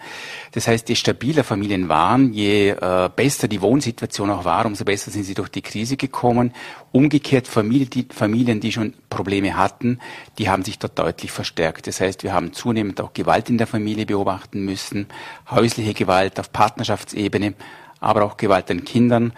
Das 0.52 0.68
heißt, 0.68 0.90
je 0.90 0.96
stabiler 0.96 1.44
Familien 1.44 1.90
waren, 1.90 2.34
je 2.34 2.72
äh, 2.72 3.10
besser 3.16 3.48
die 3.48 3.62
Wohnsituation 3.62 4.30
auch 4.30 4.46
war, 4.46 4.66
umso 4.66 4.84
besser 4.84 5.12
sind 5.12 5.24
sie 5.24 5.34
durch 5.34 5.50
die 5.50 5.62
Krise 5.62 5.98
gekommen. 5.98 6.54
Umgekehrt 6.92 7.48
Familie, 7.48 7.86
die, 7.86 8.08
Familien, 8.10 8.60
die 8.60 8.72
schon 8.72 8.94
Probleme 9.10 9.56
hatten, 9.56 10.00
die 10.38 10.50
haben 10.50 10.64
sich 10.64 10.80
dort 10.80 10.98
deutlich 10.98 11.32
verstärkt. 11.32 11.88
Das 11.88 11.99
heißt, 12.02 12.24
wir 12.24 12.34
haben 12.34 12.54
zunehmend 12.54 13.02
auch 13.02 13.14
Gewalt 13.14 13.50
in 13.50 13.58
der 13.58 13.68
Familie 13.68 14.06
beobachten 14.06 14.66
müssen, 14.66 15.08
häusliche 15.50 15.94
Gewalt 15.94 16.40
auf 16.40 16.52
Partnerschaftsebene, 16.52 17.54
aber 18.00 18.24
auch 18.24 18.38
Gewalt 18.38 18.70
an 18.72 18.84
Kindern. 18.84 19.34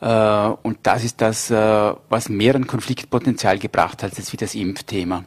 Äh, 0.00 0.48
und 0.62 0.78
das 0.82 1.04
ist 1.04 1.20
das, 1.20 1.50
äh, 1.50 1.94
was 2.08 2.28
mehr 2.28 2.54
an 2.54 2.66
Konfliktpotenzial 2.66 3.58
gebracht 3.58 4.02
hat 4.02 4.16
als 4.16 4.32
wie 4.32 4.36
das 4.36 4.54
Impfthema. 4.54 5.24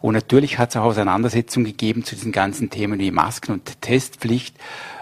Und 0.00 0.14
natürlich 0.14 0.58
hat 0.58 0.70
es 0.70 0.76
auch 0.76 0.84
Auseinandersetzungen 0.84 1.66
gegeben 1.66 2.04
zu 2.04 2.14
diesen 2.14 2.32
ganzen 2.32 2.70
Themen 2.70 2.98
wie 2.98 3.10
Masken 3.10 3.52
und 3.52 3.80
Testpflicht. 3.80 4.56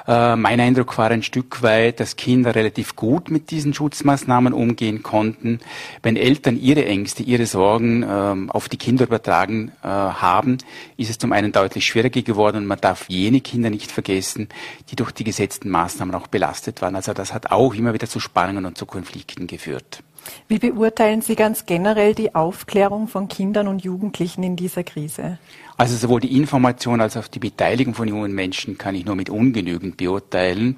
Äh, 0.06 0.36
mein 0.36 0.60
Eindruck 0.60 0.96
war 0.98 1.10
ein 1.10 1.22
Stück 1.22 1.62
weit, 1.62 2.00
dass 2.00 2.16
Kinder 2.16 2.54
relativ 2.54 2.96
gut 2.96 3.30
mit 3.30 3.50
diesen 3.50 3.74
Schutzmaßnahmen 3.74 4.52
umgehen 4.52 5.02
konnten. 5.02 5.60
Wenn 6.02 6.16
Eltern 6.16 6.58
ihre 6.60 6.84
Ängste, 6.84 7.22
ihre 7.22 7.46
Sorgen 7.46 8.04
ähm, 8.08 8.50
auf 8.50 8.68
die 8.68 8.76
Kinder 8.76 9.04
übertragen 9.04 9.72
äh, 9.82 9.88
haben, 9.88 10.58
ist 10.96 11.10
es 11.10 11.18
zum 11.18 11.32
einen 11.32 11.52
deutlich 11.52 11.86
schwieriger 11.86 12.22
geworden 12.22 12.58
und 12.58 12.66
man 12.66 12.80
darf 12.80 13.06
jene 13.08 13.40
Kinder 13.40 13.70
nicht 13.70 13.90
vergessen, 13.90 14.48
die 14.90 14.96
durch 14.96 15.12
die 15.12 15.24
gesetzten 15.24 15.70
Maßnahmen 15.70 16.14
auch 16.14 16.28
belastet 16.28 16.82
waren. 16.82 16.94
Also 16.94 17.12
das 17.12 17.32
hat 17.32 17.50
auch 17.50 17.74
immer 17.74 17.92
wieder 17.92 18.08
zu 18.08 18.20
Spannungen 18.20 18.64
und 18.64 18.78
zu 18.78 18.86
Konflikten 18.86 19.46
geführt. 19.46 20.02
Wie 20.48 20.58
beurteilen 20.58 21.22
Sie 21.22 21.36
ganz 21.36 21.66
generell 21.66 22.14
die 22.14 22.34
Aufklärung 22.34 23.08
von 23.08 23.28
Kindern 23.28 23.68
und 23.68 23.84
Jugendlichen 23.84 24.42
in 24.42 24.56
dieser 24.56 24.82
Krise? 24.84 25.38
Also 25.76 25.94
sowohl 25.96 26.20
die 26.20 26.36
Information 26.36 27.00
als 27.02 27.16
auch 27.16 27.26
die 27.26 27.38
Beteiligung 27.38 27.94
von 27.94 28.08
jungen 28.08 28.32
Menschen 28.32 28.78
kann 28.78 28.94
ich 28.94 29.04
nur 29.04 29.14
mit 29.14 29.28
ungenügend 29.28 29.98
beurteilen. 29.98 30.76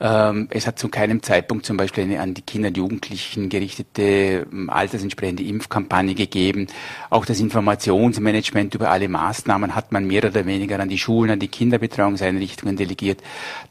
Ähm, 0.00 0.48
es 0.50 0.66
hat 0.66 0.78
zu 0.78 0.88
keinem 0.88 1.22
Zeitpunkt 1.22 1.64
zum 1.64 1.76
Beispiel 1.76 2.04
eine 2.04 2.20
an 2.20 2.34
die 2.34 2.42
Kinder 2.42 2.68
und 2.68 2.76
Jugendlichen 2.76 3.48
gerichtete 3.48 4.46
ähm, 4.52 4.68
altersentsprechende 4.68 5.44
Impfkampagne 5.44 6.14
gegeben. 6.14 6.66
Auch 7.10 7.26
das 7.26 7.38
Informationsmanagement 7.38 8.74
über 8.74 8.90
alle 8.90 9.08
Maßnahmen 9.08 9.76
hat 9.76 9.92
man 9.92 10.06
mehr 10.06 10.24
oder 10.24 10.44
weniger 10.46 10.80
an 10.80 10.88
die 10.88 10.98
Schulen, 10.98 11.30
an 11.30 11.38
die 11.38 11.48
Kinderbetreuungseinrichtungen 11.48 12.76
delegiert. 12.76 13.22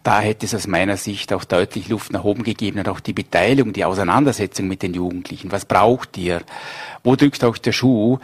Da 0.04 0.22
hätte 0.22 0.46
es 0.46 0.56
aus 0.56 0.68
meiner 0.68 0.96
Sicht 0.96 1.34
auch 1.34 1.44
deutlich 1.44 1.90
Luft 1.90 2.14
nach 2.14 2.24
oben 2.24 2.44
gegeben 2.44 2.80
und 2.80 2.88
auch 2.88 3.02
die 3.02 3.14
Beteiligung, 3.14 3.74
die 3.74 3.84
Auseinandersetzung 3.84 4.70
mit 4.70 4.82
den 4.82 4.94
Jugendlichen. 4.94 5.52
Was 5.52 5.66
braucht 5.66 6.18
ihr? 6.18 6.42
Wo 7.04 7.18
drückt 7.18 7.44
auch 7.44 7.58
der 7.58 7.74
Schuh? 7.74 8.20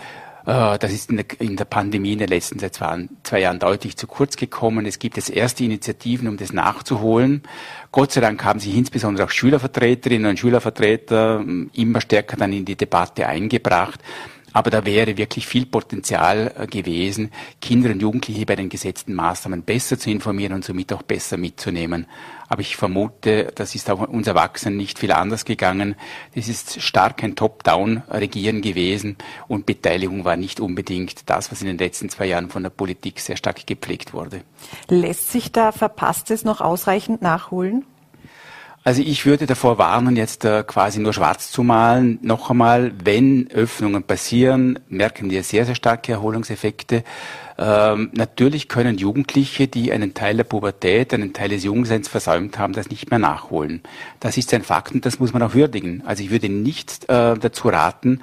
Äh, 0.45 0.77
das 0.77 0.93
ist 0.93 1.09
in 1.09 1.57
der, 1.57 1.65
Pandemie 1.65 2.13
in 2.13 2.19
den 2.19 2.27
letzten 2.29 2.59
zwei, 2.59 3.39
Jahren 3.39 3.59
deutlich 3.59 3.97
zu 3.97 4.07
kurz 4.07 4.35
gekommen. 4.35 4.85
Es 4.85 4.99
gibt 4.99 5.17
jetzt 5.17 5.29
erste 5.29 5.63
Initiativen, 5.63 6.27
um 6.27 6.37
das 6.37 6.53
nachzuholen. 6.53 7.43
Gott 7.91 8.11
sei 8.11 8.21
Dank 8.21 8.43
haben 8.43 8.59
sich 8.59 8.75
insbesondere 8.75 9.25
auch 9.25 9.31
Schülervertreterinnen 9.31 10.29
und 10.29 10.39
Schülervertreter 10.39 11.39
ähm, 11.39 11.69
immer 11.73 12.01
stärker 12.01 12.37
dann 12.37 12.53
in 12.53 12.65
die 12.65 12.75
Debatte 12.75 13.27
eingebracht. 13.27 13.99
Aber 14.55 14.69
da 14.69 14.85
wäre 14.85 15.17
wirklich 15.17 15.47
viel 15.47 15.65
Potenzial 15.65 16.53
äh, 16.57 16.65
gewesen, 16.65 17.29
Kinder 17.59 17.89
und 17.89 18.01
Jugendliche 18.01 18.45
bei 18.45 18.55
den 18.55 18.69
gesetzten 18.69 19.13
Maßnahmen 19.13 19.63
besser 19.63 19.99
zu 19.99 20.09
informieren 20.09 20.53
und 20.53 20.63
somit 20.63 20.93
auch 20.93 21.01
besser 21.01 21.35
mitzunehmen. 21.35 22.07
Aber 22.47 22.61
ich 22.61 22.77
vermute, 22.77 23.51
das 23.53 23.75
ist 23.75 23.89
auch 23.89 24.07
uns 24.07 24.27
Erwachsenen 24.27 24.77
nicht 24.77 24.97
viel 24.97 25.11
anders 25.11 25.43
gegangen. 25.43 25.95
Das 26.35 26.47
ist 26.47 26.81
stark 26.81 27.21
ein 27.25 27.35
Top-Down-Regieren 27.35 28.61
gewesen 28.61 29.17
und 29.49 29.65
Beteiligung 29.65 30.23
war 30.23 30.37
nicht 30.37 30.61
unbedingt 30.61 31.29
das, 31.29 31.51
was 31.51 31.59
in 31.59 31.67
den 31.67 31.77
letzten 31.77 32.07
zwei 32.07 32.27
Jahren 32.27 32.49
von 32.49 32.63
der 32.63 32.69
Politik 32.69 33.19
sehr 33.19 33.35
stark 33.35 33.67
gepflegt 33.67 34.13
wurde. 34.13 34.43
Lässt 34.87 35.33
sich 35.33 35.51
da 35.51 35.73
Verpasstes 35.73 36.45
noch 36.45 36.61
ausreichend 36.61 37.21
nachholen? 37.21 37.83
Also 38.87 39.01
ich 39.01 39.25
würde 39.25 39.47
davor 39.47 39.79
warnen, 39.79 40.15
jetzt 40.15 40.45
äh, 40.45 40.63
quasi 40.63 40.99
nur 40.99 41.11
schwarz 41.11 41.49
zu 41.51 41.63
malen. 41.63 42.19
Noch 42.21 42.51
einmal, 42.51 42.91
wenn 43.03 43.49
Öffnungen 43.49 44.03
passieren, 44.03 44.77
merken 44.89 45.31
wir 45.31 45.41
sehr, 45.41 45.65
sehr 45.65 45.73
starke 45.73 46.11
Erholungseffekte. 46.11 47.03
Ähm, 47.57 48.09
natürlich 48.13 48.67
können 48.67 48.97
Jugendliche, 48.97 49.67
die 49.67 49.91
einen 49.93 50.13
Teil 50.13 50.35
der 50.35 50.43
Pubertät, 50.43 51.13
einen 51.13 51.31
Teil 51.31 51.49
des 51.49 51.63
Jungseins 51.63 52.09
versäumt 52.09 52.59
haben, 52.59 52.73
das 52.73 52.89
nicht 52.89 53.09
mehr 53.09 53.19
nachholen. 53.19 53.81
Das 54.19 54.35
ist 54.35 54.53
ein 54.53 54.63
Fakt 54.63 54.93
und 54.93 55.05
das 55.05 55.19
muss 55.19 55.31
man 55.31 55.41
auch 55.41 55.53
würdigen. 55.53 56.03
Also 56.05 56.21
ich 56.21 56.31
würde 56.31 56.49
nicht 56.49 57.05
äh, 57.05 57.37
dazu 57.37 57.69
raten, 57.69 58.21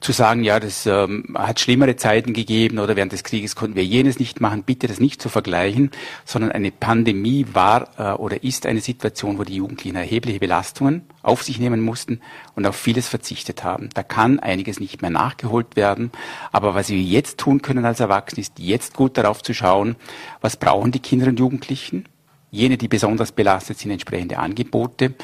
zu 0.00 0.12
sagen, 0.12 0.44
ja, 0.44 0.60
das 0.60 0.84
ähm, 0.84 1.34
hat 1.34 1.60
schlimmere 1.60 1.96
Zeiten 1.96 2.34
gegeben 2.34 2.78
oder 2.78 2.94
während 2.94 3.12
des 3.12 3.24
Krieges 3.24 3.56
konnten 3.56 3.76
wir 3.76 3.84
jenes 3.84 4.18
nicht 4.18 4.42
machen. 4.42 4.64
Bitte 4.64 4.86
das 4.86 5.00
nicht 5.00 5.22
zu 5.22 5.30
vergleichen, 5.30 5.90
sondern 6.26 6.52
eine 6.52 6.70
Pandemie 6.70 7.46
war 7.54 7.88
äh, 7.98 8.12
oder 8.12 8.44
ist 8.44 8.66
eine 8.66 8.80
Situation, 8.80 9.38
wo 9.38 9.44
die 9.44 9.56
Jugendlichen 9.56 9.96
erhebliche 9.96 10.40
Belastungen 10.40 11.06
auf 11.22 11.42
sich 11.42 11.58
nehmen 11.58 11.80
mussten 11.80 12.20
und 12.54 12.66
auf 12.66 12.76
vieles 12.76 13.08
verzichtet 13.08 13.64
haben. 13.64 13.88
Da 13.94 14.02
kann 14.02 14.38
einiges 14.40 14.80
nicht 14.80 15.02
mehr 15.02 15.10
nachgeholt 15.10 15.76
werden. 15.76 16.12
Aber 16.52 16.74
was 16.74 16.88
wir 16.88 17.00
jetzt 17.00 17.38
tun 17.38 17.62
können 17.62 17.84
als 17.84 18.00
Erwachsene, 18.00 18.40
ist 18.40 18.58
jetzt 18.58 18.94
gut 18.94 19.18
darauf 19.18 19.42
zu 19.42 19.54
schauen, 19.54 19.96
was 20.40 20.56
brauchen 20.56 20.92
die 20.92 21.00
Kinder 21.00 21.28
und 21.28 21.38
Jugendlichen? 21.38 22.06
Jene, 22.50 22.78
die 22.78 22.86
besonders 22.86 23.32
belastet 23.32 23.78
sind, 23.78 23.90
entsprechende 23.90 24.38
Angebote. 24.38 25.14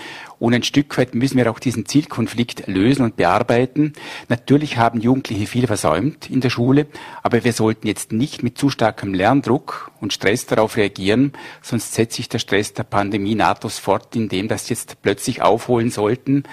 Und 0.40 0.54
ein 0.54 0.64
Stück 0.64 0.98
weit 0.98 1.14
müssen 1.14 1.36
wir 1.36 1.50
auch 1.50 1.60
diesen 1.60 1.86
Zielkonflikt 1.86 2.66
lösen 2.66 3.04
und 3.04 3.16
bearbeiten. 3.16 3.92
Natürlich 4.28 4.78
haben 4.78 5.00
Jugendliche 5.00 5.46
viel 5.46 5.66
versäumt 5.66 6.28
in 6.30 6.40
der 6.40 6.50
Schule, 6.50 6.86
aber 7.22 7.44
wir 7.44 7.52
sollten 7.52 7.86
jetzt 7.86 8.10
nicht 8.10 8.42
mit 8.42 8.58
zu 8.58 8.70
starkem 8.70 9.14
Lerndruck 9.14 9.92
und 10.00 10.14
Stress 10.14 10.46
darauf 10.46 10.78
reagieren, 10.78 11.32
sonst 11.60 11.92
setzt 11.92 12.16
sich 12.16 12.28
der 12.28 12.38
Stress 12.38 12.72
der 12.72 12.84
Pandemie 12.84 13.34
nahtlos 13.34 13.78
fort, 13.78 14.16
indem 14.16 14.48
das 14.48 14.70
jetzt 14.70 15.02
plötzlich 15.02 15.42
aufholen 15.42 15.90
sollten, 15.90 16.44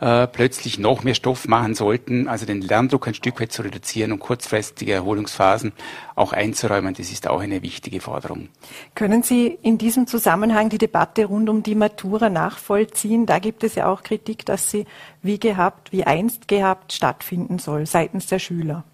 äh, 0.00 0.26
plötzlich 0.26 0.78
noch 0.78 1.04
mehr 1.04 1.14
Stoff 1.14 1.46
machen 1.46 1.74
sollten, 1.74 2.28
also 2.28 2.46
den 2.46 2.60
Lerndruck 2.60 3.06
ein 3.06 3.14
Stück 3.14 3.40
weit 3.40 3.52
zu 3.52 3.62
reduzieren 3.62 4.10
und 4.12 4.18
kurzfristige 4.18 4.92
Erholungsphasen 4.92 5.72
auch 6.16 6.32
einzuräumen, 6.32 6.94
das 6.94 7.12
ist 7.12 7.28
auch 7.28 7.40
eine 7.40 7.62
wichtige 7.62 8.00
Forderung. 8.00 8.48
Können 8.94 9.22
Sie 9.22 9.58
in 9.62 9.78
diesem 9.78 10.06
Zusammenhang 10.06 10.70
die 10.70 10.78
Debatte 10.78 11.26
rund 11.26 11.48
um 11.48 11.62
die 11.62 11.74
Matura 11.74 12.30
nachvollziehen? 12.30 13.26
Da 13.26 13.35
gibt 13.38 13.64
es 13.64 13.74
ja 13.74 13.86
auch 13.86 14.02
Kritik, 14.02 14.46
dass 14.46 14.70
sie 14.70 14.86
wie 15.22 15.38
gehabt, 15.38 15.92
wie 15.92 16.04
einst 16.04 16.48
gehabt 16.48 16.92
stattfinden 16.92 17.58
soll 17.58 17.86
seitens 17.86 18.26
der 18.26 18.38
Schüler. 18.38 18.84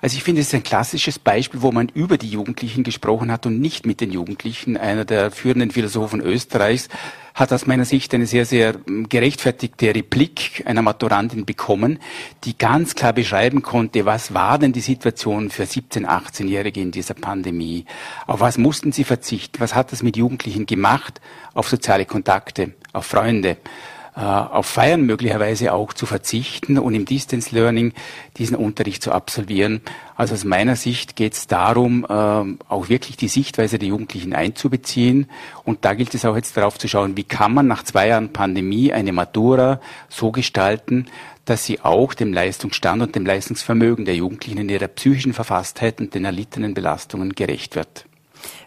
Also 0.00 0.16
ich 0.16 0.22
finde, 0.22 0.42
es 0.42 0.48
ist 0.48 0.54
ein 0.54 0.62
klassisches 0.62 1.18
Beispiel, 1.18 1.62
wo 1.62 1.72
man 1.72 1.88
über 1.88 2.18
die 2.18 2.28
Jugendlichen 2.28 2.84
gesprochen 2.84 3.32
hat 3.32 3.46
und 3.46 3.60
nicht 3.60 3.86
mit 3.86 4.00
den 4.00 4.12
Jugendlichen. 4.12 4.76
Einer 4.76 5.04
der 5.06 5.30
führenden 5.30 5.70
Philosophen 5.70 6.20
Österreichs 6.20 6.88
hat 7.34 7.52
aus 7.52 7.66
meiner 7.66 7.84
Sicht 7.84 8.14
eine 8.14 8.26
sehr, 8.26 8.46
sehr 8.46 8.76
ähm, 8.86 9.08
gerechtfertigte 9.08 9.94
Replik 9.94 10.62
einer 10.66 10.82
Maturandin 10.82 11.44
bekommen, 11.44 11.98
die 12.44 12.56
ganz 12.56 12.94
klar 12.94 13.12
beschreiben 13.12 13.62
konnte, 13.62 14.04
was 14.04 14.34
war 14.34 14.58
denn 14.58 14.72
die 14.72 14.80
Situation 14.80 15.50
für 15.50 15.64
17-, 15.64 16.06
18-Jährige 16.06 16.80
in 16.80 16.92
dieser 16.92 17.14
Pandemie? 17.14 17.86
Auf 18.26 18.40
was 18.40 18.56
mussten 18.56 18.92
sie 18.92 19.04
verzichten? 19.04 19.58
Was 19.58 19.74
hat 19.74 19.90
das 19.90 20.02
mit 20.02 20.16
Jugendlichen 20.16 20.66
gemacht? 20.66 21.20
Auf 21.54 21.68
soziale 21.68 22.04
Kontakte, 22.04 22.74
auf 22.94 23.06
Freunde, 23.06 23.58
äh, 24.16 24.20
auf 24.20 24.66
Feiern 24.66 25.02
möglicherweise 25.02 25.72
auch 25.72 25.92
zu 25.92 26.06
verzichten 26.06 26.78
und 26.78 26.94
im 26.94 27.04
Distance 27.04 27.52
Learning 27.52 27.92
diesen 28.36 28.56
Unterricht 28.56 29.02
zu 29.02 29.10
absolvieren. 29.10 29.80
Also 30.16 30.34
aus 30.34 30.44
meiner 30.44 30.76
Sicht 30.76 31.16
geht 31.16 31.32
es 31.32 31.48
darum, 31.48 32.06
ähm, 32.08 32.60
auch 32.68 32.88
wirklich 32.88 33.16
die 33.16 33.26
Sichtweise 33.26 33.78
der 33.78 33.88
Jugendlichen 33.88 34.32
einzubeziehen. 34.32 35.28
Und 35.64 35.84
da 35.84 35.94
gilt 35.94 36.14
es 36.14 36.24
auch 36.24 36.36
jetzt 36.36 36.56
darauf 36.56 36.78
zu 36.78 36.86
schauen, 36.86 37.16
wie 37.16 37.24
kann 37.24 37.52
man 37.52 37.66
nach 37.66 37.82
zwei 37.82 38.06
Jahren 38.08 38.32
Pandemie 38.32 38.92
eine 38.92 39.12
Matura 39.12 39.80
so 40.08 40.30
gestalten, 40.30 41.06
dass 41.44 41.64
sie 41.64 41.80
auch 41.80 42.14
dem 42.14 42.32
Leistungsstand 42.32 43.02
und 43.02 43.16
dem 43.16 43.26
Leistungsvermögen 43.26 44.04
der 44.04 44.14
Jugendlichen 44.14 44.58
in 44.58 44.68
ihrer 44.68 44.88
psychischen 44.88 45.32
Verfasstheit 45.32 46.00
und 46.00 46.14
den 46.14 46.24
erlittenen 46.24 46.72
Belastungen 46.72 47.34
gerecht 47.34 47.74
wird. 47.74 48.06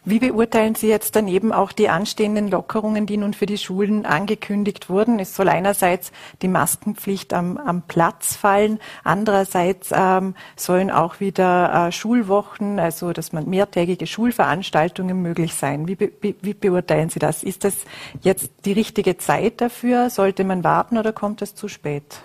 Wie 0.09 0.19
beurteilen 0.19 0.73
Sie 0.73 0.87
jetzt 0.87 1.17
daneben 1.17 1.51
auch 1.51 1.73
die 1.73 1.89
anstehenden 1.89 2.49
Lockerungen, 2.49 3.05
die 3.05 3.17
nun 3.17 3.33
für 3.33 3.45
die 3.45 3.57
Schulen 3.57 4.05
angekündigt 4.05 4.89
wurden? 4.89 5.19
Es 5.19 5.35
soll 5.35 5.49
einerseits 5.49 6.13
die 6.41 6.47
Maskenpflicht 6.47 7.33
am, 7.33 7.57
am 7.57 7.81
Platz 7.81 8.37
fallen, 8.37 8.79
andererseits 9.03 9.89
ähm, 9.93 10.33
sollen 10.55 10.91
auch 10.91 11.19
wieder 11.19 11.87
äh, 11.87 11.91
Schulwochen, 11.91 12.79
also 12.79 13.11
dass 13.11 13.33
man 13.33 13.49
mehrtägige 13.49 14.07
Schulveranstaltungen 14.07 15.21
möglich 15.21 15.53
sein. 15.55 15.89
Wie, 15.89 15.99
wie, 15.99 16.37
wie 16.41 16.53
beurteilen 16.53 17.09
Sie 17.09 17.19
das? 17.19 17.43
Ist 17.43 17.65
das 17.65 17.75
jetzt 18.21 18.49
die 18.63 18.71
richtige 18.71 19.17
Zeit 19.17 19.59
dafür? 19.59 20.09
Sollte 20.09 20.45
man 20.45 20.63
warten 20.63 20.97
oder 20.97 21.11
kommt 21.11 21.41
es 21.41 21.53
zu 21.53 21.67
spät? 21.67 22.21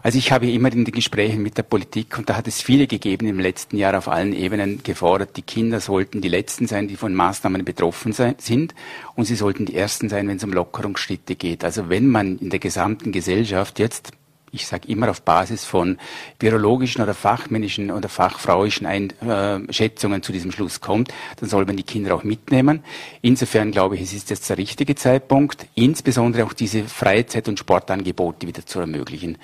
Also 0.00 0.16
ich 0.16 0.30
habe 0.30 0.48
immer 0.48 0.72
in 0.72 0.84
den 0.84 0.94
Gesprächen 0.94 1.42
mit 1.42 1.58
der 1.58 1.64
Politik, 1.64 2.18
und 2.18 2.30
da 2.30 2.36
hat 2.36 2.46
es 2.46 2.62
viele 2.62 2.86
gegeben 2.86 3.26
im 3.26 3.40
letzten 3.40 3.76
Jahr 3.76 3.98
auf 3.98 4.06
allen 4.06 4.32
Ebenen 4.32 4.82
gefordert, 4.84 5.36
die 5.36 5.42
Kinder 5.42 5.80
sollten 5.80 6.20
die 6.20 6.28
Letzten 6.28 6.68
sein, 6.68 6.86
die 6.86 6.94
von 6.94 7.14
Maßnahmen 7.14 7.64
betroffen 7.64 8.12
sind, 8.12 8.74
und 9.16 9.24
sie 9.24 9.34
sollten 9.34 9.66
die 9.66 9.74
Ersten 9.74 10.08
sein, 10.08 10.28
wenn 10.28 10.36
es 10.36 10.44
um 10.44 10.52
Lockerungsschritte 10.52 11.34
geht. 11.34 11.64
Also 11.64 11.88
wenn 11.88 12.06
man 12.06 12.38
in 12.38 12.50
der 12.50 12.60
gesamten 12.60 13.10
Gesellschaft 13.10 13.80
jetzt 13.80 14.12
ich 14.52 14.66
sage 14.66 14.88
immer 14.88 15.10
auf 15.10 15.22
Basis 15.22 15.64
von 15.64 15.98
virologischen 16.40 17.02
oder 17.02 17.14
fachmännischen 17.14 17.90
oder 17.90 18.08
fachfrauischen 18.08 18.86
Einschätzungen 18.86 20.22
zu 20.22 20.32
diesem 20.32 20.52
Schluss 20.52 20.80
kommt, 20.80 21.12
dann 21.38 21.48
soll 21.48 21.64
man 21.66 21.76
die 21.76 21.82
Kinder 21.82 22.14
auch 22.14 22.24
mitnehmen. 22.24 22.82
Insofern 23.22 23.70
glaube 23.70 23.96
ich, 23.96 24.02
es 24.02 24.12
ist 24.12 24.30
jetzt 24.30 24.48
der 24.50 24.58
richtige 24.58 24.94
Zeitpunkt, 24.94 25.66
insbesondere 25.74 26.44
auch 26.44 26.52
diese 26.52 26.84
Freizeit- 26.84 27.48
und 27.48 27.58
Sportangebote 27.58 28.46
wieder 28.46 28.64
zu 28.64 28.80
ermöglichen. 28.80 29.38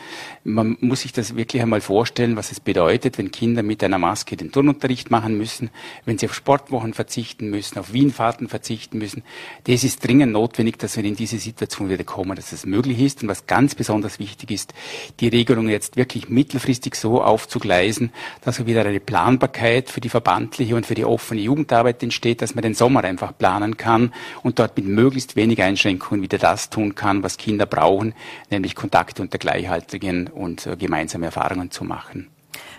Man 0.44 0.76
muss 0.80 1.00
sich 1.00 1.12
das 1.12 1.36
wirklich 1.36 1.62
einmal 1.62 1.80
vorstellen, 1.80 2.36
was 2.36 2.52
es 2.52 2.60
bedeutet, 2.60 3.18
wenn 3.18 3.30
Kinder 3.30 3.62
mit 3.62 3.82
einer 3.84 3.98
Maske 3.98 4.36
den 4.36 4.52
Turnunterricht 4.52 5.10
machen 5.10 5.36
müssen, 5.36 5.70
wenn 6.04 6.18
sie 6.18 6.26
auf 6.26 6.34
Sportwochen 6.34 6.94
verzichten 6.94 7.50
müssen, 7.50 7.78
auf 7.78 7.92
Wienfahrten 7.92 8.48
verzichten 8.48 8.98
müssen. 8.98 9.22
Das 9.64 9.84
ist 9.84 10.06
dringend 10.06 10.32
notwendig, 10.32 10.78
dass 10.78 10.96
wir 10.96 11.04
in 11.04 11.16
diese 11.16 11.38
Situation 11.38 11.88
wieder 11.88 12.04
kommen, 12.04 12.36
dass 12.36 12.52
es 12.52 12.66
möglich 12.66 13.00
ist. 13.00 13.22
Und 13.22 13.28
was 13.28 13.46
ganz 13.46 13.74
besonders 13.74 14.18
wichtig 14.18 14.50
ist, 14.50 14.74
die 15.20 15.28
Regelung 15.28 15.68
jetzt 15.68 15.96
wirklich 15.96 16.28
mittelfristig 16.28 16.94
so 16.94 17.22
aufzugleisen, 17.22 18.12
dass 18.42 18.64
wieder 18.66 18.84
eine 18.84 19.00
Planbarkeit 19.00 19.90
für 19.90 20.00
die 20.00 20.08
verbandliche 20.08 20.76
und 20.76 20.86
für 20.86 20.94
die 20.94 21.04
offene 21.04 21.40
Jugendarbeit 21.40 22.02
entsteht, 22.02 22.42
dass 22.42 22.54
man 22.54 22.62
den 22.62 22.74
Sommer 22.74 23.04
einfach 23.04 23.36
planen 23.36 23.76
kann 23.76 24.12
und 24.42 24.58
dort 24.58 24.76
mit 24.76 24.86
möglichst 24.86 25.36
wenig 25.36 25.62
Einschränkungen 25.62 26.22
wieder 26.22 26.38
das 26.38 26.70
tun 26.70 26.94
kann, 26.94 27.22
was 27.22 27.36
Kinder 27.36 27.66
brauchen, 27.66 28.14
nämlich 28.50 28.74
Kontakte 28.74 29.22
unter 29.22 29.38
Gleichaltrigen 29.38 30.28
und 30.28 30.66
äh, 30.66 30.76
gemeinsame 30.76 31.26
Erfahrungen 31.26 31.70
zu 31.70 31.84
machen. 31.84 32.28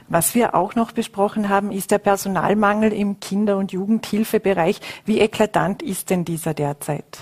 Was 0.08 0.36
wir 0.36 0.54
auch 0.54 0.76
noch 0.76 0.92
besprochen 0.92 1.50
haben, 1.50 1.72
ist 1.72 1.92
der 1.92 1.98
Personalmangel 1.98 2.94
im 2.94 3.20
Kinder- 3.20 3.58
und 3.58 3.72
Jugendhilfebereich. 3.72 4.80
Wie 5.06 5.20
eklatant 5.20 5.82
ist 5.82 6.12
denn 6.12 6.26
dieser 6.26 6.54
derzeit? 6.54 7.18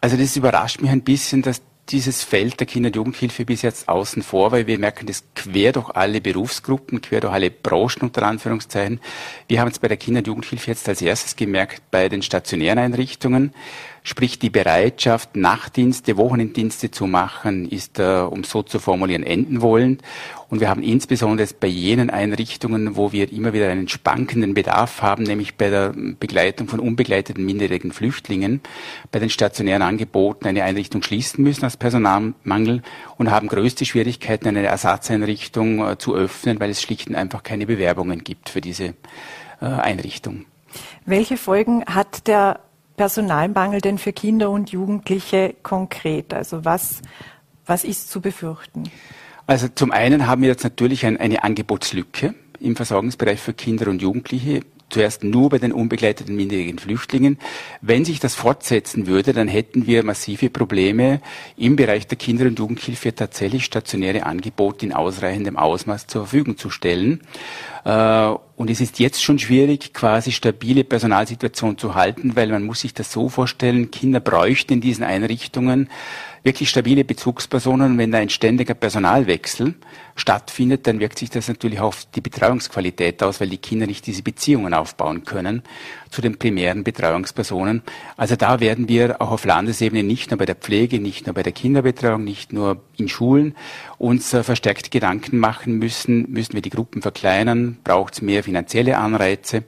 Also 0.00 0.16
das 0.16 0.36
überrascht 0.36 0.80
mich 0.80 0.90
ein 0.90 1.02
bisschen, 1.02 1.42
dass 1.42 1.60
dieses 1.90 2.22
Feld 2.22 2.60
der 2.60 2.66
Kinder- 2.66 2.88
und 2.88 2.96
Jugendhilfe 2.96 3.44
bis 3.44 3.62
jetzt 3.62 3.88
außen 3.88 4.22
vor, 4.22 4.52
weil 4.52 4.66
wir 4.66 4.78
merken, 4.78 5.06
das 5.06 5.24
quer 5.34 5.72
durch 5.72 5.90
alle 5.90 6.20
Berufsgruppen, 6.20 7.00
quer 7.00 7.20
durch 7.20 7.32
alle 7.32 7.50
Branchen 7.50 8.02
unter 8.02 8.22
Anführungszeichen. 8.24 9.00
Wir 9.48 9.60
haben 9.60 9.70
es 9.70 9.78
bei 9.78 9.88
der 9.88 9.96
Kinder- 9.96 10.18
und 10.18 10.26
Jugendhilfe 10.26 10.70
jetzt 10.70 10.88
als 10.88 11.02
erstes 11.02 11.36
gemerkt 11.36 11.82
bei 11.90 12.08
den 12.08 12.22
stationären 12.22 12.78
Einrichtungen. 12.78 13.54
Sprich, 14.02 14.38
die 14.38 14.50
Bereitschaft, 14.50 15.36
Nachtdienste, 15.36 16.16
Wochenenddienste 16.16 16.90
zu 16.90 17.06
machen, 17.06 17.68
ist, 17.68 17.98
äh, 17.98 18.20
um 18.20 18.44
so 18.44 18.62
zu 18.62 18.78
formulieren, 18.78 19.22
enden 19.22 19.60
wollend. 19.60 20.02
Und 20.48 20.60
wir 20.60 20.70
haben 20.70 20.82
insbesondere 20.82 21.48
bei 21.60 21.66
jenen 21.66 22.08
Einrichtungen, 22.08 22.96
wo 22.96 23.12
wir 23.12 23.30
immer 23.30 23.52
wieder 23.52 23.68
einen 23.68 23.88
spankenden 23.88 24.54
Bedarf 24.54 25.02
haben, 25.02 25.24
nämlich 25.24 25.56
bei 25.56 25.68
der 25.68 25.92
Begleitung 25.94 26.68
von 26.68 26.80
unbegleiteten 26.80 27.44
minderjährigen 27.44 27.92
Flüchtlingen, 27.92 28.62
bei 29.12 29.18
den 29.18 29.28
stationären 29.28 29.82
Angeboten 29.82 30.46
eine 30.46 30.64
Einrichtung 30.64 31.02
schließen 31.02 31.44
müssen 31.44 31.66
aus 31.66 31.76
Personalmangel 31.76 32.82
und 33.18 33.30
haben 33.30 33.48
größte 33.48 33.84
Schwierigkeiten, 33.84 34.48
eine 34.48 34.64
Ersatzeinrichtung 34.64 35.86
äh, 35.86 35.98
zu 35.98 36.14
öffnen, 36.14 36.58
weil 36.60 36.70
es 36.70 36.80
schlicht 36.80 37.08
und 37.08 37.14
einfach 37.14 37.42
keine 37.42 37.66
Bewerbungen 37.66 38.24
gibt 38.24 38.48
für 38.48 38.62
diese 38.62 38.94
äh, 39.60 39.66
Einrichtung. 39.66 40.46
Welche 41.04 41.36
Folgen 41.36 41.84
hat 41.86 42.26
der 42.26 42.60
Personalmangel 42.98 43.80
denn 43.80 43.96
für 43.96 44.12
Kinder 44.12 44.50
und 44.50 44.70
Jugendliche 44.70 45.54
konkret? 45.62 46.34
Also 46.34 46.66
was, 46.66 47.00
was 47.64 47.84
ist 47.84 48.10
zu 48.10 48.20
befürchten? 48.20 48.84
Also 49.46 49.68
zum 49.68 49.92
einen 49.92 50.26
haben 50.26 50.42
wir 50.42 50.50
jetzt 50.50 50.64
natürlich 50.64 51.06
ein, 51.06 51.16
eine 51.16 51.42
Angebotslücke 51.42 52.34
im 52.60 52.76
Versorgungsbereich 52.76 53.40
für 53.40 53.54
Kinder 53.54 53.88
und 53.88 54.02
Jugendliche 54.02 54.60
zuerst 54.90 55.24
nur 55.24 55.50
bei 55.50 55.58
den 55.58 55.72
unbegleiteten 55.72 56.34
minderjährigen 56.34 56.78
Flüchtlingen. 56.78 57.38
Wenn 57.80 58.04
sich 58.04 58.20
das 58.20 58.34
fortsetzen 58.34 59.06
würde, 59.06 59.32
dann 59.32 59.48
hätten 59.48 59.86
wir 59.86 60.02
massive 60.04 60.50
Probleme 60.50 61.20
im 61.56 61.76
Bereich 61.76 62.06
der 62.06 62.18
Kinder- 62.18 62.46
und 62.46 62.58
Jugendhilfe 62.58 63.14
tatsächlich 63.14 63.64
stationäre 63.64 64.24
Angebote 64.24 64.86
in 64.86 64.92
ausreichendem 64.92 65.56
Ausmaß 65.56 66.06
zur 66.06 66.22
Verfügung 66.22 66.56
zu 66.56 66.70
stellen. 66.70 67.20
Äh, 67.84 68.34
und 68.56 68.70
es 68.70 68.80
ist 68.80 68.98
jetzt 68.98 69.22
schon 69.22 69.38
schwierig, 69.38 69.92
quasi 69.94 70.32
stabile 70.32 70.84
Personalsituation 70.84 71.78
zu 71.78 71.94
halten, 71.94 72.34
weil 72.34 72.48
man 72.48 72.64
muss 72.64 72.80
sich 72.80 72.92
das 72.92 73.12
so 73.12 73.28
vorstellen, 73.28 73.90
Kinder 73.90 74.20
bräuchten 74.20 74.74
in 74.74 74.80
diesen 74.80 75.04
Einrichtungen 75.04 75.88
wirklich 76.48 76.70
stabile 76.70 77.04
Bezugspersonen. 77.04 77.98
Wenn 77.98 78.10
da 78.10 78.18
ein 78.18 78.30
ständiger 78.30 78.72
Personalwechsel 78.72 79.74
stattfindet, 80.16 80.86
dann 80.86 80.98
wirkt 80.98 81.18
sich 81.18 81.28
das 81.28 81.46
natürlich 81.46 81.78
auf 81.78 82.06
die 82.14 82.22
Betreuungsqualität 82.22 83.22
aus, 83.22 83.38
weil 83.40 83.50
die 83.50 83.58
Kinder 83.58 83.86
nicht 83.86 84.06
diese 84.06 84.22
Beziehungen 84.22 84.72
aufbauen 84.72 85.24
können 85.24 85.62
zu 86.10 86.22
den 86.22 86.38
primären 86.38 86.84
Betreuungspersonen. 86.84 87.82
Also 88.16 88.34
da 88.34 88.60
werden 88.60 88.88
wir 88.88 89.20
auch 89.20 89.30
auf 89.30 89.44
Landesebene 89.44 90.02
nicht 90.02 90.30
nur 90.30 90.38
bei 90.38 90.46
der 90.46 90.54
Pflege, 90.54 90.98
nicht 90.98 91.26
nur 91.26 91.34
bei 91.34 91.42
der 91.42 91.52
Kinderbetreuung, 91.52 92.24
nicht 92.24 92.54
nur 92.54 92.82
in 92.96 93.08
Schulen 93.08 93.54
uns 93.98 94.32
äh, 94.32 94.42
verstärkt 94.42 94.90
Gedanken 94.90 95.38
machen 95.38 95.74
müssen. 95.74 96.30
Müssen 96.30 96.54
wir 96.54 96.62
die 96.62 96.70
Gruppen 96.70 97.02
verkleinern? 97.02 97.76
Braucht 97.84 98.14
es 98.14 98.22
mehr 98.22 98.42
finanzielle 98.42 98.96
Anreize? 98.96 99.64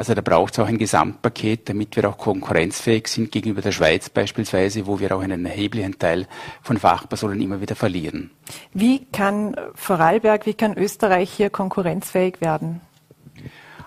Also 0.00 0.14
da 0.14 0.22
braucht 0.22 0.54
es 0.54 0.58
auch 0.58 0.66
ein 0.66 0.78
Gesamtpaket, 0.78 1.68
damit 1.68 1.94
wir 1.94 2.08
auch 2.08 2.16
konkurrenzfähig 2.16 3.06
sind 3.06 3.30
gegenüber 3.30 3.60
der 3.60 3.70
Schweiz 3.70 4.08
beispielsweise, 4.08 4.86
wo 4.86 4.98
wir 4.98 5.14
auch 5.14 5.20
einen 5.20 5.44
erheblichen 5.44 5.98
Teil 5.98 6.26
von 6.62 6.78
Fachpersonen 6.78 7.38
immer 7.42 7.60
wieder 7.60 7.76
verlieren. 7.76 8.30
Wie 8.72 9.04
kann 9.12 9.54
Vorarlberg, 9.74 10.46
wie 10.46 10.54
kann 10.54 10.72
Österreich 10.78 11.30
hier 11.30 11.50
konkurrenzfähig 11.50 12.40
werden? 12.40 12.80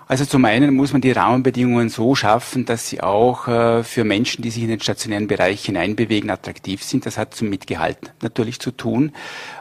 Also 0.06 0.24
zum 0.26 0.44
einen 0.44 0.74
muss 0.74 0.92
man 0.92 1.00
die 1.00 1.12
Rahmenbedingungen 1.12 1.88
so 1.88 2.14
schaffen, 2.14 2.66
dass 2.66 2.88
sie 2.88 3.00
auch 3.00 3.48
äh, 3.48 3.82
für 3.82 4.04
Menschen, 4.04 4.42
die 4.42 4.50
sich 4.50 4.62
in 4.62 4.68
den 4.68 4.80
stationären 4.80 5.26
Bereich 5.26 5.64
hineinbewegen, 5.64 6.30
attraktiv 6.30 6.82
sind. 6.82 7.06
Das 7.06 7.16
hat 7.16 7.40
mit 7.40 7.66
Gehalt 7.66 8.12
natürlich 8.22 8.60
zu 8.60 8.70
tun. 8.70 9.12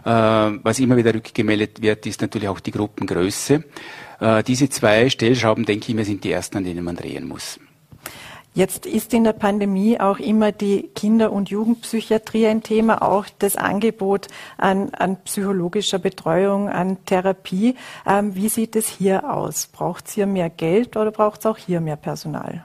Äh, 0.03 0.09
was 0.09 0.79
immer 0.79 0.97
wieder 0.97 1.13
rückgemeldet 1.13 1.81
wird, 1.81 2.05
ist 2.05 2.21
natürlich 2.21 2.49
auch 2.49 2.59
die 2.59 2.71
Gruppengröße. 2.71 3.63
Äh, 4.19 4.43
diese 4.43 4.69
zwei 4.69 5.09
Stellschrauben, 5.09 5.65
denke 5.65 5.89
ich 5.89 5.95
mir, 5.95 6.05
sind 6.05 6.23
die 6.23 6.31
ersten, 6.31 6.57
an 6.57 6.65
denen 6.65 6.83
man 6.83 6.97
drehen 6.97 7.27
muss. 7.27 7.59
Jetzt 8.55 8.85
ist 8.85 9.15
in 9.15 9.23
der 9.23 9.33
Pandemie 9.33 9.99
auch 9.99 10.19
immer 10.19 10.51
die 10.51 10.89
Kinder- 10.95 11.31
und 11.31 11.49
Jugendpsychiatrie 11.49 12.45
ein 12.45 12.61
Thema, 12.61 13.01
auch 13.01 13.25
das 13.39 13.55
Angebot 13.55 14.27
an, 14.57 14.91
an 14.91 15.17
psychologischer 15.23 15.97
Betreuung, 15.97 16.69
an 16.69 17.03
Therapie. 17.05 17.75
Ähm, 18.05 18.35
wie 18.35 18.49
sieht 18.49 18.75
es 18.75 18.87
hier 18.87 19.33
aus? 19.33 19.65
Braucht 19.65 20.07
es 20.07 20.13
hier 20.13 20.27
mehr 20.27 20.51
Geld 20.51 20.95
oder 20.97 21.09
braucht 21.09 21.39
es 21.39 21.45
auch 21.47 21.57
hier 21.57 21.81
mehr 21.81 21.95
Personal? 21.95 22.63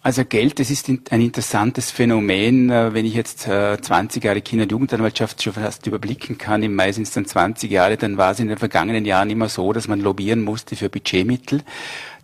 Also 0.00 0.24
Geld, 0.24 0.58
das 0.58 0.70
ist 0.70 0.88
ein 0.88 1.20
interessantes 1.20 1.90
Phänomen. 1.90 2.70
Äh, 2.70 2.94
wenn 2.94 3.04
ich 3.04 3.14
jetzt 3.14 3.40
20 3.40 4.22
äh, 4.22 4.26
Jahre 4.26 4.40
Kinder- 4.40 4.62
und 4.62 4.72
Jugendanwaltschaft 4.72 5.42
schon 5.42 5.52
fast 5.52 5.86
überblicken 5.86 6.38
kann, 6.38 6.62
im 6.62 6.74
Mai 6.74 6.92
sind 6.92 7.02
es 7.02 7.10
dann 7.12 7.26
20 7.26 7.70
Jahre, 7.70 7.96
dann 7.96 8.16
war 8.16 8.30
es 8.30 8.40
in 8.40 8.48
den 8.48 8.58
vergangenen 8.58 9.04
Jahren 9.04 9.28
immer 9.28 9.48
so, 9.48 9.72
dass 9.72 9.86
man 9.86 10.00
lobbyieren 10.00 10.42
musste 10.42 10.76
für 10.76 10.88
Budgetmittel. 10.88 11.62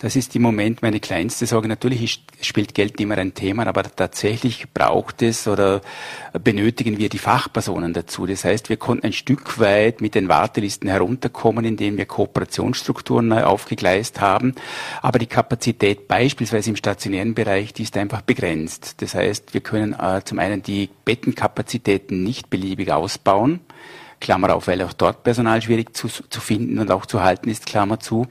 Das 0.05 0.17
ist 0.17 0.37
im 0.37 0.43
Moment 0.43 0.83
meine 0.83 1.01
kleinste 1.01 1.47
Sorge. 1.47 1.67
Natürlich 1.67 2.27
spielt 2.43 2.75
Geld 2.75 3.01
immer 3.01 3.17
ein 3.17 3.33
Thema, 3.33 3.67
aber 3.67 3.85
tatsächlich 3.85 4.71
braucht 4.75 5.23
es 5.23 5.49
oder 5.49 5.81
benötigen 6.43 6.99
wir 6.99 7.09
die 7.09 7.17
Fachpersonen 7.17 7.95
dazu. 7.95 8.27
Das 8.27 8.45
heißt, 8.45 8.69
wir 8.69 8.77
konnten 8.77 9.07
ein 9.07 9.13
Stück 9.15 9.59
weit 9.59 10.03
mit 10.03 10.15
den 10.15 10.29
Wartelisten 10.29 10.91
herunterkommen, 10.91 11.65
indem 11.65 11.97
wir 11.97 12.05
Kooperationsstrukturen 12.05 13.29
neu 13.29 13.45
aufgegleist 13.45 14.21
haben. 14.21 14.55
Aber 15.01 15.19
die 15.19 15.25
Kapazität 15.25 16.07
beispielsweise 16.07 16.69
im 16.69 16.77
stationären 16.77 17.33
Bereich, 17.33 17.73
die 17.73 17.85
ist 17.85 17.97
einfach 17.97 18.21
begrenzt. 18.21 19.01
Das 19.01 19.15
heißt, 19.15 19.55
wir 19.55 19.63
können 19.63 19.95
äh, 19.95 20.21
zum 20.23 20.39
einen 20.39 20.63
die 20.63 20.91
Bettenkapazitäten 21.07 22.23
nicht 22.23 22.51
beliebig 22.51 22.93
ausbauen. 22.93 23.61
Klammer 24.21 24.55
auf, 24.55 24.67
weil 24.67 24.83
auch 24.83 24.93
dort 24.93 25.23
Personal 25.23 25.63
schwierig 25.63 25.97
zu, 25.97 26.09
zu 26.09 26.41
finden 26.41 26.79
und 26.79 26.91
auch 26.91 27.07
zu 27.07 27.23
halten 27.23 27.51
ist, 27.51 27.67
Klammer 27.67 28.01
zu. 28.01 28.27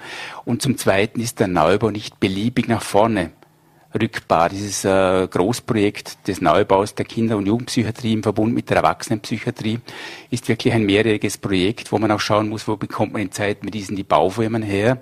Und 0.46 0.62
zum 0.62 0.78
Zweiten 0.78 1.20
ist 1.20 1.40
der 1.40 1.48
Neubau 1.48 1.90
nicht 1.90 2.20
beliebig 2.20 2.68
nach 2.68 2.82
vorne 2.82 3.32
rückbar. 3.94 4.50
Dieses 4.50 4.84
äh, 4.86 5.28
Großprojekt 5.28 6.28
des 6.28 6.42
Neubaus 6.42 6.96
der 6.96 7.06
Kinder- 7.06 7.38
und 7.38 7.46
Jugendpsychiatrie 7.46 8.14
im 8.14 8.24
Verbund 8.24 8.54
mit 8.54 8.70
der 8.70 8.78
Erwachsenenpsychiatrie 8.78 9.80
ist 10.30 10.48
wirklich 10.48 10.74
ein 10.74 10.86
mehrjähriges 10.86 11.38
Projekt, 11.38 11.92
wo 11.92 12.00
man 12.00 12.12
auch 12.12 12.20
schauen 12.20 12.50
muss, 12.50 12.68
wo 12.68 12.76
bekommt 12.76 13.14
man 13.14 13.22
in 13.22 13.32
Zeit 13.32 13.64
mit 13.64 13.74
diesen 13.74 13.96
die 13.96 14.04
Baufirmen 14.04 14.64
her. 14.64 15.00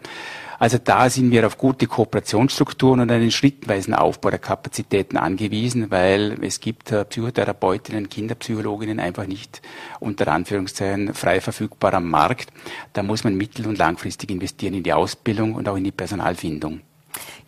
Also 0.61 0.77
da 0.77 1.09
sind 1.09 1.31
wir 1.31 1.47
auf 1.47 1.57
gute 1.57 1.87
Kooperationsstrukturen 1.87 2.99
und 2.99 3.11
einen 3.11 3.31
schrittweisen 3.31 3.95
Aufbau 3.95 4.29
der 4.29 4.37
Kapazitäten 4.37 5.17
angewiesen, 5.17 5.89
weil 5.89 6.37
es 6.43 6.59
gibt 6.59 6.91
äh, 6.91 7.03
Psychotherapeutinnen, 7.03 8.09
Kinderpsychologinnen 8.09 8.99
einfach 8.99 9.25
nicht 9.25 9.63
unter 9.99 10.27
Anführungszeichen 10.27 11.15
frei 11.15 11.41
verfügbar 11.41 11.95
am 11.95 12.11
Markt. 12.11 12.53
Da 12.93 13.01
muss 13.01 13.23
man 13.23 13.33
mittel- 13.33 13.65
und 13.65 13.79
langfristig 13.79 14.29
investieren 14.29 14.75
in 14.75 14.83
die 14.83 14.93
Ausbildung 14.93 15.55
und 15.55 15.67
auch 15.67 15.77
in 15.77 15.83
die 15.83 15.91
Personalfindung. 15.91 16.81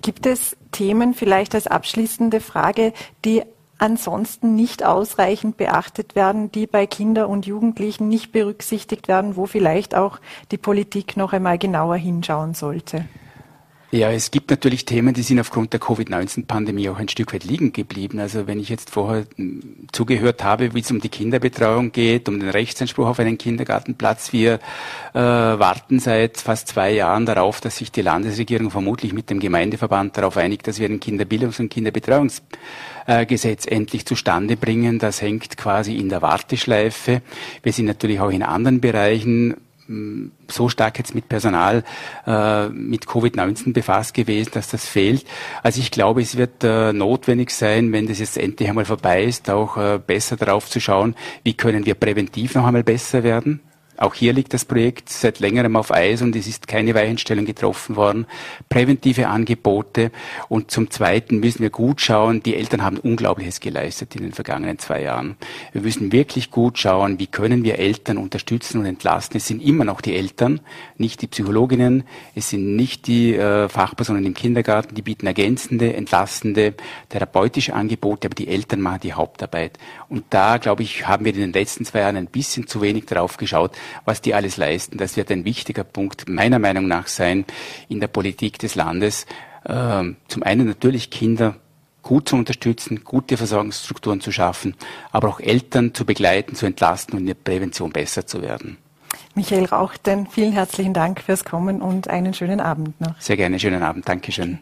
Gibt 0.01 0.26
es 0.26 0.57
Themen 0.72 1.14
vielleicht 1.14 1.53
als 1.53 1.68
abschließende 1.68 2.41
Frage, 2.41 2.93
die 3.26 3.43
ansonsten 3.84 4.56
nicht 4.56 4.86
ausreichend 4.86 5.58
beachtet 5.58 6.16
werden, 6.16 6.52
die 6.52 6.68
bei 6.68 6.88
Kindern 6.88 7.26
und 7.26 7.46
Jugendlichen 7.46 8.08
nicht 8.08 8.32
berücksichtigt 8.32 9.10
werden, 9.10 9.36
wo 9.36 9.46
vielleicht 9.46 9.94
auch 9.94 10.20
die 10.52 10.58
Politik 10.58 11.18
noch 11.18 11.34
einmal 11.34 11.58
genauer 11.58 11.98
hinschauen 11.98 12.54
sollte? 12.54 13.06
Ja, 13.94 14.12
es 14.12 14.32
gibt 14.32 14.50
natürlich 14.50 14.86
Themen, 14.86 15.14
die 15.14 15.22
sind 15.22 15.39
aufgrund 15.39 15.72
der 15.72 15.80
Covid-19-Pandemie 15.80 16.89
auch 16.89 16.98
ein 16.98 17.10
Stück 17.10 17.32
weit 17.32 17.44
liegen 17.44 17.74
geblieben. 17.74 18.18
Also 18.18 18.48
wenn 18.48 18.60
ich 18.60 18.70
jetzt 18.70 18.89
vorher 18.89 19.28
hm, 19.36 19.88
zugehört 19.91 20.44
habe, 20.44 20.74
wie 20.74 20.80
es 20.80 20.89
um 20.89 21.00
die 21.00 21.10
Kinderbetreuung 21.10 21.91
geht, 21.91 22.28
um 22.28 22.39
den 22.39 22.50
Rechtsanspruch 22.50 23.06
auf 23.06 23.20
einen 23.20 23.38
Kindergartenplatz, 23.38 24.34
wir 24.34 24.54
äh, 25.14 25.20
warten 25.20 26.00
seit 26.00 26.38
fast 26.38 26.70
zwei 26.70 26.91
Jahren 26.91 27.28
darauf, 27.28 27.62
dass 27.62 27.78
sich 27.78 27.91
die 27.91 28.02
Landesregierung 28.02 28.72
vermutlich 28.72 29.14
mit 29.14 29.30
dem 29.30 29.39
Gemeindeverband 29.39 30.18
darauf 30.18 30.38
einigt, 30.38 30.68
dass 30.68 30.80
wir 30.80 30.89
ein 30.89 31.00
Kinderbildungs- 31.00 31.60
und 31.60 31.70
Kinderbetreuungsgesetz 31.70 33.68
endlich 33.68 34.08
zustande 34.08 34.58
bringen. 34.58 34.98
Das 34.98 35.22
hängt 35.22 35.56
quasi 35.56 35.98
in 35.98 36.10
der 36.10 36.24
Warteschleife. 36.24 37.22
Wir 37.62 37.74
sind 37.74 37.86
natürlich 37.86 38.20
auch 38.20 38.32
in 38.32 38.41
anderen 38.41 38.82
Bereichen 38.82 39.54
so 40.48 40.70
stark 40.70 40.98
jetzt 40.98 41.14
mit 41.14 41.28
Personal 41.30 41.84
äh, 42.26 42.70
mit 42.70 43.06
Covid-19 43.06 43.74
befasst 43.74 44.14
gewesen, 44.14 44.52
dass 44.54 44.70
das 44.70 44.88
fehlt. 44.88 45.26
Also 45.62 45.82
ich 45.82 45.92
glaube, 45.92 46.22
es 46.22 46.38
wird 46.38 46.64
äh, 46.64 46.94
notwendig 46.94 47.52
sein, 47.52 47.92
wenn 47.92 48.08
das 48.08 48.20
jetzt 48.20 48.38
endlich 48.38 48.70
einmal 48.70 48.86
vorbei 48.86 49.24
ist, 49.24 49.50
auch 49.50 49.78
äh, 49.78 50.00
besser 50.06 50.38
darauf 50.38 50.70
zu 50.70 50.80
schauen, 50.80 51.16
wie 51.44 51.54
können 51.54 51.86
wir 51.86 51.96
präventiv 51.96 52.56
noch 52.56 52.66
einmal 52.66 52.84
besser 52.84 53.24
werden 53.24 53.62
Auch 53.98 54.16
hier 54.16 54.34
liegt 54.34 54.54
das 54.54 54.66
Projekt 54.66 55.10
seit 55.10 55.39
längerem 55.39 55.76
auf 55.76 55.91
Eis 55.91 56.24
und 56.24 56.36
es 56.36 56.48
ist 56.48 56.68
keine 56.68 56.96
Weichenstellung 56.96 57.46
getroffen 57.46 57.96
worden. 57.96 58.26
Präventive 58.68 59.28
Angebote 59.28 60.12
und 60.50 60.72
zum 60.72 60.89
Zweiten 60.89 61.39
müssen 61.39 61.60
wir 61.60 61.70
gut 61.70 62.02
schauen. 62.02 62.41
Die 62.41 62.56
Eltern 62.56 62.84
haben 62.84 62.98
Unglaubliches 62.98 63.60
geleistet 63.60 64.16
in 64.16 64.24
den 64.24 64.32
vergangenen 64.32 64.80
zwei 64.80 65.04
Jahren. 65.04 65.38
Wir 65.74 65.82
müssen 65.82 66.12
wirklich 66.12 66.50
gut 66.50 66.80
schauen, 66.80 67.20
wie 67.20 67.28
können 67.28 67.64
wir 67.64 67.78
Eltern 67.78 68.18
unterstützen 68.18 68.80
und 68.80 68.88
entlasten. 68.88 69.38
Es 69.38 69.48
sind 69.48 69.62
immer 69.62 69.86
noch 69.86 70.02
die 70.02 70.16
Eltern, 70.16 70.62
nicht 70.98 71.22
die 71.22 71.28
Psychologinnen, 71.28 72.04
es 72.34 72.50
sind 72.50 72.76
nicht 72.76 73.06
die 73.06 73.36
äh, 73.36 73.70
Fachpersonen 73.70 74.26
im 74.26 74.34
Kindergarten, 74.34 74.96
die 74.96 75.04
bieten 75.04 75.28
ergänzende, 75.28 75.94
entlastende, 75.94 76.74
therapeutische 77.10 77.76
Angebote, 77.76 78.28
aber 78.28 78.36
die 78.36 78.48
Eltern 78.48 78.82
machen 78.82 79.02
die 79.04 79.14
Hauptarbeit. 79.14 79.78
Und 80.10 80.26
da, 80.32 80.58
glaube 80.58 80.82
ich, 80.82 81.08
haben 81.08 81.26
wir 81.26 81.34
in 81.34 81.39
den 81.39 81.54
letzten 81.54 81.86
zwei 81.86 82.00
Jahren 82.00 82.18
ein 82.18 82.28
bisschen 82.28 82.66
zu 82.66 82.82
wenig 82.82 83.06
drauf 83.06 83.38
geschaut 83.38 83.78
was 84.06 84.22
die 84.22 84.34
alles 84.34 84.58
leisten. 84.58 84.98
Das 84.98 85.18
wird 85.18 85.32
ein 85.32 85.46
wichtiger 85.46 85.84
Punkt 85.84 86.30
meiner 86.30 86.60
Meinung 86.60 86.88
nach 86.88 87.08
sein 87.08 87.46
in 87.90 88.00
der 88.00 88.08
Politik 88.08 88.60
des 88.60 88.76
Landes. 88.76 89.26
Ähm, 89.66 90.18
zum 90.28 90.44
einen 90.44 90.68
natürlich 90.68 91.10
Kinder 91.10 91.56
gut 92.02 92.30
zu 92.30 92.36
unterstützen, 92.36 93.04
gute 93.04 93.38
Versorgungsstrukturen 93.38 94.22
zu 94.22 94.32
schaffen, 94.32 94.76
aber 95.12 95.30
auch 95.30 95.40
Eltern 95.40 95.94
zu 95.94 96.06
begleiten, 96.06 96.56
zu 96.56 96.66
entlasten 96.66 97.14
und 97.16 97.22
in 97.22 97.28
der 97.28 97.34
Prävention 97.36 97.92
besser 97.92 98.28
zu 98.28 98.42
werden. 98.42 98.78
Michael 99.36 99.66
Rauchten, 99.66 100.28
vielen 100.28 100.52
herzlichen 100.52 100.94
Dank 100.94 101.22
fürs 101.22 101.46
Kommen 101.46 101.82
und 101.82 102.08
einen 102.08 102.34
schönen 102.34 102.60
Abend 102.60 103.00
noch. 103.00 103.20
Sehr 103.20 103.38
gerne, 103.38 103.60
schönen 103.60 103.82
Abend. 103.82 104.08
Dankeschön. 104.08 104.60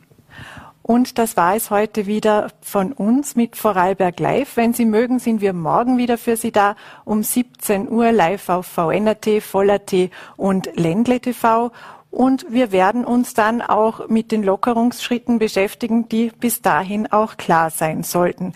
Und 0.84 1.18
das 1.18 1.38
war 1.38 1.56
es 1.56 1.70
heute 1.70 2.08
wieder 2.08 2.52
von 2.62 2.92
uns 2.92 3.36
mit 3.36 3.56
Vorarlberg 3.56 4.20
Live. 4.20 4.58
Wenn 4.58 4.74
Sie 4.74 4.86
mögen, 4.86 5.20
sind 5.20 5.42
wir 5.42 5.54
morgen 5.54 5.98
wieder 5.98 6.18
für 6.18 6.38
Sie 6.38 6.52
da 6.52 6.76
um 7.06 7.24
17 7.24 7.90
Uhr 7.90 8.12
live 8.12 8.50
auf 8.50 8.66
VNRT, 8.66 9.44
Voller.at 9.44 9.94
und 10.38 10.70
Ländle 10.76 11.20
TV. 11.20 11.72
Und 12.10 12.46
wir 12.50 12.72
werden 12.72 13.06
uns 13.06 13.34
dann 13.34 13.62
auch 13.62 14.10
mit 14.10 14.32
den 14.32 14.44
Lockerungsschritten 14.44 15.40
beschäftigen, 15.40 16.10
die 16.10 16.32
bis 16.40 16.62
dahin 16.62 17.12
auch 17.12 17.38
klar 17.38 17.70
sein 17.70 18.04
sollten. 18.04 18.54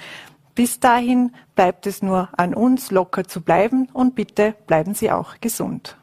Bis 0.55 0.79
dahin 0.79 1.31
bleibt 1.53 1.85
es 1.85 2.01
nur 2.01 2.29
an 2.37 2.53
uns, 2.53 2.91
locker 2.91 3.25
zu 3.25 3.41
bleiben 3.41 3.87
und 3.93 4.15
bitte 4.15 4.55
bleiben 4.67 4.93
Sie 4.93 5.11
auch 5.11 5.39
gesund. 5.41 5.97